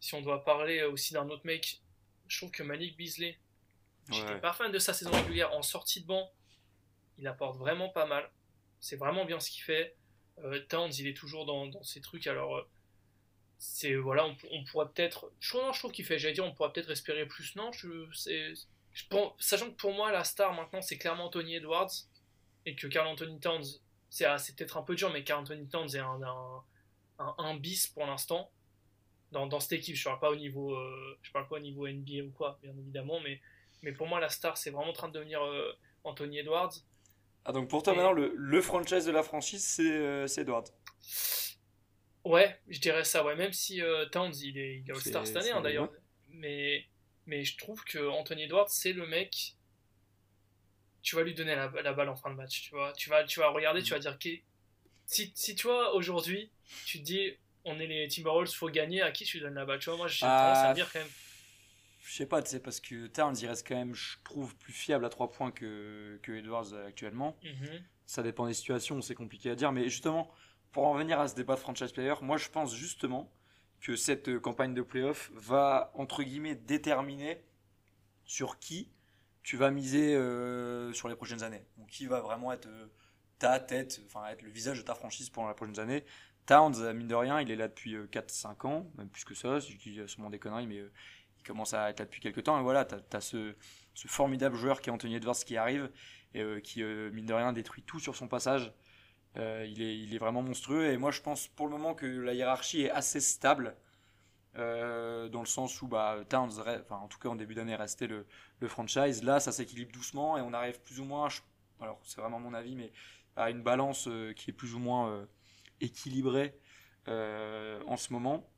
[0.00, 1.80] si on doit parler aussi d'un autre mec,
[2.28, 3.38] je trouve que Malik Beasley,
[4.10, 6.30] j'étais pas fan de sa saison régulière en sortie de banc
[7.18, 8.28] il apporte vraiment pas mal.
[8.80, 9.96] C'est vraiment bien ce qu'il fait.
[10.38, 12.26] Euh, Towns, il est toujours dans, dans ses trucs.
[12.26, 12.68] Alors, euh,
[13.58, 15.30] c'est voilà, on, pourrait peut-être.
[15.40, 16.18] Je, je trouve qu'il fait.
[16.18, 17.54] J'allais dire, on pourrait peut-être espérer plus.
[17.56, 18.50] Non, je, je
[19.38, 21.90] sachant que pour moi, la star maintenant, c'est clairement Anthony Edwards
[22.66, 23.64] et que Carl Anthony Towns,
[24.38, 26.20] c'est peut-être un peu dur, mais Carl Anthony Towns est un,
[27.18, 28.50] un, un, bis pour l'instant
[29.32, 29.96] dans, dans, cette équipe.
[29.96, 32.72] Je parle pas au niveau, euh, je parle pas au niveau NBA ou quoi, bien
[32.78, 33.40] évidemment, mais
[33.82, 35.40] mais pour moi, la star, c'est vraiment en train de devenir
[36.04, 36.72] Anthony Edwards.
[37.44, 40.68] Ah, donc pour toi, maintenant, le, le, franchise de la franchise, c'est euh, Edward
[42.24, 43.36] Ouais, je dirais ça, ouais.
[43.36, 45.90] Même si euh, Towns, il est, il est All-Star cette année, hein, d'ailleurs.
[46.30, 46.86] Mais,
[47.26, 49.56] mais je trouve que Anthony Edwards, c'est le mec.
[51.04, 52.92] Tu vas lui donner la, la, balle en fin de match, tu vois.
[52.94, 54.18] Tu vas, tu vas regarder, tu vas dire.
[55.06, 56.50] Si, si tu vois, aujourd'hui,
[56.86, 57.32] tu te dis,
[57.64, 59.78] on est les Timberwolves, faut gagner, à qui tu donnes la balle?
[59.78, 61.08] Tu vois, moi, j'ai tendance à dire quand même
[62.04, 64.74] je sais pas, tu sais, parce que Towns, il reste quand même, je trouve, plus
[64.74, 67.36] fiable à 3 points que, que Edwards actuellement.
[67.42, 67.82] Mhm.
[68.06, 69.72] Ça dépend des situations, c'est compliqué à dire.
[69.72, 70.30] Mais justement,
[70.70, 73.32] pour en revenir à ce débat de franchise player, moi je pense justement
[73.80, 77.42] que cette euh, campagne de playoff va, entre guillemets, déterminer
[78.26, 78.90] sur qui
[79.44, 81.64] tu vas miser euh, sur les prochaines années.
[81.78, 82.86] Donc qui va vraiment être euh,
[83.38, 86.04] ta tête, enfin être le visage de ta franchise pendant les prochaines années?
[86.46, 89.76] Towns, mine de rien, il est là depuis 4-5 ans, même plus que ça, je
[89.78, 90.82] dis sûrement des conneries, mais
[91.44, 92.58] commence à être là depuis quelques temps.
[92.58, 93.54] Et voilà, tu as, ce,
[94.06, 95.90] formidable joueur qui est Anthony Edwards qui arrive
[96.32, 98.72] et euh, qui, euh, mine de rien, détruit tout sur son passage.
[99.36, 100.86] Euh, il, il est vraiment monstrueux.
[100.86, 103.76] Et moi, je pense pour le moment que la hiérarchie est assez stable.
[104.56, 108.26] Dans le sens où bah, Towns, enfin, en tout cas en début d'année, restait le,
[108.60, 109.22] le, franchise.
[109.22, 111.28] Là, ça s'équilibre doucement et on arrive plus ou moins,
[111.80, 112.92] alors c'est vraiment mon avis, mais
[113.36, 115.26] à une balance qui est plus ou moins
[115.80, 116.54] équilibrée
[117.08, 118.48] en ce moment.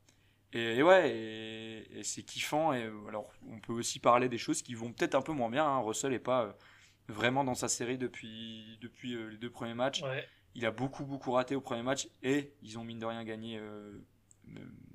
[0.52, 2.72] Et, ouais, et, c'est kiffant.
[2.72, 5.66] Et alors, on peut aussi parler des choses qui vont peut-être un peu moins bien.
[5.66, 5.80] Hein.
[5.80, 6.52] Russell n'est pas euh,
[7.08, 10.02] vraiment dans sa série depuis, depuis euh, les deux premiers matchs.
[10.54, 13.58] Il a beaucoup, beaucoup raté au premier match et ils ont mine de rien gagné,
[13.58, 13.98] euh,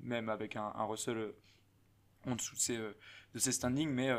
[0.00, 1.32] même avec un, Russell
[2.26, 3.90] en dessous de ses, de ses standings.
[3.90, 4.10] Mais,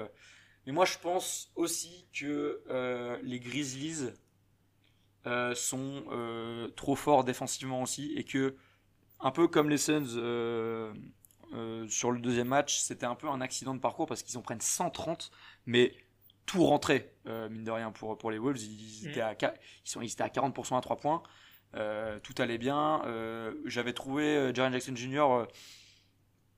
[0.66, 2.62] mais moi, je pense aussi que
[3.24, 4.10] les Grizzlies
[5.56, 8.56] sont trop forts défensivement aussi et que,
[9.20, 10.18] un peu comme les Suns
[11.54, 14.42] euh, sur le deuxième match, c'était un peu un accident de parcours parce qu'ils en
[14.42, 15.30] prennent 130,
[15.68, 15.94] mais
[16.46, 18.60] tout rentrait, euh, mine de rien, pour, pour les Wolves.
[18.60, 21.22] Ils, étaient, à, ils, sont, ils étaient à 40% à 3 points.
[21.76, 23.02] Euh, tout allait bien.
[23.66, 25.48] J'avais trouvé Jaren Jackson Jr.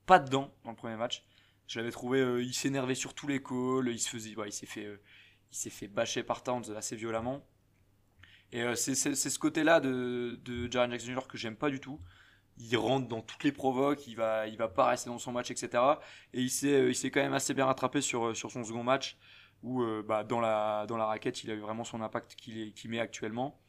[0.05, 1.23] pas dedans dans le premier match.
[1.67, 4.87] Je l'avais trouvé, il s'énervait sur tous les calls, il se faisait, il s'est fait,
[5.51, 7.43] il fait bâcher par Towns assez violemment.
[8.51, 11.27] Et c'est ce côté-là de, de Jaren Jackson Jr.
[11.27, 11.99] que j'aime pas du tout
[12.57, 15.51] il rentre dans toutes les provoques, il va, il va pas rester dans son match,
[15.51, 15.83] etc.
[16.33, 19.17] Et il s'est, quand même assez bien rattrapé sur, sur son second match
[19.63, 22.89] où euh, bah, dans, la, dans la raquette, il a eu vraiment son impact qu'il
[22.89, 23.59] met actuellement.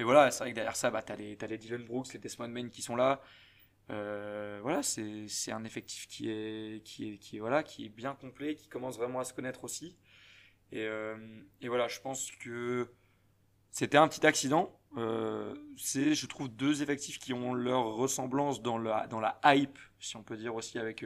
[0.00, 2.18] Et voilà, c'est vrai que derrière ça, bah, tu as, as, les Dylan Brooks, les
[2.18, 3.20] Desmond Main qui sont là.
[3.90, 8.54] Euh, voilà, c'est un effectif qui est, qui, est, qui, voilà, qui est bien complet,
[8.54, 9.98] qui commence vraiment à se connaître aussi.
[10.72, 11.18] Et, euh,
[11.60, 12.90] et voilà, je pense que
[13.70, 14.74] c'était un petit accident.
[15.76, 20.16] c'est, je trouve, deux effectifs qui ont leur ressemblance dans la, dans la hype, si
[20.16, 21.04] on peut dire aussi, avec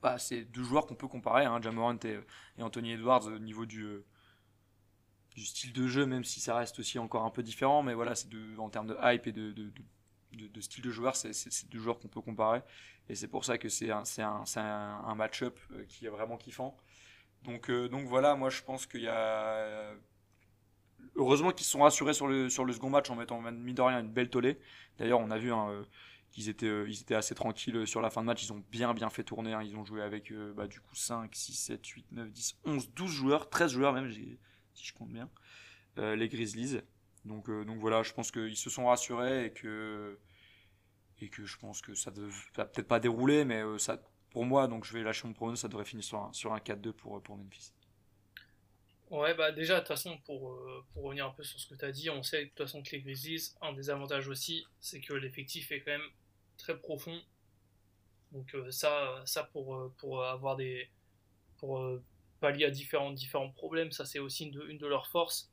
[0.00, 2.20] bah, c'est deux joueurs qu'on peut comparer, hein, Jamorant et,
[2.58, 4.04] et, Anthony Edwards au niveau du, euh,
[5.34, 8.14] du style de jeu, même si ça reste aussi encore un peu différent, mais voilà,
[8.14, 8.28] c'est
[8.58, 11.32] en termes de hype et de, de, style de joueur, c'est
[11.70, 12.62] deux joueurs qu'on peut comparer,
[13.08, 16.76] et c'est pour ça que c'est un, un, un, match-up euh, qui est vraiment kiffant.
[17.44, 19.94] Donc, euh, donc voilà, moi je pense qu'il y a
[21.16, 23.82] heureusement qu'ils se sont rassurés sur le, sur le second match en mettant mis de
[23.82, 24.58] rien une belle tollée.
[24.98, 25.84] D'ailleurs, on a vu un,
[26.32, 28.42] qu'ils étaient, euh, ils étaient assez tranquilles euh, sur la fin de match.
[28.42, 29.52] Ils ont bien, bien fait tourner.
[29.52, 29.62] Hein.
[29.62, 32.90] Ils ont joué avec euh, bah, du coup 5, 6, 7, 8, 9, 10, 11,
[32.94, 34.10] 12 joueurs, 13 joueurs même,
[34.74, 35.30] si je compte bien,
[35.96, 36.80] les Grizzlies.
[37.24, 40.18] Donc, donc voilà, je pense qu'ils se sont rassurés et que,
[41.20, 44.66] et que je pense que ça ne va peut-être pas dérouler, mais ça, pour moi,
[44.66, 47.22] donc je vais lâcher mon pronostic, ça devrait finir sur un, sur un 4-2 pour,
[47.22, 47.72] pour Memphis.
[49.10, 50.58] Ouais, bah déjà, de toute façon, pour,
[50.92, 52.82] pour revenir un peu sur ce que tu as dit, on sait de toute façon
[52.82, 56.10] que les Grizzlies, un des avantages aussi, c'est que l'effectif est quand même
[56.56, 57.20] très profond.
[58.32, 60.88] Donc euh, ça, ça pour, euh, pour avoir des
[61.58, 62.02] pour euh,
[62.42, 65.50] pallier à différents, différents problèmes, ça c'est aussi une de, une de leurs forces.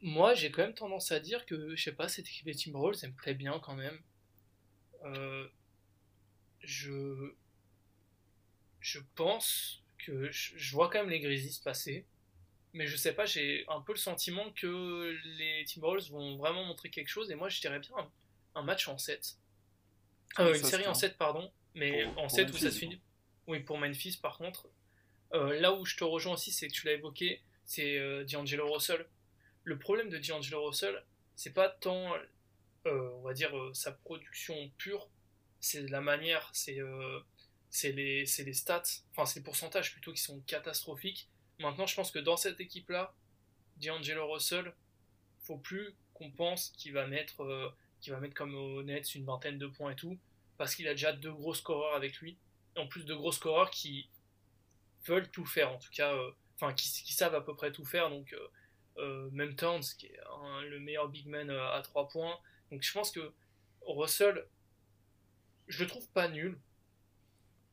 [0.00, 2.98] moi, j'ai quand même tendance à dire que, je sais pas, cette équipe des Timberwolves,
[3.02, 3.98] elle me plaît bien quand même.
[6.60, 7.34] je,
[8.80, 12.06] je pense que je, vois quand même les Grizzlies passer,
[12.74, 16.90] mais je sais pas, j'ai un peu le sentiment que les Timberwolves vont vraiment montrer
[16.90, 17.94] quelque chose, et moi je dirais bien
[18.54, 19.38] un match en 7.
[20.40, 23.00] Euh, une série en 7, pardon, mais en 7 où ça se finit.
[23.46, 24.68] Oui, pour Memphis, par contre.
[25.32, 28.72] Euh, là où je te rejoins aussi, c'est que tu l'as évoqué, c'est euh, D'Angelo
[28.72, 29.06] Russell.
[29.64, 31.04] Le problème de D'Angelo Russell,
[31.36, 32.12] c'est pas tant,
[32.84, 35.08] on va dire, sa production pure,
[35.58, 36.78] c'est la manière, c'est
[37.82, 41.28] les, les, stats, enfin c'est les pourcentages plutôt qui sont catastrophiques.
[41.58, 43.14] Maintenant, je pense que dans cette équipe-là,
[43.78, 44.74] D'Angelo Russell,
[45.40, 47.74] faut plus qu'on pense qu'il va mettre
[48.04, 50.18] qui va mettre comme au Nets une vingtaine de points et tout,
[50.58, 52.36] parce qu'il a déjà deux gros scoreurs avec lui,
[52.76, 54.08] en plus de gros scoreurs qui
[55.06, 58.10] veulent tout faire, en tout cas, euh, enfin qui, savent à peu près tout faire,
[58.10, 58.48] donc euh,
[58.98, 60.20] euh, même Towns, qui est
[60.68, 62.38] le meilleur big man à 3 points,
[62.70, 63.32] donc je pense que
[63.86, 64.46] Russell,
[65.68, 66.58] je le trouve pas nul,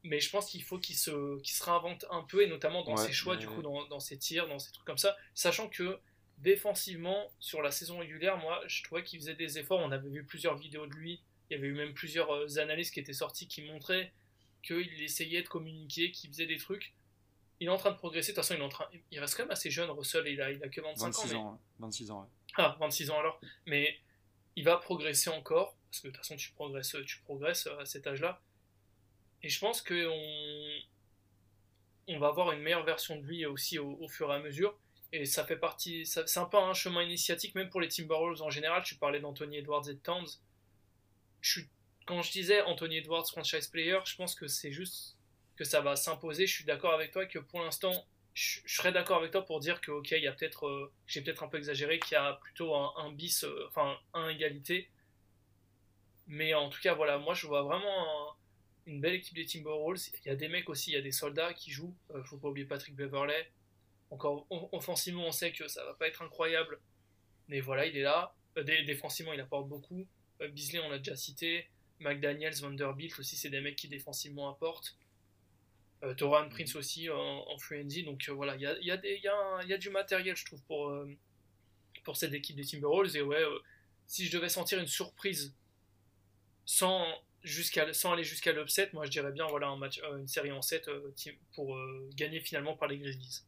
[0.04, 2.98] mais je pense qu'il faut qu'il se, qu'il se réinvente un peu, et notamment dans
[2.98, 6.00] ses choix, du coup, dans, dans, ses tirs, dans ses trucs comme ça, sachant que
[6.40, 9.80] défensivement, sur la saison régulière, moi, je trouvais qu'il faisait des efforts.
[9.80, 11.22] On avait vu plusieurs vidéos de lui.
[11.50, 14.12] Il y avait eu même plusieurs analyses qui étaient sorties qui montraient
[14.62, 16.94] qu'il essayait de communiquer, qu'il faisait des trucs.
[17.60, 18.32] Il est en train de progresser.
[18.32, 18.86] De toute façon, il, est en train...
[19.12, 20.28] il reste quand même assez jeune, Russell.
[20.28, 21.62] Il a, il a que 25 26 ans.
[21.80, 23.40] 26 ans, Ah, 26 ans alors.
[23.66, 24.00] Mais
[24.56, 25.76] il va progresser encore.
[25.90, 28.42] Parce que de toute façon, tu progresses, tu progresses à cet âge-là.
[29.44, 29.96] Et je pense qu'on
[32.08, 34.78] on va avoir une meilleure version de lui aussi au fur et à mesure.
[35.14, 38.50] Et ça fait partie, c'est un peu un chemin initiatique, même pour les Timberwolves en
[38.50, 38.82] général.
[38.84, 40.28] Tu parlais d'Anthony Edwards et de Towns.
[41.42, 41.62] Je
[42.06, 45.18] quand je disais Anthony Edwards franchise player, je pense que c'est juste
[45.56, 46.48] que ça va s'imposer.
[46.48, 49.82] Je suis d'accord avec toi que pour l'instant, je, serais d'accord avec toi pour dire
[49.82, 52.34] que ok, il y a peut-être, euh, j'ai peut-être un peu exagéré, qu'il y a
[52.34, 54.90] plutôt un, bis, euh, enfin un égalité.
[56.28, 58.36] Mais en tout cas, voilà, moi je vois vraiment
[58.86, 60.10] une belle équipe des Timberwolves.
[60.24, 61.96] Il y a des mecs aussi, il y a des soldats qui jouent.
[62.16, 63.52] Euh, faut pas oublier Patrick Beverley.
[64.10, 66.82] Encore offensivement, on sait que ça va pas être incroyable,
[67.48, 68.36] mais voilà, il est là.
[68.58, 70.06] Euh, défensivement, il apporte beaucoup.
[70.40, 71.70] Beasley, on l'a déjà cité.
[72.02, 74.98] McDaniels, Vanderbilt aussi, c'est des mecs qui défensivement apportent.
[76.04, 80.62] Euh, Toran Prince aussi en, free Donc voilà, il y a, du matériel, je trouve,
[80.64, 80.94] pour,
[82.04, 83.16] pour cette équipe des Timberwolves.
[83.16, 83.44] Et ouais,
[84.08, 85.54] si je devais sentir une surprise
[86.66, 87.06] sans,
[88.06, 90.90] aller jusqu'à l'upset, moi je dirais bien voilà, un match, une série en 7
[91.54, 91.78] pour
[92.16, 93.44] gagner finalement par les Grizzlies.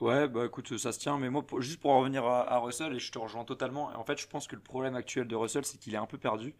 [0.00, 3.10] Ouais, bah écoute, ça se tient, mais moi, juste pour revenir à, Russell, et je
[3.10, 5.92] te rejoins totalement, en fait, je pense que le problème actuel de Russell, c'est qu'il
[5.92, 6.54] est un peu perdu,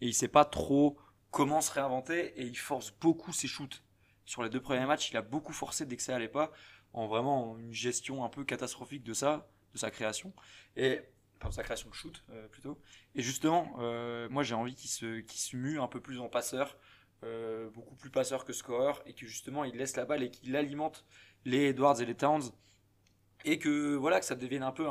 [0.00, 0.98] et il sait pas trop
[1.30, 3.82] comment se réinventer, et il force beaucoup ses shoots.
[4.24, 6.52] Sur les deux premiers matchs, il a beaucoup forcé dès que ça allait pas,
[6.92, 10.32] en vraiment une gestion un peu catastrophique de ça, de sa création,
[10.76, 11.00] et
[11.40, 12.80] enfin, sa création de shoot euh, plutôt.
[13.14, 16.76] Et justement, euh, moi j'ai envie qu'il se, se mue un peu plus en passeur,
[17.22, 20.56] euh, beaucoup plus passeur que scoreur, et que justement il laisse la balle et qu'il
[20.56, 21.04] alimente
[21.44, 22.50] les Edwards et les Towns
[23.44, 24.86] et que voilà que ça devienne un peu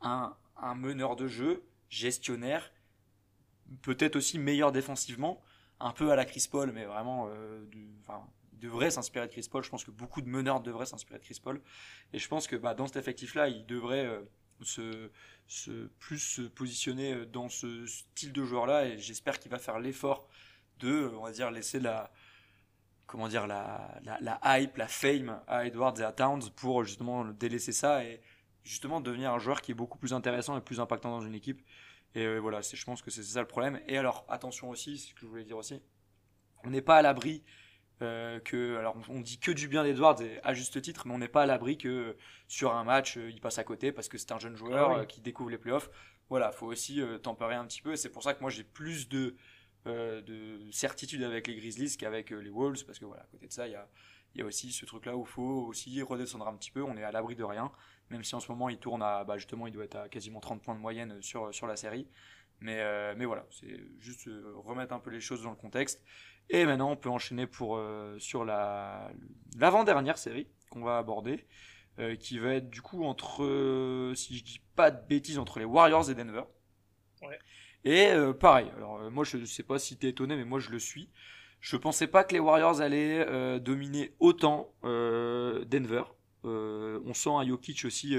[0.00, 2.72] un meneur de jeu, gestionnaire,
[3.82, 5.42] peut-être aussi meilleur défensivement,
[5.80, 7.64] un peu à la Chris Paul, mais vraiment, euh,
[8.00, 9.64] enfin, il devrait s'inspirer de Chris Paul.
[9.64, 11.60] Je pense que beaucoup de meneurs devraient s'inspirer de Chris Paul.
[12.12, 14.20] Et je pense que bah, dans cet effectif-là, il devrait euh,
[14.62, 15.10] se,
[15.98, 18.86] plus se positionner euh, dans ce style de joueur-là.
[18.86, 20.28] Et j'espère qu'il va faire l'effort
[20.78, 22.12] de, on va dire, laisser la,
[23.06, 24.00] comment dire, la,
[24.44, 28.20] hype, la fame à Edwards et à Towns pour justement délaisser ça et
[28.64, 31.60] justement devenir un joueur qui est beaucoup plus intéressant et plus impactant dans une équipe.
[32.14, 33.80] Et euh, voilà, je pense que c'est ça le problème.
[33.88, 35.80] Et alors, attention aussi, c'est ce que je voulais dire aussi,
[36.62, 37.42] on n'est pas à l'abri
[38.02, 41.28] euh, que, alors on dit que du bien d'Edwards à juste titre, mais on n'est
[41.28, 42.16] pas à l'abri que
[42.48, 45.00] sur un match euh, il passe à côté parce que c'est un jeune joueur Ah
[45.00, 45.06] oui.
[45.06, 45.90] qui découvre les playoffs.
[46.28, 47.92] Voilà, faut aussi tempérer un petit peu.
[47.92, 49.36] Et c'est pour ça que moi j'ai plus de
[49.86, 53.66] de certitude avec les Grizzlies qu'avec les Wolves parce que voilà, à côté de ça,
[53.68, 53.86] il y a
[54.34, 56.82] il y a aussi ce truc là où il faut aussi redescendre un petit peu.
[56.82, 57.70] On est à l'abri de rien
[58.10, 60.40] même si en ce moment il tourne à, bah justement, il doit être à quasiment
[60.40, 62.06] 30 points de moyenne sur, sur la série.
[62.60, 66.02] Mais, euh, mais voilà, c'est juste euh, remettre un peu les choses dans le contexte.
[66.50, 69.10] Et maintenant, on peut enchaîner pour, euh, sur la,
[69.58, 71.46] l'avant-dernière série qu'on va aborder,
[71.98, 75.64] euh, qui va être du coup entre, si je dis pas de bêtises, entre les
[75.64, 76.44] Warriors et Denver.
[77.22, 77.38] Ouais.
[77.84, 80.70] Et euh, pareil, alors euh, moi je sais pas si t'es étonné, mais moi je
[80.70, 81.10] le suis.
[81.64, 86.02] Je pensais pas que les Warriors allaient euh, dominer autant euh, Denver.
[86.44, 88.14] Euh, on sent un Jokic aussi,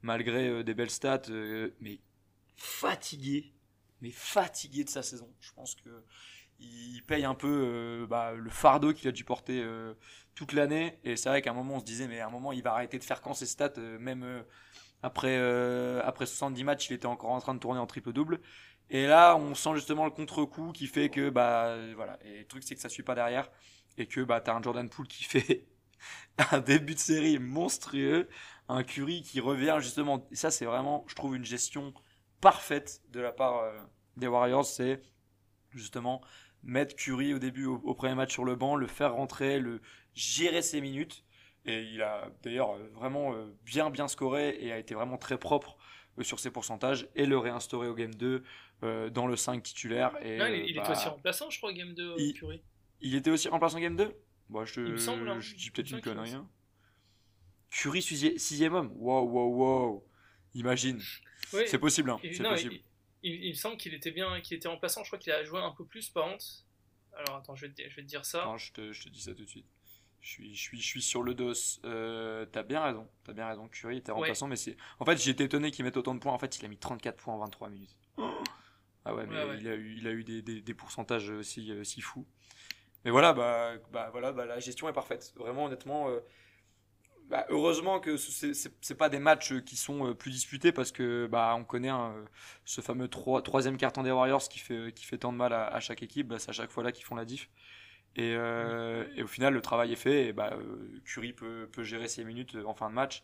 [0.00, 1.28] malgré des belles stats,
[1.80, 2.00] mais
[2.56, 3.52] fatigué,
[4.00, 5.28] mais fatigué de sa saison.
[5.40, 5.90] Je pense que
[6.58, 9.62] il paye un peu bah, le fardeau qu'il a dû porter
[10.34, 10.98] toute l'année.
[11.04, 12.72] Et c'est vrai qu'à un moment, on se disait, mais à un moment, il va
[12.72, 14.42] arrêter de faire quand ses stats, même
[15.02, 15.36] après,
[16.02, 18.40] après 70 matchs, il était encore en train de tourner en triple-double.
[18.90, 22.18] Et là, on sent justement le contre-coup qui fait que, bah, voilà.
[22.24, 23.48] Et le truc, c'est que ça suit pas derrière.
[23.96, 25.66] Et que, bah, t'as un Jordan Poole qui fait
[26.50, 28.28] un début de série monstrueux,
[28.68, 30.26] un Curry qui revient justement.
[30.32, 31.94] Et ça, c'est vraiment, je trouve, une gestion
[32.40, 33.78] parfaite de la part euh,
[34.16, 34.64] des Warriors.
[34.64, 35.00] C'est
[35.70, 36.20] justement
[36.62, 39.80] mettre Curry au début, au, premier match sur le banc, le faire rentrer, le
[40.14, 41.24] gérer ses minutes.
[41.64, 45.38] Et il a d'ailleurs euh, vraiment euh, bien bien scoré et a été vraiment très
[45.38, 45.76] propre
[46.22, 48.42] sur ses pourcentages et le réinstaurer au game 2
[48.82, 50.14] euh, dans le 5 titulaire.
[50.22, 52.34] Et, Non, il, euh, il bah, était aussi remplaçant, je crois, game 2, il-
[53.00, 54.14] il était aussi remplaçant game 2
[54.48, 55.38] Bon, je, te- Il me semble, hein.
[55.40, 56.32] je dis peut-être une connerie.
[56.32, 56.48] hein.
[57.70, 58.92] Curry, sixième, homme?
[58.96, 60.06] Wow, wow, wow.
[60.54, 61.00] Imagine.
[61.66, 62.18] C'est possible, hein.
[62.22, 62.74] il- c'est non, possible.
[62.74, 65.02] Il, il- il me semble qu'il était bien, qu'il était remplaçant.
[65.04, 66.44] Je crois qu'il a joué un peu plus, par contre.
[67.16, 68.52] Alors attends, je vais te, je vais te dire ça.
[68.56, 69.66] Je te, je te dis ça tout de suite.
[70.22, 71.52] Je suis, je suis, je suis sur le dos.
[71.84, 73.08] Euh, t'as bien raison.
[73.24, 73.68] T'as bien raison.
[73.68, 74.76] Curry était remplaçant, mais c'est.
[74.98, 76.32] En fait, j'étais étonné qu'il mette autant de points.
[76.32, 77.96] En fait, il a mis 34 points en 23 minutes.
[79.06, 79.56] Ah ouais, mais Ouais, ouais.
[79.58, 82.26] il a eu, il a eu des, des, des pourcentages aussi euh, si fous.
[83.02, 85.32] Mais voilà, bah, bah voilà, bah, la gestion est parfaite.
[85.36, 86.10] Vraiment, honnêtement.
[86.10, 86.20] euh,
[87.30, 90.92] bah, heureusement que ce- c'est- c'est c'est pas des matchs qui sont plus disputés parce
[90.92, 92.14] que bah on connaît hein,
[92.66, 95.68] ce fameux trois- troisième carton des Warriors qui fait qui fait tant de mal à,
[95.68, 96.28] à chaque équipe.
[96.28, 97.48] Bah, c'est à chaque fois là qu'ils font la diff.
[98.16, 100.26] Et, euh, et au final, le travail est fait.
[100.26, 103.22] Et bah, euh, Curry peut, peut gérer ses minutes en fin de match.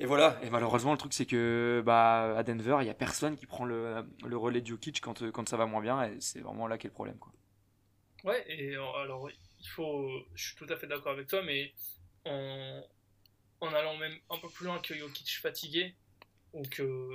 [0.00, 0.38] Et voilà.
[0.42, 3.64] Et malheureusement, le truc, c'est que bah, à Denver, il n'y a personne qui prend
[3.64, 6.02] le, le relais de Jokic quand, quand ça va moins bien.
[6.02, 7.18] Et c'est vraiment là qu'est le problème.
[7.18, 7.32] Quoi.
[8.24, 11.74] Ouais, et euh, alors il faut, je suis tout à fait d'accord avec toi, mais
[12.24, 12.82] en,
[13.60, 15.94] en allant même un peu plus loin que Jokic fatigué,
[16.54, 17.10] ou que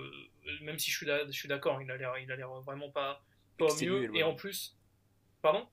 [0.62, 0.98] même si je
[1.32, 3.24] suis, d'accord, il a l'air, vraiment pas,
[3.58, 4.78] pas mieux, et en plus,
[5.42, 5.68] pardon,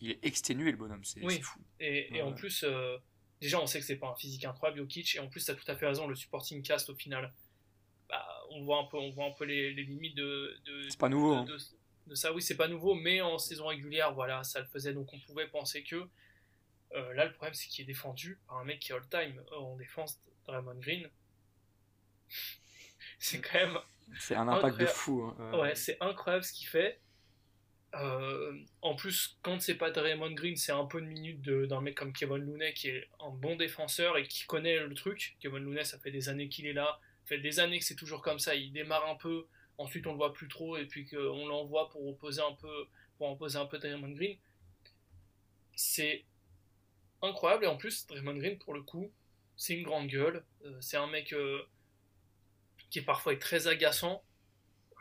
[0.00, 1.04] Il est exténué, le bonhomme.
[1.04, 1.40] C'est Oui.
[1.40, 1.60] fou.
[1.80, 2.96] et, et Ouais, en plus, euh,
[3.40, 5.68] déjà on sait que c'est pas un physique incroyable Jokic, et en plus t'as tout
[5.70, 7.32] à fait raison, le supporting cast au final,
[8.08, 10.98] bah, on voit un peu, on voit un peu les, les limites de, de, C'est
[10.98, 11.34] pas nouveau.
[11.34, 11.44] de, hein.
[11.44, 11.58] de-
[12.10, 12.32] de ça.
[12.32, 14.94] Oui, c'est pas nouveau, mais en saison régulière, voilà, ça le faisait.
[14.94, 16.08] Donc on pouvait penser que.
[16.94, 19.56] euh, là, le problème, c'est qu'il est défendu par un mec qui est all-time euh,
[19.56, 21.10] en défense, Draymond Green.
[23.18, 23.78] c'est quand même.
[24.18, 25.22] C'est un impact de fou.
[25.38, 25.58] hein.
[25.58, 26.98] Ouais, c'est incroyable ce qu'il fait.
[27.94, 28.52] Euh,
[28.82, 32.12] en plus, quand c'est pas Draymond Green, c'est un peu de minute d'un mec comme
[32.12, 35.36] Kevin Looney qui est un bon défenseur et qui connaît le truc.
[35.40, 37.96] Kevin Looney, ça fait des années qu'il est là, ça fait des années que c'est
[37.96, 38.54] toujours comme ça.
[38.54, 39.46] Il démarre un peu,
[39.78, 43.30] ensuite on le voit plus trop et puis qu'on l'envoie pour opposer un peu, pour
[43.30, 44.36] un peu Draymond Green.
[45.74, 46.24] C'est
[47.22, 49.10] incroyable et en plus Draymond Green pour le coup,
[49.56, 50.44] c'est une grande gueule.
[50.64, 51.62] Euh, c'est un mec euh,
[52.90, 54.22] qui est parfois très agaçant.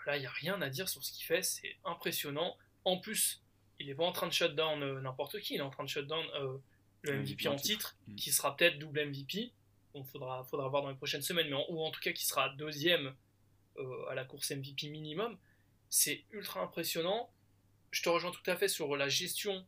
[0.06, 2.58] Là, il n'y a rien à dire sur ce qu'il fait, c'est impressionnant.
[2.88, 3.42] En plus,
[3.80, 5.90] il n'est pas en train de shutdown euh, n'importe qui, il est en train de
[5.90, 6.58] shutdown euh,
[7.02, 8.16] le MVP en titre, Mm.
[8.16, 9.52] qui sera peut-être double MVP.
[9.94, 12.26] Il faudra, faudra voir dans les prochaines semaines, mais en- ou en tout cas qui
[12.26, 13.14] sera deuxième
[13.78, 15.38] euh, à la course MVP minimum.
[15.90, 17.30] C'est ultra impressionnant.
[17.92, 19.66] Je te rejoins tout à fait sur la gestion,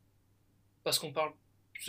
[0.83, 1.33] parce qu'on parle,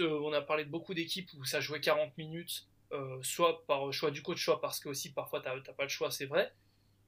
[0.00, 3.92] euh, on a parlé de beaucoup d'équipes où ça jouait 40 minutes, euh, soit par
[3.92, 6.52] choix du coach, soit parce que aussi parfois t'as t'as pas le choix, c'est vrai.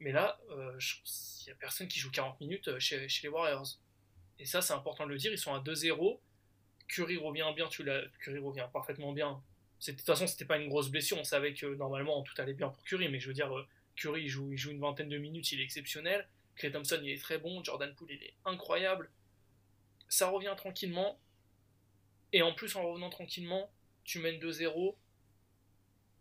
[0.00, 3.66] Mais là, euh, il n'y a personne qui joue 40 minutes chez, chez les Warriors.
[4.42, 5.30] Et ça, c'est important de le dire.
[5.30, 6.18] Ils sont à 2-0.
[6.88, 8.02] Curry revient bien, tu l'as.
[8.18, 9.40] Curry revient parfaitement bien.
[9.86, 11.16] De toute façon, c'était pas une grosse blessure.
[11.16, 13.64] On savait que normalement tout allait bien pour Curry, mais je veux dire, euh,
[13.94, 16.28] Curry il joue, il joue une vingtaine de minutes, il est exceptionnel.
[16.56, 19.12] Clay Thompson il est très bon, Jordan Poole il est incroyable.
[20.08, 21.20] Ça revient tranquillement.
[22.32, 23.70] Et en plus, en revenant tranquillement,
[24.02, 24.96] tu mènes 2-0.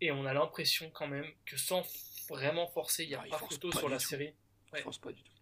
[0.00, 1.82] Et on a l'impression quand même que sans
[2.28, 4.32] vraiment forcer, il n'y a pas photo sur la série.
[4.72, 4.80] Ouais.
[4.82, 5.32] force pas du tout.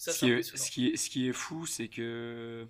[0.00, 2.66] Ça, ce, qui est, ce, qui est, ce, qui est, fou, c'est que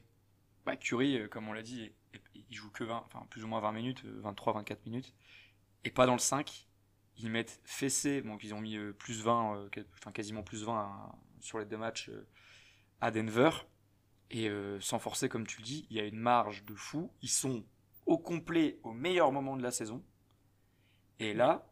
[0.67, 1.93] bah, Curry, euh, comme on l'a dit,
[2.35, 5.15] il joue que 20, enfin plus ou moins 20 minutes, 23-24 euh, minutes,
[5.85, 6.67] et pas dans le 5.
[7.19, 11.61] Ils mettent fessé, donc ils ont mis euh, plus 20, enfin quasiment plus 20 sur
[11.61, 12.11] les deux matchs
[13.01, 13.51] à Denver.
[14.33, 14.49] Et
[14.81, 17.13] sans forcer, comme tu le dis, il y a une marge de fou.
[17.21, 17.65] Ils sont
[18.07, 20.05] au complet au meilleur moment de la saison.
[21.19, 21.69] Et là,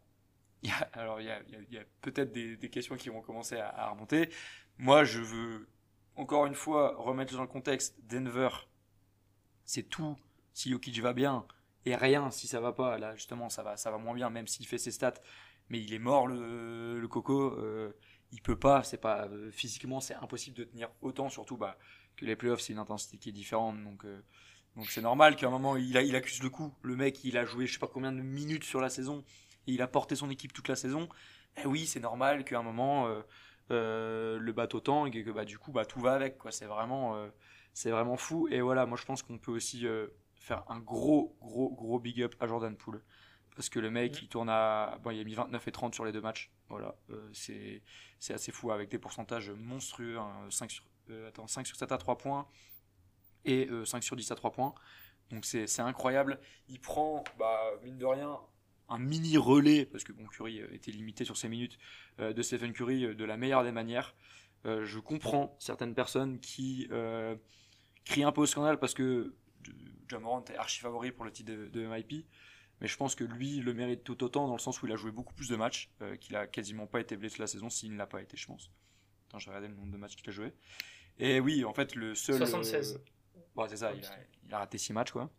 [0.62, 3.56] il y a, alors il y a, a peut-être des, des, questions qui vont commencer
[3.56, 4.30] à, à, remonter.
[4.78, 5.68] Moi, je veux
[6.14, 8.48] encore une fois remettre dans le contexte Denver.
[9.64, 10.16] C'est tout
[10.52, 11.46] si Jokic va bien
[11.84, 12.96] et rien si ça va pas.
[12.96, 15.14] Là, justement, ça va, ça va moins bien, même s'il fait ses stats.
[15.68, 17.54] Mais il est mort le, coco.
[17.58, 17.92] Euh,
[18.30, 18.84] il peut pas.
[18.84, 21.28] C'est pas euh, physiquement, c'est impossible de tenir autant.
[21.28, 21.76] Surtout bah,
[22.16, 23.82] que les playoffs, c'est une intensité qui est différente.
[23.82, 24.22] Donc euh,
[24.76, 26.72] donc c'est normal qu'à un moment il, accuse le coup.
[26.82, 29.24] Le mec, il a joué je sais pas combien de minutes sur la saison
[29.66, 31.08] et il a porté son équipe toute la saison.
[31.62, 33.08] Eh oui, c'est normal qu'à un moment
[33.70, 36.50] euh, euh, le bateau tangue et que bah du coup bah tout va avec quoi.
[36.50, 37.28] C'est vraiment euh,
[37.74, 38.48] c'est vraiment fou.
[38.48, 39.86] Et voilà, moi je pense qu'on peut aussi
[40.34, 43.02] faire un gros gros gros big up à Jordan Poole
[43.54, 46.04] parce que le mec il tourne à bon il a mis 29 et 30 sur
[46.04, 46.50] les deux matchs.
[46.68, 46.94] Voilà,
[47.32, 47.82] c'est
[48.18, 50.18] c'est assez fou avec des pourcentages monstrueux.
[50.50, 50.68] 5 hein.
[50.68, 50.84] sur
[51.26, 52.46] attends 5 sur 7 à 3 points
[53.44, 54.74] et 5 euh, sur 10 à 3 points.
[55.30, 56.40] Donc c'est incroyable.
[56.68, 58.38] Il prend, bah, mine de rien,
[58.88, 61.78] un mini relais, parce que bon, Curry euh, était limité sur ses minutes,
[62.20, 64.14] euh, de Stephen Curry de la meilleure des manières.
[64.64, 66.88] je comprends certaines personnes qui
[68.04, 69.34] crient un peu au scandale parce que
[70.08, 72.26] Jamorant est archi favori pour le titre de, MIP.
[72.80, 74.96] Mais je pense que lui le mérite tout autant dans le sens où il a
[74.96, 75.90] joué beaucoup plus de matchs,
[76.20, 78.70] qu'il a quasiment pas été blessé la saison s'il ne l'a pas été, je pense.
[79.28, 80.52] Attends, j'ai regardé le nombre de matchs qu'il a joué.
[81.18, 82.38] Et oui, en fait, le seul.
[82.38, 83.00] 76
[83.68, 85.30] c'est ça, il a, raté 6 matchs, quoi.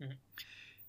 [0.00, 0.16] Mhm.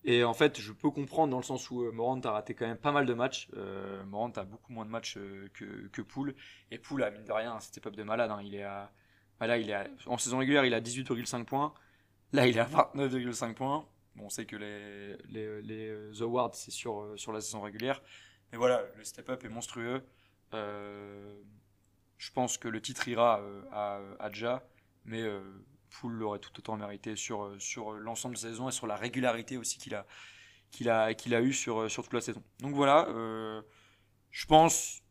[0.03, 2.65] Et en fait, je peux comprendre dans le sens où euh, Morant a raté quand
[2.65, 3.49] même pas mal de matchs.
[3.55, 6.35] Euh, Morant a beaucoup moins de matchs euh, que, que Poole.
[6.71, 8.31] Et Poole, a mine de rien, c'était pas de malade.
[8.31, 8.41] Hein.
[8.43, 8.91] Il est à,
[9.39, 11.73] bah il est en saison régulière, il a 18,5 points.
[12.33, 13.87] Là, il est à 29,5 points.
[14.15, 18.01] Bon, on sait que les, awards, c'est sur, sur la saison régulière.
[18.51, 20.03] Mais voilà, le step-up est monstrueux.
[20.51, 23.41] je pense que le titre ira
[23.71, 24.63] à, à.
[25.05, 25.23] Mais
[25.91, 28.95] Poole l'aurait tout autant mérité sur, euh, sur l'ensemble de sa saison et sur la
[28.95, 30.05] régularité aussi qu'il a,
[30.71, 32.43] qu'il a, qu'il a eu sur, euh, sur toute la saison.
[32.59, 33.61] Donc voilà, euh,
[34.31, 35.01] je pense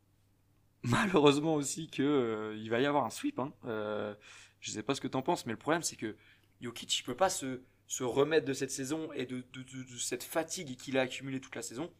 [0.82, 3.38] malheureusement aussi que il va y avoir un sweep.
[3.38, 3.52] Hein.
[3.66, 4.14] Euh,
[4.60, 6.16] je sais pas ce que tu en penses, mais le problème c'est que
[6.60, 10.24] Jokic il peut pas se, se remettre de cette saison et de, de, de, cette
[10.24, 11.92] fatigue qu'il a accumulée toute la saison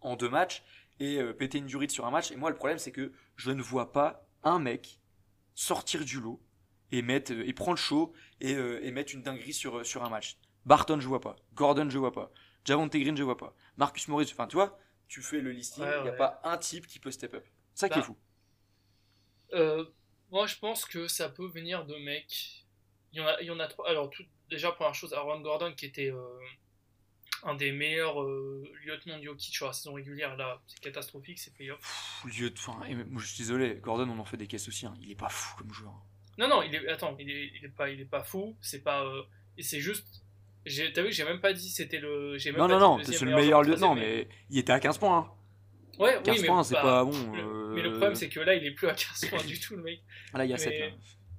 [0.00, 0.62] en deux matchs
[1.00, 2.30] et péter une durite sur un match.
[2.30, 5.00] Et moi le problème c'est que je ne vois pas un mec
[5.54, 6.40] sortir du lot
[6.92, 10.04] et, mettre, et prend le show et, euh, et mettre une dinguerie sur, euh, sur
[10.04, 10.38] un match.
[10.64, 11.36] Barton, je vois pas.
[11.54, 12.30] Gordon, je vois pas.
[12.64, 13.54] Javonte Green, je vois pas.
[13.76, 14.78] Marcus Morris, enfin, tu vois,
[15.08, 17.46] tu fais le listing, il n'y a pas un type qui peut step up.
[17.74, 18.16] Ça qui est bah, fou.
[19.54, 19.84] Euh,
[20.30, 22.66] moi, je pense que ça peut venir de mecs.
[23.12, 23.88] Il y en a, il y en a trois.
[23.88, 26.12] Alors, tout, déjà, première chose, Aaron Gordon, qui était
[27.44, 28.22] un des meilleurs
[28.84, 32.22] lieutenants de Jokic sur la saison régulière, là, c'est catastrophique, c'est playoff.
[32.26, 32.58] Lieu de...
[32.58, 32.78] enfin,
[33.08, 34.94] moi, je suis désolé, Gordon, on en fait des caisses aussi, hein.
[35.00, 35.94] il est pas fou comme joueur.
[36.38, 38.56] Non, non, il est, attends, il est, il est pas, il est pas fou.
[38.60, 39.22] C'est pas, euh,
[39.58, 40.06] c'est juste.
[40.94, 42.36] T'as vu, j'ai même pas dit c'était le.
[42.44, 45.18] Même non, non, non, c'est le meilleur lieutenant, mais il était à 15 points.
[45.18, 45.32] Hein.
[45.98, 47.72] Ouais, 15 oui, points, c'est pas bon.
[47.74, 49.82] Mais le problème, c'est que là, il est plus à 15 points du tout, le
[49.82, 50.00] mec.
[50.32, 50.94] Là, il y a 7.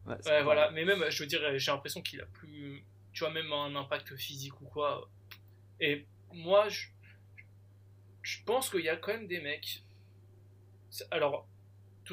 [0.05, 0.71] Ouais, ouais voilà.
[0.71, 2.83] Mais même, je veux dire, j'ai l'impression qu'il a plus.
[3.13, 5.09] Tu vois, même un impact physique ou quoi.
[5.79, 6.87] Et moi, je,
[8.21, 9.83] je pense qu'il y a quand même des mecs.
[11.11, 11.47] Alors,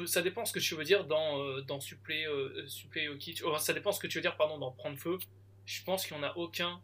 [0.05, 2.67] ça dépend ce que tu veux dire dans, euh, dans supplé, euh,
[3.45, 5.17] oh, ça dépend ce que tu veux dire pardon, dans prendre feu.
[5.65, 6.81] Je pense qu'il n'y en a aucun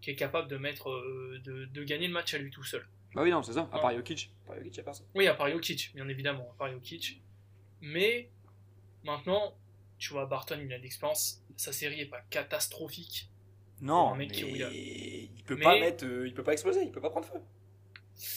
[0.00, 2.86] qui est capable de mettre euh, de, de, gagner le match à lui tout seul.
[3.14, 4.32] Bah oui, non, c'est ça, à part Jokic.
[4.44, 5.06] À part Jokic, y a personne.
[5.14, 7.20] Oui, à part Jokic, bien évidemment, à part Jokic.
[7.80, 8.30] Mais
[9.04, 9.56] maintenant,
[9.98, 11.42] tu vois, Barton, il a de l'expérience.
[11.56, 13.28] Sa série est pas catastrophique.
[13.80, 17.40] Non, mais il peut pas mettre, il peut pas exploser, il peut pas prendre feu.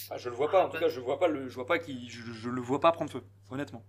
[0.10, 1.80] Ah, je le vois pas, en tout cas, je vois pas le, je vois pas
[1.80, 3.86] qui, je, je, le vois pas prendre feu, honnêtement.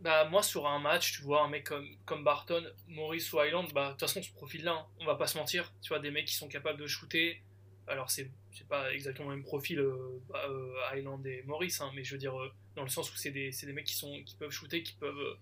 [0.00, 3.72] Bah, moi, sur un match, tu vois, un mec comme, comme Barton, Maurice ou Island,
[3.72, 6.10] bah, de toute façon, ce profil-là, hein, on va pas se mentir, tu vois, des
[6.10, 7.42] mecs qui sont capables de shooter,
[7.88, 8.30] alors c'est
[8.68, 12.18] pas exactement le même profil euh, bah, euh, Island et Maurice, hein, mais je veux
[12.18, 14.82] dire, euh, dans le sens où c'est des, des, mecs qui, sont, qui peuvent shooter,
[14.82, 15.38] qui peuvent.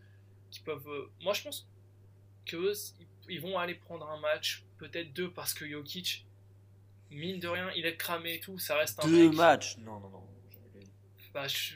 [0.51, 1.69] qui peuvent moi je pense
[2.47, 2.73] que
[3.29, 6.27] ils vont aller prendre un match, peut-être deux, parce que Jokic,
[7.11, 10.11] mine de rien, il est cramé et tout, ça reste un Deux matchs Non, non,
[10.11, 10.23] non.
[11.33, 11.75] Bah, je,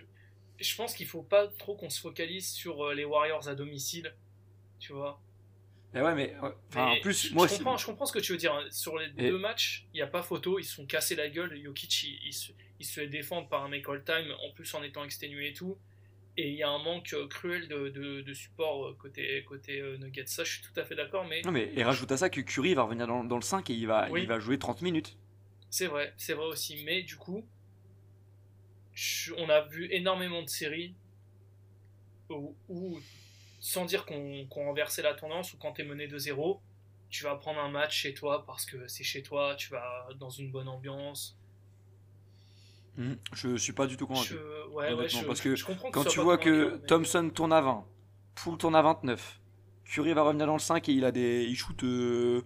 [0.59, 4.15] je pense qu'il faut pas trop qu'on se focalise sur les Warriors à domicile,
[4.79, 5.21] tu vois.
[5.93, 6.37] Mais ouais, mais,
[6.77, 8.55] en plus, je, moi, je comprends, je comprends ce que tu veux dire.
[8.55, 8.65] Hein.
[8.71, 11.61] Sur les deux matchs, il n'y a pas photo, ils se sont cassés la gueule.
[11.63, 15.05] Jokic, il, se, il se fait défendre par un mec all-time, en plus en étant
[15.05, 15.77] exténué et tout.
[16.37, 17.89] Et il y a un manque euh, cruel de,
[18.23, 20.27] de, support euh, côté, côté euh, Nuggets.
[20.27, 21.27] Ça, je suis tout à fait d'accord.
[21.29, 21.43] Mais...
[21.43, 23.75] Non, mais et rajoute à ça que Curry va revenir dans, dans le 5 et
[23.75, 25.19] il va, il va jouer 30 minutes.
[25.71, 26.83] C'est vrai, c'est vrai aussi.
[26.85, 27.47] Mais du coup,
[29.39, 30.95] on a vu énormément de séries
[32.29, 33.01] où, où
[33.61, 36.61] sans dire qu'on renversait la tendance ou quand tu es mené de 0
[37.11, 40.31] tu vas prendre un match chez toi parce que c'est chez toi, tu vas dans
[40.31, 41.37] une bonne ambiance.
[42.97, 44.35] Hmm, je suis pas du tout convaincu.
[44.73, 47.85] Ouais, ouais, je, parce que, que quand tu vois que Thompson tourne à 20,
[48.37, 49.41] Poole tourne à 29,
[49.85, 52.43] Curry va revenir dans le 5 et il a des il shoot euh,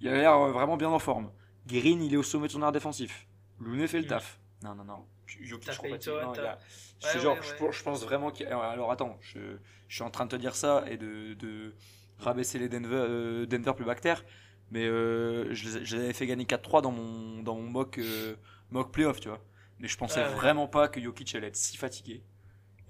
[0.00, 1.30] il a l'air vraiment bien en forme.
[1.68, 3.26] Green, il est au sommet de son art défensif.
[3.60, 4.40] Looney fait le taf.
[4.62, 5.04] Non non non.
[5.40, 8.46] Jokic, je, genre, Je, pense vraiment qu'il.
[8.46, 9.38] Alors attends, je,
[9.86, 11.74] je, suis en train de te dire ça et de, de
[12.18, 14.24] rabaisser les Denver, euh, Denver plus bactères,
[14.70, 18.36] mais euh, je, les avais fait gagner 4-3 dans mon, dans mon mock, euh,
[18.70, 19.44] mock playoff, tu vois.
[19.78, 22.24] Mais je pensais vraiment pas que Jokic allait être si fatigué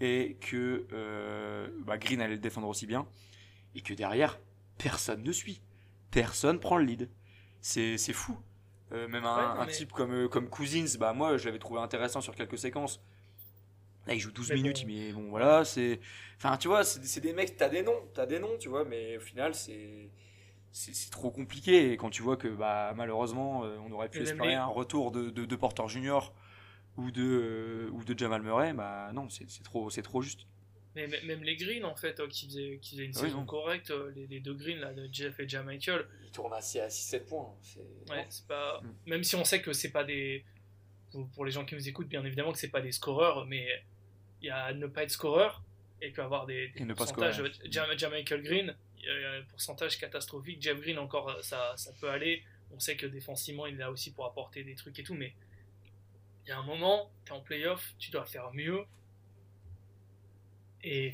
[0.00, 0.86] et que
[1.84, 3.06] bah, Green allait le défendre aussi bien
[3.74, 4.38] et que derrière,
[4.78, 5.60] personne ne suit.
[6.10, 7.10] Personne prend le lead.
[7.60, 8.38] C'est fou.
[8.90, 13.00] Même un, type comme, comme Cousins, bah moi je l'avais trouvé intéressant sur quelques séquences.
[14.08, 16.00] Là, il joue 12 minutes, mais bon, voilà, c'est.
[16.38, 19.18] Enfin, tu vois, c'est des mecs, t'as des noms, t'as des noms, tu vois, mais
[19.18, 20.10] au final, c'est.
[20.70, 21.92] C'est trop compliqué.
[21.92, 25.30] Et quand tu vois que, bah, malheureusement, euh, on aurait pu espérer un retour de,
[25.30, 26.34] de, Porter Junior
[26.96, 30.46] ou de, euh, ou de Jamal Murray, bah non, c'est trop, trop juste.
[30.94, 34.40] Mais même les Greens, en fait, euh, qui, faisaient, qui faisaient une saison correcte, les,
[34.40, 36.06] deux Greens, là, de Jeff et Jamichael.
[36.24, 37.54] Ils tournent à 6-7 points.
[38.10, 38.80] Ouais, c'est pas.
[38.80, 38.94] Mm.
[39.06, 40.44] Même si on sait que c'est pas des.
[41.34, 43.66] Pour, les gens qui nous écoutent, bien évidemment que c'est pas des scoreurs, mais
[44.42, 45.62] il y a ne pas être scoreur
[46.00, 47.40] et puis avoir des, pourcentages.
[47.40, 50.60] Michael Green, il y a un pourcentage catastrophique.
[50.62, 52.42] Jeff Green, encore, ça, ça peut aller.
[52.70, 55.32] On sait que défensivement, il est là aussi pour apporter des trucs et tout, mais
[56.44, 58.84] il y a un moment, tu es en playoff, tu dois faire mieux.
[60.82, 61.12] Et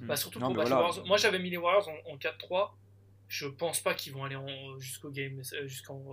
[0.00, 0.06] hmm.
[0.06, 1.06] bah, surtout pour Warriors.
[1.06, 2.70] Moi, j'avais mis les Warriors en, 4-3.
[3.28, 4.36] Je pense pas qu'ils vont aller
[4.78, 5.66] jusqu'au game euh,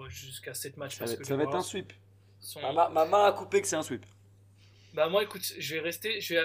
[0.10, 0.98] jusqu'à 7 matchs.
[0.98, 1.06] Ça,
[1.36, 1.94] va, être un sweep.
[2.62, 4.06] Ma, ma, main a coupé que c'est un sweep.
[4.94, 6.44] Bah moi écoute, je vais rester, je vais,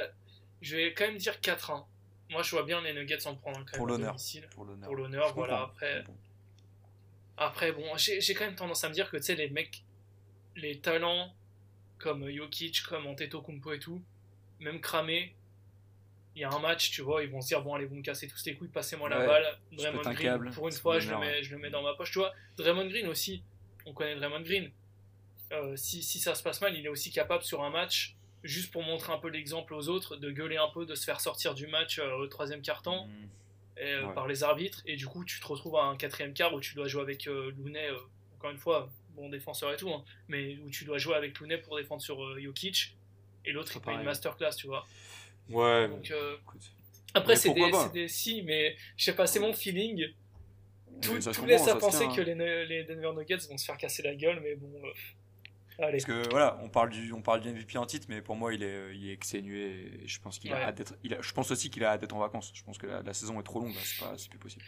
[0.60, 1.84] je vais quand même dire 4-1.
[2.30, 4.16] Moi je vois bien les Nuggets en prendre quand pour l'honneur.
[4.54, 5.62] Pour l'honneur, voilà.
[5.62, 6.04] Après,
[7.36, 9.84] après bon, j'ai quand même tendance à me dire que tu sais les mecs,
[10.54, 11.34] les talents
[11.98, 14.02] comme Jokic, comme Antetokounmpo et tout,
[14.60, 15.35] même cramé,
[16.36, 18.02] il y a un match, tu vois, ils vont se dire bon allez vous me
[18.02, 19.58] cassez tous les couilles, passez-moi la balle.
[19.72, 22.18] Draymond Green, pour une fois je le, mets, je le mets dans ma poche, tu
[22.18, 22.32] vois.
[22.58, 23.42] Draymond Green aussi,
[23.86, 24.70] on connaît Draymond Green.
[25.52, 28.70] Euh, si, si ça se passe mal, il est aussi capable sur un match juste
[28.70, 31.54] pour montrer un peu l'exemple aux autres, de gueuler un peu, de se faire sortir
[31.54, 33.80] du match euh, au troisième quart-temps mmh.
[33.80, 36.60] euh, par les arbitres, et du coup tu te retrouves à un quatrième quart où
[36.60, 37.88] tu dois jouer avec Looney,
[38.36, 41.56] encore une fois, bon défenseur et tout, hein, mais où tu dois jouer avec Looney
[41.58, 42.94] pour défendre sur Jokic,
[43.46, 44.86] et l'autre il prend une masterclass, tu vois.
[45.50, 45.88] Ouais.
[45.88, 46.12] Donc,
[47.14, 47.54] après c'est
[47.92, 50.06] des, si, mais je sais pas, c'est mon feeling.
[51.00, 51.14] Tout,
[51.46, 54.54] laisse à penser que les, les, Denver Nuggets vont se faire casser la gueule, mais
[54.54, 54.72] bon.
[55.78, 58.54] Parce que voilà, on parle du, on parle du MVP en titre, mais pour moi,
[58.54, 60.02] il est, il est exténué.
[60.02, 62.50] Et je pense qu'il a d'être, je pense aussi qu'il a hâte d'être en vacances.
[62.54, 64.64] Je pense que la, saison est trop longue, c'est pas, c'est plus possible.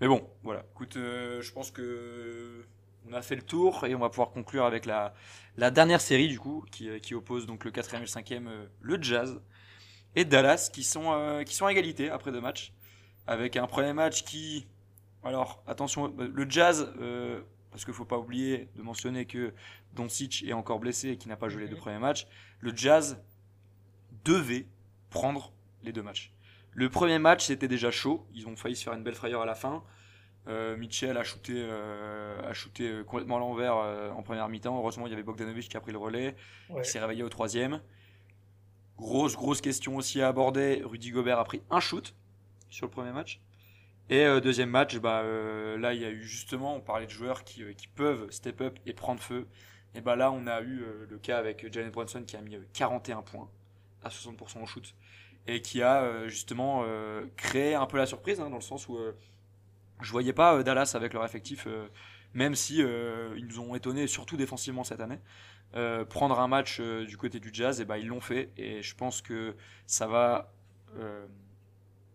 [0.00, 0.64] Mais bon, voilà.
[0.74, 2.66] Écoute, euh, je pense que
[3.08, 5.14] on a fait le tour et on va pouvoir conclure avec la,
[5.56, 8.32] la dernière série du coup, qui, euh, qui oppose donc le 4 et le 5
[8.32, 9.40] euh, le Jazz
[10.16, 12.72] et Dallas, qui sont, qui sont à égalité après deux matchs,
[13.26, 14.66] avec un premier match qui,
[15.22, 16.92] alors attention, le Jazz
[17.74, 19.52] parce qu'il ne faut pas oublier de mentionner que
[19.94, 21.80] Doncic est encore blessé et qu'il n'a pas joué les deux mhm.
[21.80, 22.28] premiers matchs,
[22.60, 23.20] le Jazz
[24.24, 24.68] devait
[25.10, 26.32] prendre les deux matchs.
[26.70, 28.28] Le premier match, c'était déjà chaud.
[28.32, 29.82] Ils ont failli se faire une belle frayeur à la fin.
[30.46, 34.78] Euh, Mitchell a shooté, euh, a shooté euh, complètement à l'envers en première mi-temps.
[34.78, 36.36] Heureusement, il y avait Bogdanovic qui a pris le relais.
[36.76, 37.80] Il s'est réveillé au troisième.
[38.96, 40.82] Grosse, grosse question aussi à aborder.
[40.84, 42.14] Rudy Gobert a pris un shoot
[42.70, 43.40] sur le premier match.
[44.10, 47.10] Et euh, deuxième match, bah, euh, là, il y a eu justement, on parlait de
[47.10, 49.46] joueurs qui, euh, qui peuvent step up et prendre feu.
[49.94, 53.22] Et bah là, on a eu le cas avec Jalen Brunson qui a mis 41
[53.22, 53.48] points
[54.02, 54.92] à 60% au shoot
[55.46, 56.84] et qui a justement
[57.36, 58.98] créé un peu la surprise hein, dans le sens où
[60.00, 61.68] je voyais pas Dallas avec leur effectif
[62.32, 65.20] même si ils nous ont étonnés, surtout défensivement cette année.
[66.08, 68.50] Prendre un match du côté du Jazz, et ben, ils l'ont fait.
[68.56, 69.56] Et je pense que
[69.86, 70.52] ça va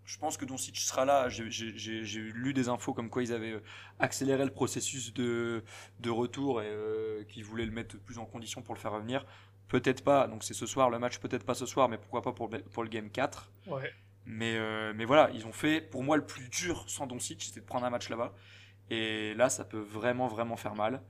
[0.09, 1.29] je pense que Doncic sera là.
[1.29, 3.63] J'ai lu des infos comme quoi ils avaient euh,
[3.99, 5.63] accéléré le processus de,
[5.99, 9.23] de retour et euh, qu'ils voulaient le mettre plus en condition pour le faire revenir.
[9.67, 12.31] Peut-être pas, donc c'est ce soir le match, peut-être pas ce soir, mais pourquoi pas
[12.31, 13.51] pour, pour le game 4.
[13.67, 13.93] Ouais.
[14.25, 17.59] Mais, euh, mais voilà, ils ont fait, pour moi, le plus dur sans Doncic, c'était
[17.59, 18.33] de prendre un match là-bas.
[18.89, 21.03] Et là, ça peut vraiment, vraiment faire mal.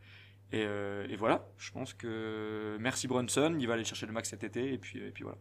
[0.52, 4.44] Et, et, voilà, je pense que merci Brunson, il va aller chercher le max cet
[4.44, 5.38] été, et puis, et puis voilà.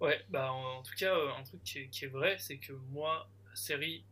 [0.00, 3.54] Ouais, bah en, tout cas, euh, un truc qui est, vrai, c'est que moi, la
[3.54, 4.02] série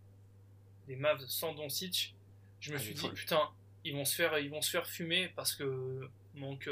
[0.87, 2.15] des Mavs sans Doncic,
[2.61, 3.49] je me ah, suis dit, putain,
[3.85, 6.11] ils vont se faire, ils vont se faire fumer parce que,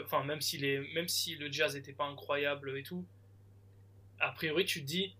[0.04, 3.06] enfin, même si les, même si le Jazz n'était pas incroyable et tout,
[4.20, 5.16] a priori, tu te dis,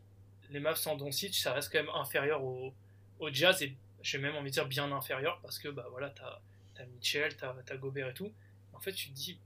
[0.50, 2.74] les Mavs sans Doncic, ça reste quand même inférieur au,
[3.18, 6.38] au Jazz et j'ai même envie de dire bien inférieur parce que, bah voilà, t'as
[6.78, 8.32] as Mitchell, t'as as Gobert et tout.
[8.72, 9.40] En fait, tu te dis,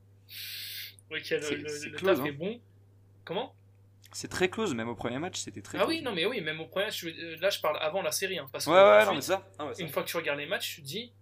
[1.11, 2.33] ok, le, le, taf est hein.
[2.33, 2.61] bon.
[3.25, 3.55] Comment?
[4.13, 6.61] C'est très close, même au premier match, c'était très Ah oui, non, mais oui, même
[6.61, 8.39] au premier match, là je parle avant la série.
[8.39, 9.49] Hein, parce ouais, ouais, non, mais ça.
[9.59, 11.13] Ah une fois que tu regardes les matchs, tu te dis,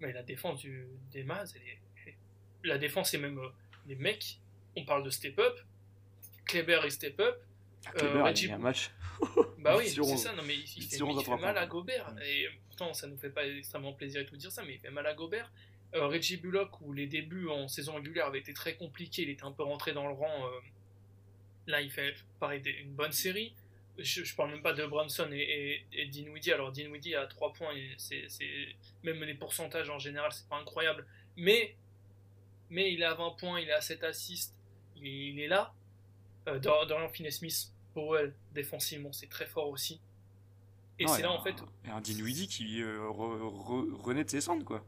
[0.00, 1.52] mais la défense du, des Mavs,
[2.64, 3.48] la défense, c'est même euh,
[3.86, 4.40] les mecs,
[4.76, 5.58] on parle de step-up,
[6.46, 7.40] Kleber et step-up.
[7.86, 8.90] Ah, Kleber, euh, il a un match.
[9.64, 12.14] bah oui, c'est ça, non, mais il, fait, mal à Gobert.
[12.24, 14.90] Et pourtant, ça nous fait pas extrêmement plaisir de tout dire ça, mais il fait
[14.90, 15.50] mal à Gobert.
[15.94, 19.44] Euh, Reggie Bullock, où les débuts en saison régulière avaient été très compliqués, il était
[19.44, 20.46] un peu rentré dans le rang.
[20.46, 20.60] Euh,
[21.66, 23.54] Là, il fait pareil une bonne série.
[23.96, 26.52] Je, je parle même pas de Brunson et, et, Dinwiddie.
[26.52, 28.26] Alors Dinwiddie a 3 points, c'est,
[29.02, 31.06] même les pourcentages en général, c'est pas incroyable.
[31.36, 31.76] Mais,
[32.70, 34.54] mais il est à 20 points, il est à 7 assists,
[34.96, 35.72] il est, là.
[36.48, 40.00] Euh, Dorian Finney-Smith, Powell, défensivement, c'est très fort aussi.
[40.98, 41.56] Et c'est là en fait.
[41.84, 44.84] Et un Dinwiddie qui euh, renaît de ses cendres, quoi.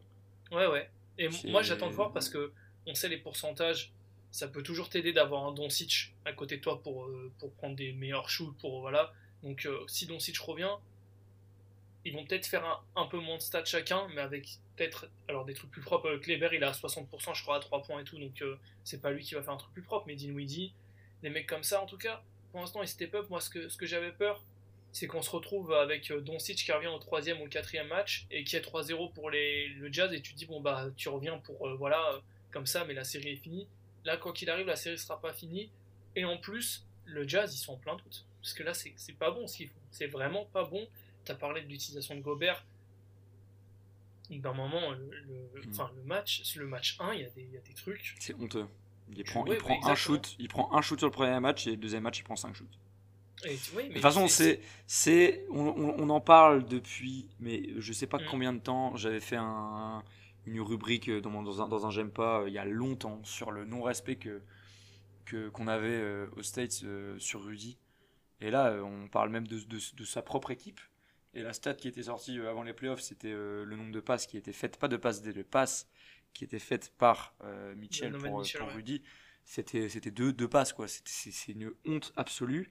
[0.53, 0.89] Ouais, ouais.
[1.19, 2.53] Et moi, j'attends de voir parce que
[2.87, 3.93] on sait les pourcentages
[4.37, 7.75] ça peut toujours t'aider d'avoir un Doncic à côté de toi pour, euh, pour prendre
[7.75, 8.55] des meilleurs shoots.
[8.59, 9.13] Pour, voilà.
[9.43, 10.75] Donc euh, si Doncic revient,
[12.05, 15.55] ils vont peut-être faire un, peu moins de stats chacun, mais avec peut-être alors des
[15.55, 16.09] trucs plus propres.
[16.09, 18.45] Euh, Kleber, il a 60%, je crois, à 3 points et tout, donc
[18.85, 20.07] c'est pas lui qui va faire un truc plus propre.
[20.07, 20.75] Mais Dinwiddie,
[21.23, 22.23] des mecs comme ça, en tout cas,
[22.57, 23.29] pour l'instant, ils step up.
[23.29, 24.43] Moi, ce que, ce que j'avais peur,
[24.91, 28.57] c'est qu'on se retrouve avec Doncic qui revient au troisième ou quatrième match et qui
[28.57, 32.23] est 3-0 pour les, le Jazz et tu dis bon bah tu reviens pour voilà
[32.51, 33.67] comme ça mais la série est finie
[34.07, 35.69] Là, quoi qu'il arrive, la série sera pas finie.
[36.15, 38.25] Et en plus, le jazz, ils sont en plein doute.
[38.41, 39.81] Parce que là, c'est pas bon ce qu'ils font.
[39.91, 40.89] C'est vraiment pas bon.
[41.27, 42.65] Tu as parlé de l'utilisation de Gobert.
[44.31, 45.71] D'un moment, le, mm.
[45.73, 48.15] enfin, le match, le match 1, il y, y a des trucs.
[48.19, 48.67] C'est honteux.
[49.15, 51.71] Il prend, il prend un shoot, il prend un shoot sur le premier match et
[51.71, 52.79] le deuxième match il prend 5 shoots.
[53.45, 55.69] de toute façon, c'est, c'est, on,
[55.99, 58.27] on, en parle depuis, mais je sais pas mm.
[58.31, 58.97] combien de temps.
[58.97, 60.03] J'avais fait un,
[60.47, 63.21] une rubrique euh, dans, dans un, dans un J'aime pas euh, il y a longtemps
[63.25, 64.43] sur le non-respect que
[65.53, 66.85] qu'on avait euh, aux States
[67.19, 67.79] sur Rudy.
[68.41, 70.81] Et là, on parle même de, de, sa propre équipe.
[71.35, 74.37] Et la stat qui était sortie avant les playoffs, c'était le nombre de passes qui
[74.37, 75.89] étaient faites, pas de passes, des passes
[76.37, 77.35] qui étaient faites par
[77.77, 79.03] Mitchell pour, pour Rudy.
[79.45, 80.87] C'était c'était deux, deux passes, quoi.
[80.89, 82.71] C'est une honte absolue.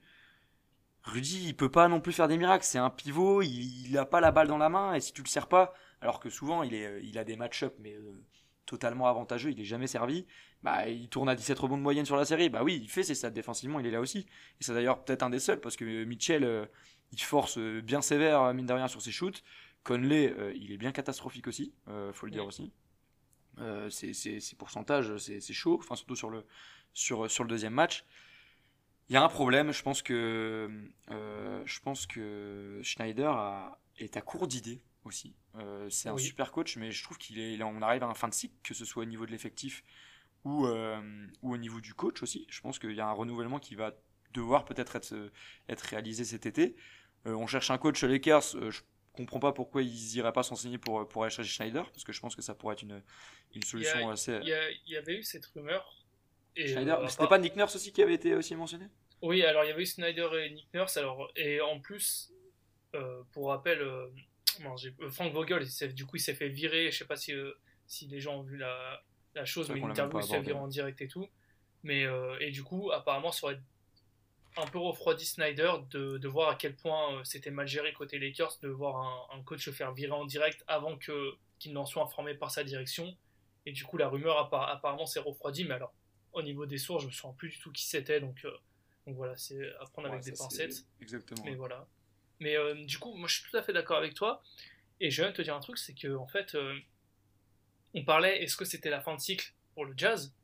[1.06, 2.64] Rudy, il peut pas non plus faire des miracles.
[2.64, 5.22] C'est un pivot, il, il a pas la balle dans la main, et si tu
[5.22, 8.24] le sers pas, alors que souvent il, est, il a des match-up mais euh,
[8.66, 10.26] totalement avantageux, il est jamais servi.
[10.62, 12.48] Bah, il tourne à 17 rebonds de moyenne sur la série.
[12.48, 14.26] Bah oui, il fait ses stats défensivement, il est là aussi.
[14.60, 16.66] Et c'est d'ailleurs peut-être un des seuls parce que Mitchell, euh,
[17.12, 19.44] il force euh, bien sévère mine de rien sur ses shoots.
[19.84, 21.72] Conley, il est bien catastrophique aussi,
[22.12, 22.72] faut le dire aussi.
[23.90, 26.44] Ses, pourcentages, c'est chaud, enfin surtout sur le,
[26.92, 28.04] sur, sur le deuxième match.
[29.08, 30.70] Il y a un problème, je pense que,
[31.08, 35.34] je pense que Schneider a, est à court d'idées aussi.
[35.56, 38.28] Euh, c'est un super coach, mais je trouve qu'il est, on arrive à un fin
[38.28, 39.84] de cycle, que ce soit au niveau de l'effectif
[40.44, 41.00] ou, euh,
[41.42, 42.46] ou au niveau du coach aussi.
[42.50, 43.92] Je pense qu'il y a un renouvellement qui va
[44.34, 45.30] devoir peut-être être,
[45.68, 46.76] être réalisé cet été.
[47.26, 48.70] Euh, on cherche un coach Lakers.
[48.70, 48.80] je
[49.12, 52.20] comprends pas pourquoi ils n'iraient pas s'enseigner pour, pour aller chercher Schneider, parce que je
[52.20, 53.02] pense que ça pourrait être une,
[53.56, 54.38] une solution assez.
[54.42, 56.04] Il y, avait eu cette rumeur.
[56.54, 58.86] Et Schneider, c'était pas Nick Nurse aussi qui avait été aussi mentionné?
[59.22, 60.96] Oui, alors il y avait eu Schneider et Nick Nurse.
[60.96, 62.32] Alors, et en plus,
[63.32, 64.08] pour rappel, euh,
[65.10, 66.90] Frank Vogel, du coup, il s'est fait virer.
[66.90, 67.52] Je sais pas si, euh,
[67.86, 69.02] si les gens ont vu la,
[69.34, 71.28] la chose, mais l'interview s'est viré en direct et tout.
[71.82, 73.60] Mais, euh, et du coup, apparemment, ça aurait
[74.56, 78.58] un peu refroidi Snyder de, de voir à quel point c'était mal géré côté Lakers,
[78.62, 82.34] de voir un, coach se faire virer en direct avant que qu'il n'en soit informé
[82.34, 83.16] par sa direction.
[83.66, 85.64] Et du coup, la rumeur apparemment s'est refroidie.
[85.64, 85.92] Mais alors,
[86.32, 88.20] au niveau des sources, je me souviens plus du tout qui c'était.
[88.20, 88.46] Donc,
[89.06, 90.86] donc voilà, c'est à prendre avec des pincettes.
[91.00, 91.42] Exactement.
[91.44, 91.86] Mais voilà.
[92.40, 94.42] Mais euh, du coup, moi je suis tout à fait d'accord avec toi.
[95.00, 96.78] Et je viens de te dire un truc, c'est que en fait, euh,
[97.94, 100.34] on parlait, est-ce que c'était la fin de cycle pour le Jazz?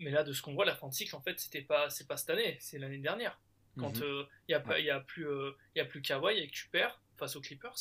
[0.00, 2.06] Mais là, de ce qu'on voit, la fin de cycle, en fait, c'était pas, c'est
[2.06, 3.40] pas cette année, c'est l'année dernière.
[3.78, 4.26] Quand il Mhm.
[4.48, 5.26] n'y a, y a plus,
[5.74, 7.76] il y a plus Kawhi et que tu perds face aux Clippers,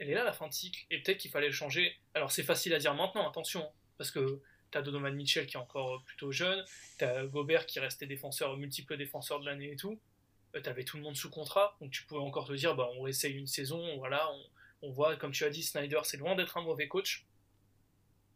[0.00, 0.86] elle est là la fin de cycle.
[0.90, 1.94] Et peut-être qu'il fallait changer.
[2.14, 4.40] Alors c'est facile à dire maintenant, attention, hein, parce que
[4.70, 6.64] t'as Donovan Mitchell qui est encore plutôt jeune,
[6.98, 10.00] t'as Gobert qui restait défenseur, multiple défenseur de l'année et tout.
[10.56, 13.06] Euh, T'avais tout le monde sous contrat, donc tu pouvais encore te dire, bah on
[13.06, 14.28] essaye une saison, voilà,
[14.82, 17.26] on voit, comme tu as dit, Snyder, c'est loin d'être un mauvais coach.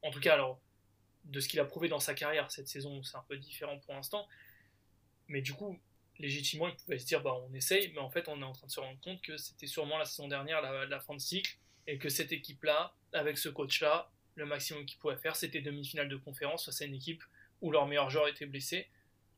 [0.03, 0.61] En tout cas, alors,
[1.25, 3.95] de ce qu'il a prouvé dans sa carrière cette saison, c'est un peu différent pour
[3.95, 4.29] l'instant.
[5.29, 5.81] Mais du coup,
[6.19, 8.67] légitimement, il pouvait se dire, bah, on essaye, mais en fait, on est en train
[8.67, 11.57] de se rendre compte que c'était sûrement la saison dernière, la, la fin de cycle,
[11.87, 16.17] et que cette équipe-là, avec ce coach-là, le maximum qu'il pouvait faire, c'était demi-finale de
[16.17, 17.23] conférence face à une équipe
[17.61, 18.89] où leur meilleur joueur était blessé.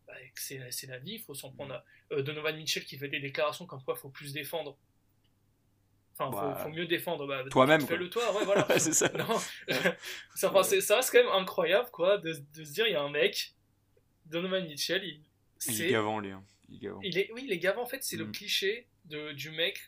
[0.07, 1.85] Bah, c'est la vie, il faut s'en prendre à.
[2.13, 4.79] Euh, Donovan Mitchell qui fait des déclarations comme quoi il faut plus défendre.
[6.19, 7.27] Enfin, faut, Bah, faut mieux défendre.
[7.27, 7.81] Bah, toi-même.
[7.87, 8.67] Fais-le toi, ouais, voilà.
[8.79, 9.11] C'est ça.
[10.35, 13.03] Ça, enfin, c'est- ça quand même incroyable, quoi, de, de se dire, il y a
[13.03, 13.55] un mec,
[14.27, 15.21] Donovan Mitchell, il,
[15.69, 16.31] Il est gavant, lui.
[16.31, 16.43] hein.
[16.69, 17.01] Il est gavant.
[17.03, 18.33] il est, oui, les gars, en fait, c'est le Mm.
[18.33, 19.79] cliché de, du mec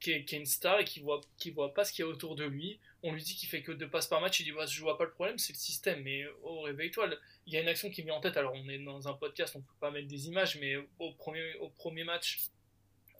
[0.00, 2.08] qui est, qui est une star et qui voit, qui voit pas ce qu'il y
[2.08, 2.78] a autour de lui.
[3.02, 4.96] On lui dit qu'il fait que deux passes par match, il dit bah, Je vois
[4.96, 6.02] pas le problème, c'est le système.
[6.02, 7.06] Mais oh, réveille-toi.
[7.08, 8.36] le- Il y a une action qui me vient en tête.
[8.36, 11.54] Alors, on est dans un podcast, on peut pas mettre des images, mais au premier,
[11.56, 12.40] au premier match,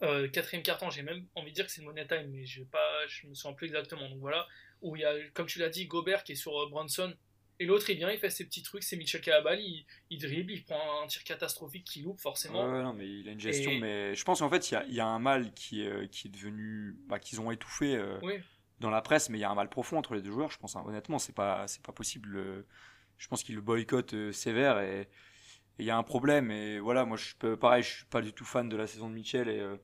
[0.01, 3.27] euh, quatrième carton, j'ai même envie de dire que c'est money time, mais pas, je
[3.27, 4.07] me souviens plus exactement.
[4.09, 4.47] Donc voilà,
[4.81, 7.13] où il y a, comme tu l'as dit, Gobert qui est sur euh, Brunson.
[7.61, 9.59] Et l'autre, il vient, il fait ses petits trucs, c'est Mitchell qui a la balle,
[9.59, 12.63] il, il dribble, il prend un tir catastrophique qui loupe forcément.
[12.65, 13.71] Ouais, ouais, non, mais il a une gestion.
[13.71, 15.83] Et- Mais je pense qu'en fait, il y a, il y a un mal qui,
[15.83, 16.95] est, euh, qui est devenu.
[17.07, 18.35] Bah, qu'ils ont étouffé euh, Oui.
[18.79, 20.49] dans la presse, mais il y a un mal profond entre les deux joueurs.
[20.51, 20.83] Je pense, hein.
[20.85, 22.37] honnêtement, c'est pas, c'est pas possible.
[22.37, 22.65] euh,
[23.17, 25.09] je pense qu'il le boycott euh, sévère et
[25.79, 26.51] il y a un problème.
[26.51, 29.09] Et voilà, moi, je peux, pareil, je suis pas du tout fan de la saison
[29.09, 29.75] de Mitchell et euh,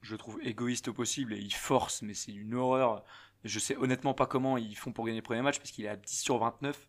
[0.00, 3.04] je le trouve égoïste au possible et il force, mais c'est une horreur.
[3.44, 5.88] Je sais honnêtement pas comment ils font pour gagner le premier match parce qu'il est
[5.88, 6.88] à 10 sur 29.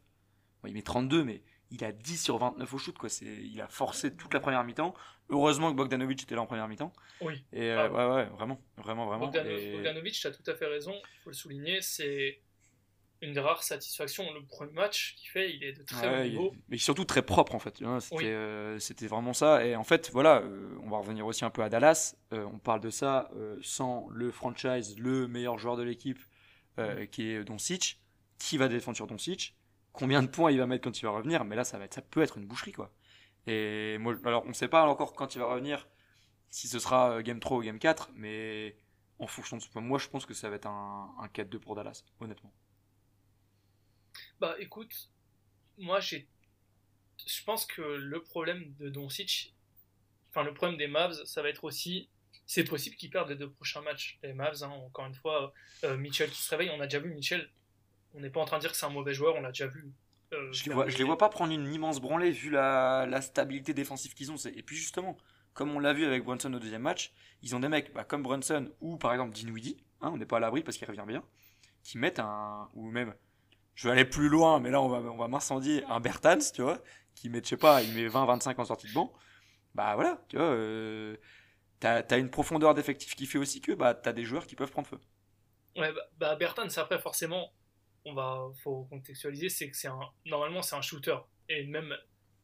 [0.61, 2.97] Bon, il met 32, mais il a 10 sur 29 au shoot.
[2.97, 3.09] Quoi.
[3.09, 4.93] C'est, il a forcé toute la première mi-temps.
[5.29, 6.91] Heureusement que Bogdanovic était là en première mi-temps.
[7.21, 7.43] Oui.
[7.53, 7.91] Et euh, Ah.
[8.09, 9.31] ouais, ouais, vraiment, vraiment, vraiment.
[9.31, 12.41] Et- Bogdanovic, tu as tout à fait raison, il faut le souligner, c'est
[13.21, 14.25] une des rares satisfactions.
[14.33, 16.53] Le premier match qu'il fait, il est de très Ouais, niveau.
[16.69, 17.81] mais surtout très propre en fait.
[17.81, 18.25] vois, C'était, Oui.
[18.25, 19.63] euh, c'était vraiment ça.
[19.65, 22.15] Et en fait, voilà, euh, on va revenir aussi un peu à Dallas.
[22.31, 23.29] On parle de ça
[23.61, 26.19] sans le franchise, le meilleur joueur de l'équipe,
[26.79, 27.99] euh, qui est Doncic.
[28.39, 29.55] Qui va défendre sur Doncic?
[29.93, 31.93] Combien de points il va mettre quand il va revenir Mais là, ça va être,
[31.93, 32.91] ça peut être une boucherie quoi.
[33.47, 35.87] Et alors, on sait pas encore quand il va revenir,
[36.49, 38.75] si ce sera euh, Game 3 ou Game 4, mais
[39.19, 41.59] en fonction de ce point, moi, je pense que ça va être un, un 4-2
[41.59, 42.53] pour Dallas, honnêtement.
[44.39, 45.09] Bah écoute,
[45.77, 45.99] moi.
[45.99, 49.53] Je pense que le problème de Doncic,
[50.29, 52.09] enfin le problème des Mavs, ça va être aussi.
[52.47, 54.19] C'est possible qu'ils perdent les deux prochains matchs.
[54.23, 55.53] Les Mavs, hein, encore une fois,
[55.83, 57.49] euh, Mitchell qui se réveille, on a déjà vu Mitchell.
[58.13, 59.67] On n'est pas en train de dire que c'est un mauvais joueur, on l'a déjà
[59.67, 59.91] vu.
[60.33, 63.21] euh, Je les vois, je les vois pas prendre une immense branlée vu la, la
[63.21, 64.35] stabilité défensive qu'ils ont.
[64.35, 65.17] Et puis justement,
[65.53, 68.21] comme on l'a vu avec Brunson au deuxième match, ils ont des mecs bah, comme
[68.23, 71.23] Brunson ou par exemple Dinwiddie, hein, on n'est pas à l'abri parce qu'il revient bien,
[71.83, 72.69] qui mettent un.
[72.75, 73.15] ou même.
[73.75, 76.61] Je vais aller plus loin, mais là on va, on va m'incendier un Bertans, tu
[76.63, 76.79] vois,
[77.15, 79.13] qui met, je sais pas, il met 20-25 en sortie de banc.
[79.75, 81.17] Bah voilà, tu vois, euh,
[81.79, 84.71] t'as as une profondeur d'effectif qui fait aussi que bah, t'as des joueurs qui peuvent
[84.71, 84.99] prendre feu.
[85.75, 87.51] Ouais, bah, bah Bertans, après, forcément,
[88.05, 91.17] on va, faut contextualiser, c'est que c'est un, normalement, c'est un shooter.
[91.49, 91.95] Et même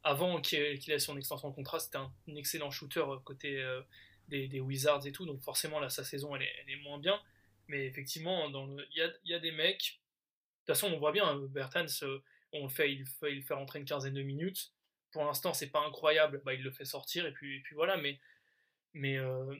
[0.03, 3.81] avant qu'il ait, son extension de contrat, c'était un, excellent shooter euh, côté euh,
[4.29, 5.25] des, Wizards et tout.
[5.25, 7.19] Donc, forcément, là, sa saison, elle est, moins bien.
[7.67, 9.99] Mais effectivement, il y a, y a des mecs.
[10.65, 11.85] De toute façon, on voit bien, euh, Bertans,
[12.53, 14.71] on le fait, il, fait, il fait rentrer une quinzaine de minutes.
[15.11, 16.41] Pour l'instant, c'est pas incroyable.
[16.45, 17.97] Bah, il le fait sortir, et puis, voilà.
[17.97, 18.19] Mais,
[18.93, 19.17] mais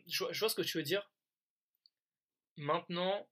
[0.07, 1.09] je, vois- ce que tu veux dire.
[2.55, 3.27] Maintenant,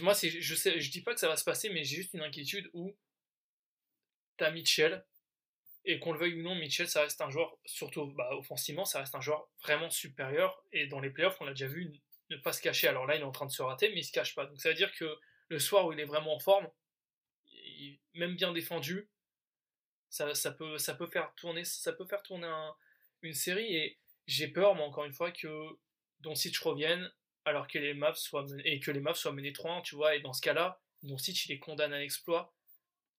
[0.00, 2.14] moi, c'est, je sais, je dis pas que ça va se passer, mais j'ai juste
[2.14, 2.96] une inquiétude où
[4.36, 5.04] t'as Mitchell,
[5.84, 9.00] et qu'on le veuille ou non, Mitchell, ça reste un joueur, surtout bah, offensivement, ça
[9.00, 11.92] reste un joueur vraiment supérieur, et dans les playoffs, on l'a déjà vu
[12.30, 12.88] ne pas se cacher.
[12.88, 14.46] Alors là, il est en train de se rater, mais il se cache pas.
[14.46, 16.68] Donc ça veut dire que le soir où il est vraiment en forme,
[18.14, 19.08] même bien défendu,
[20.08, 22.74] ça, ça, peut, ça, peut faire tourner, ça peut faire tourner un-
[23.22, 25.48] une série, et j'ai peur, moi, encore une fois, que
[26.20, 27.12] Doncic revienne
[27.44, 30.14] alors que les Mavs soient menés, et que les Mavs soient menés 3-1, tu vois,
[30.14, 32.54] et dans ce cas-là, Doncic, il est condamné à l'exploit.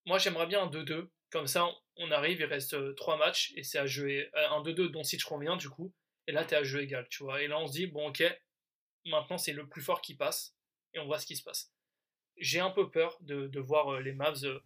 [0.06, 3.78] Moi, j'aimerais bien un 2-2, comme ça, on arrive, il reste 3 matchs, et c'est
[3.78, 5.94] à jouer, euh, un 2-2, Doncic revient, du coup,
[6.28, 8.24] et là, t'es à jeu égal, tu vois, et là, on se dit, bon, ok,
[9.06, 10.56] maintenant, c'est le plus fort qui passe,
[10.94, 11.72] et on voit ce qui se passe.
[12.38, 14.60] J'ai un peu peur de, voir euh, les Mavs euh,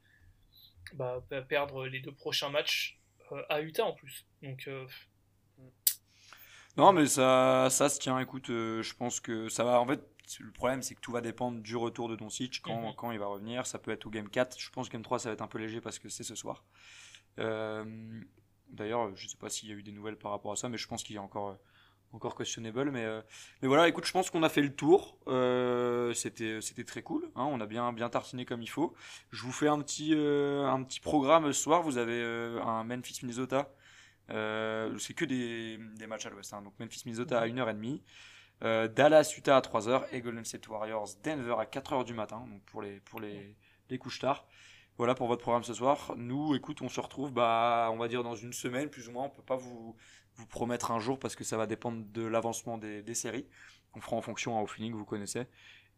[0.94, 3.00] bah, perdre les deux prochains matchs
[3.32, 4.26] euh, à Utah, en plus.
[4.42, 4.88] Donc, euh,
[6.80, 8.18] Non, mais ça, ça se tient.
[8.20, 9.80] Écoute, euh, je pense que ça va.
[9.82, 10.02] En fait,
[10.40, 12.94] le problème, c'est que tout va dépendre du retour de Doncic, quand, Mhm.
[12.96, 13.66] quand il va revenir.
[13.66, 14.58] Ça peut être au game 4.
[14.60, 16.36] Je pense que game 3, ça va être un peu léger parce que c'est ce
[16.36, 16.64] soir.
[17.40, 17.84] Euh,
[18.72, 20.78] D'ailleurs, je sais pas s'il y a eu des nouvelles par rapport à ça, mais
[20.78, 21.56] je pense qu'il est encore, euh,
[22.14, 22.92] encore questionable.
[22.92, 23.20] Mais, euh,
[23.64, 25.18] mais voilà, écoute, je pense qu'on a fait le tour.
[25.28, 27.32] Euh, C'était très cool.
[27.36, 28.94] hein, on a bien, bien tartiné comme il faut.
[29.32, 31.82] Je vous fais un petit, un petit programme ce soir.
[31.82, 32.22] Vous avez
[32.64, 33.70] un Memphis-Minnesota.
[34.32, 36.54] Euh, c'est que des, des matchs à l'ouest.
[36.54, 36.62] hein.
[36.62, 38.04] Donc Memphis-Minnesota à 1h30.
[38.64, 40.08] Euh, Dallas, Utah à 3h.
[40.12, 42.46] Et Golden State Warriors, Denver à 4h du matin.
[42.50, 43.56] Donc pour les, pour les,
[43.90, 44.48] les couches tard.
[44.98, 46.14] Voilà pour votre programme ce soir.
[46.18, 49.26] Nous, écoute, on se retrouve, bah, on va dire dans une semaine, plus ou moins.
[49.26, 49.96] On peut pas vous,
[50.36, 53.48] vous promettre un jour parce que ça va dépendre de l'avancement des, des séries.
[53.96, 55.48] On fera en fonction hein, au feeling, vous connaissez.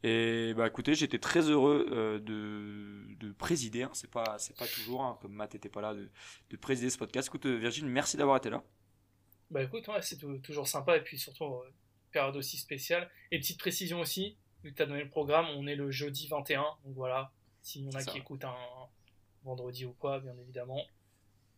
[0.04, 3.84] Et bah écoutez, j'étais très heureux euh, de, de présider.
[3.84, 3.92] hein.
[3.94, 6.10] C'est pas, c'est pas toujours, hein, comme Matt était pas là, de,
[6.50, 7.28] de présider ce podcast.
[7.28, 8.64] Écoute, euh, Virgile, merci d'avoir été là.
[9.52, 11.72] Bah écoute, ouais, c'est tou- toujours sympa et puis surtout euh,
[12.12, 13.10] période aussi spéciale.
[13.32, 16.28] Et petite précision aussi, vu que tu as donné le programme, on est le jeudi
[16.28, 18.56] 21, donc voilà, s'il y en a qui écoutent un
[19.44, 20.84] vendredi ou quoi, bien évidemment,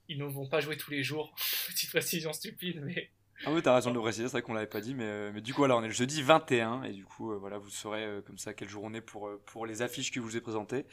[0.09, 1.33] ils ne vont pas jouer tous les jours.
[1.69, 3.09] petite précision stupide, mais
[3.45, 5.31] Ah oui, t'as raison de le préciser, c'est vrai qu'on l'avait pas dit, mais, euh,
[5.33, 7.69] mais du coup, voilà, on est le jeudi 21, et du coup, euh, voilà, vous
[7.69, 10.25] saurez euh, comme ça quelle jour on est pour, euh, pour les affiches que je
[10.25, 10.85] vous ai présentées.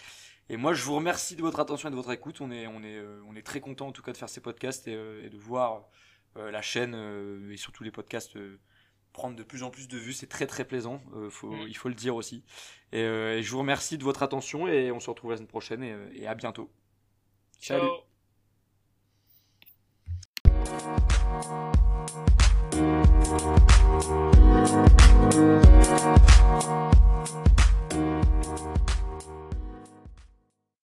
[0.49, 2.41] Et moi, je vous remercie de votre attention et de votre écoute.
[2.41, 4.41] On est, on est, euh, on est très content en tout cas de faire ces
[4.41, 5.85] podcasts et, euh, et de voir
[6.37, 8.59] euh, la chaîne euh, et surtout les podcasts euh,
[9.13, 10.13] prendre de plus en plus de vues.
[10.13, 11.69] C'est très très plaisant, euh, faut, Mm.
[11.69, 12.43] il faut le dire aussi.
[12.91, 15.47] Et, euh, et je vous remercie de votre attention et on se retrouve la semaine
[15.49, 16.69] prochaine et, et à bientôt.
[17.61, 17.87] Salut.
[22.81, 23.05] Thank
[28.69, 28.90] you.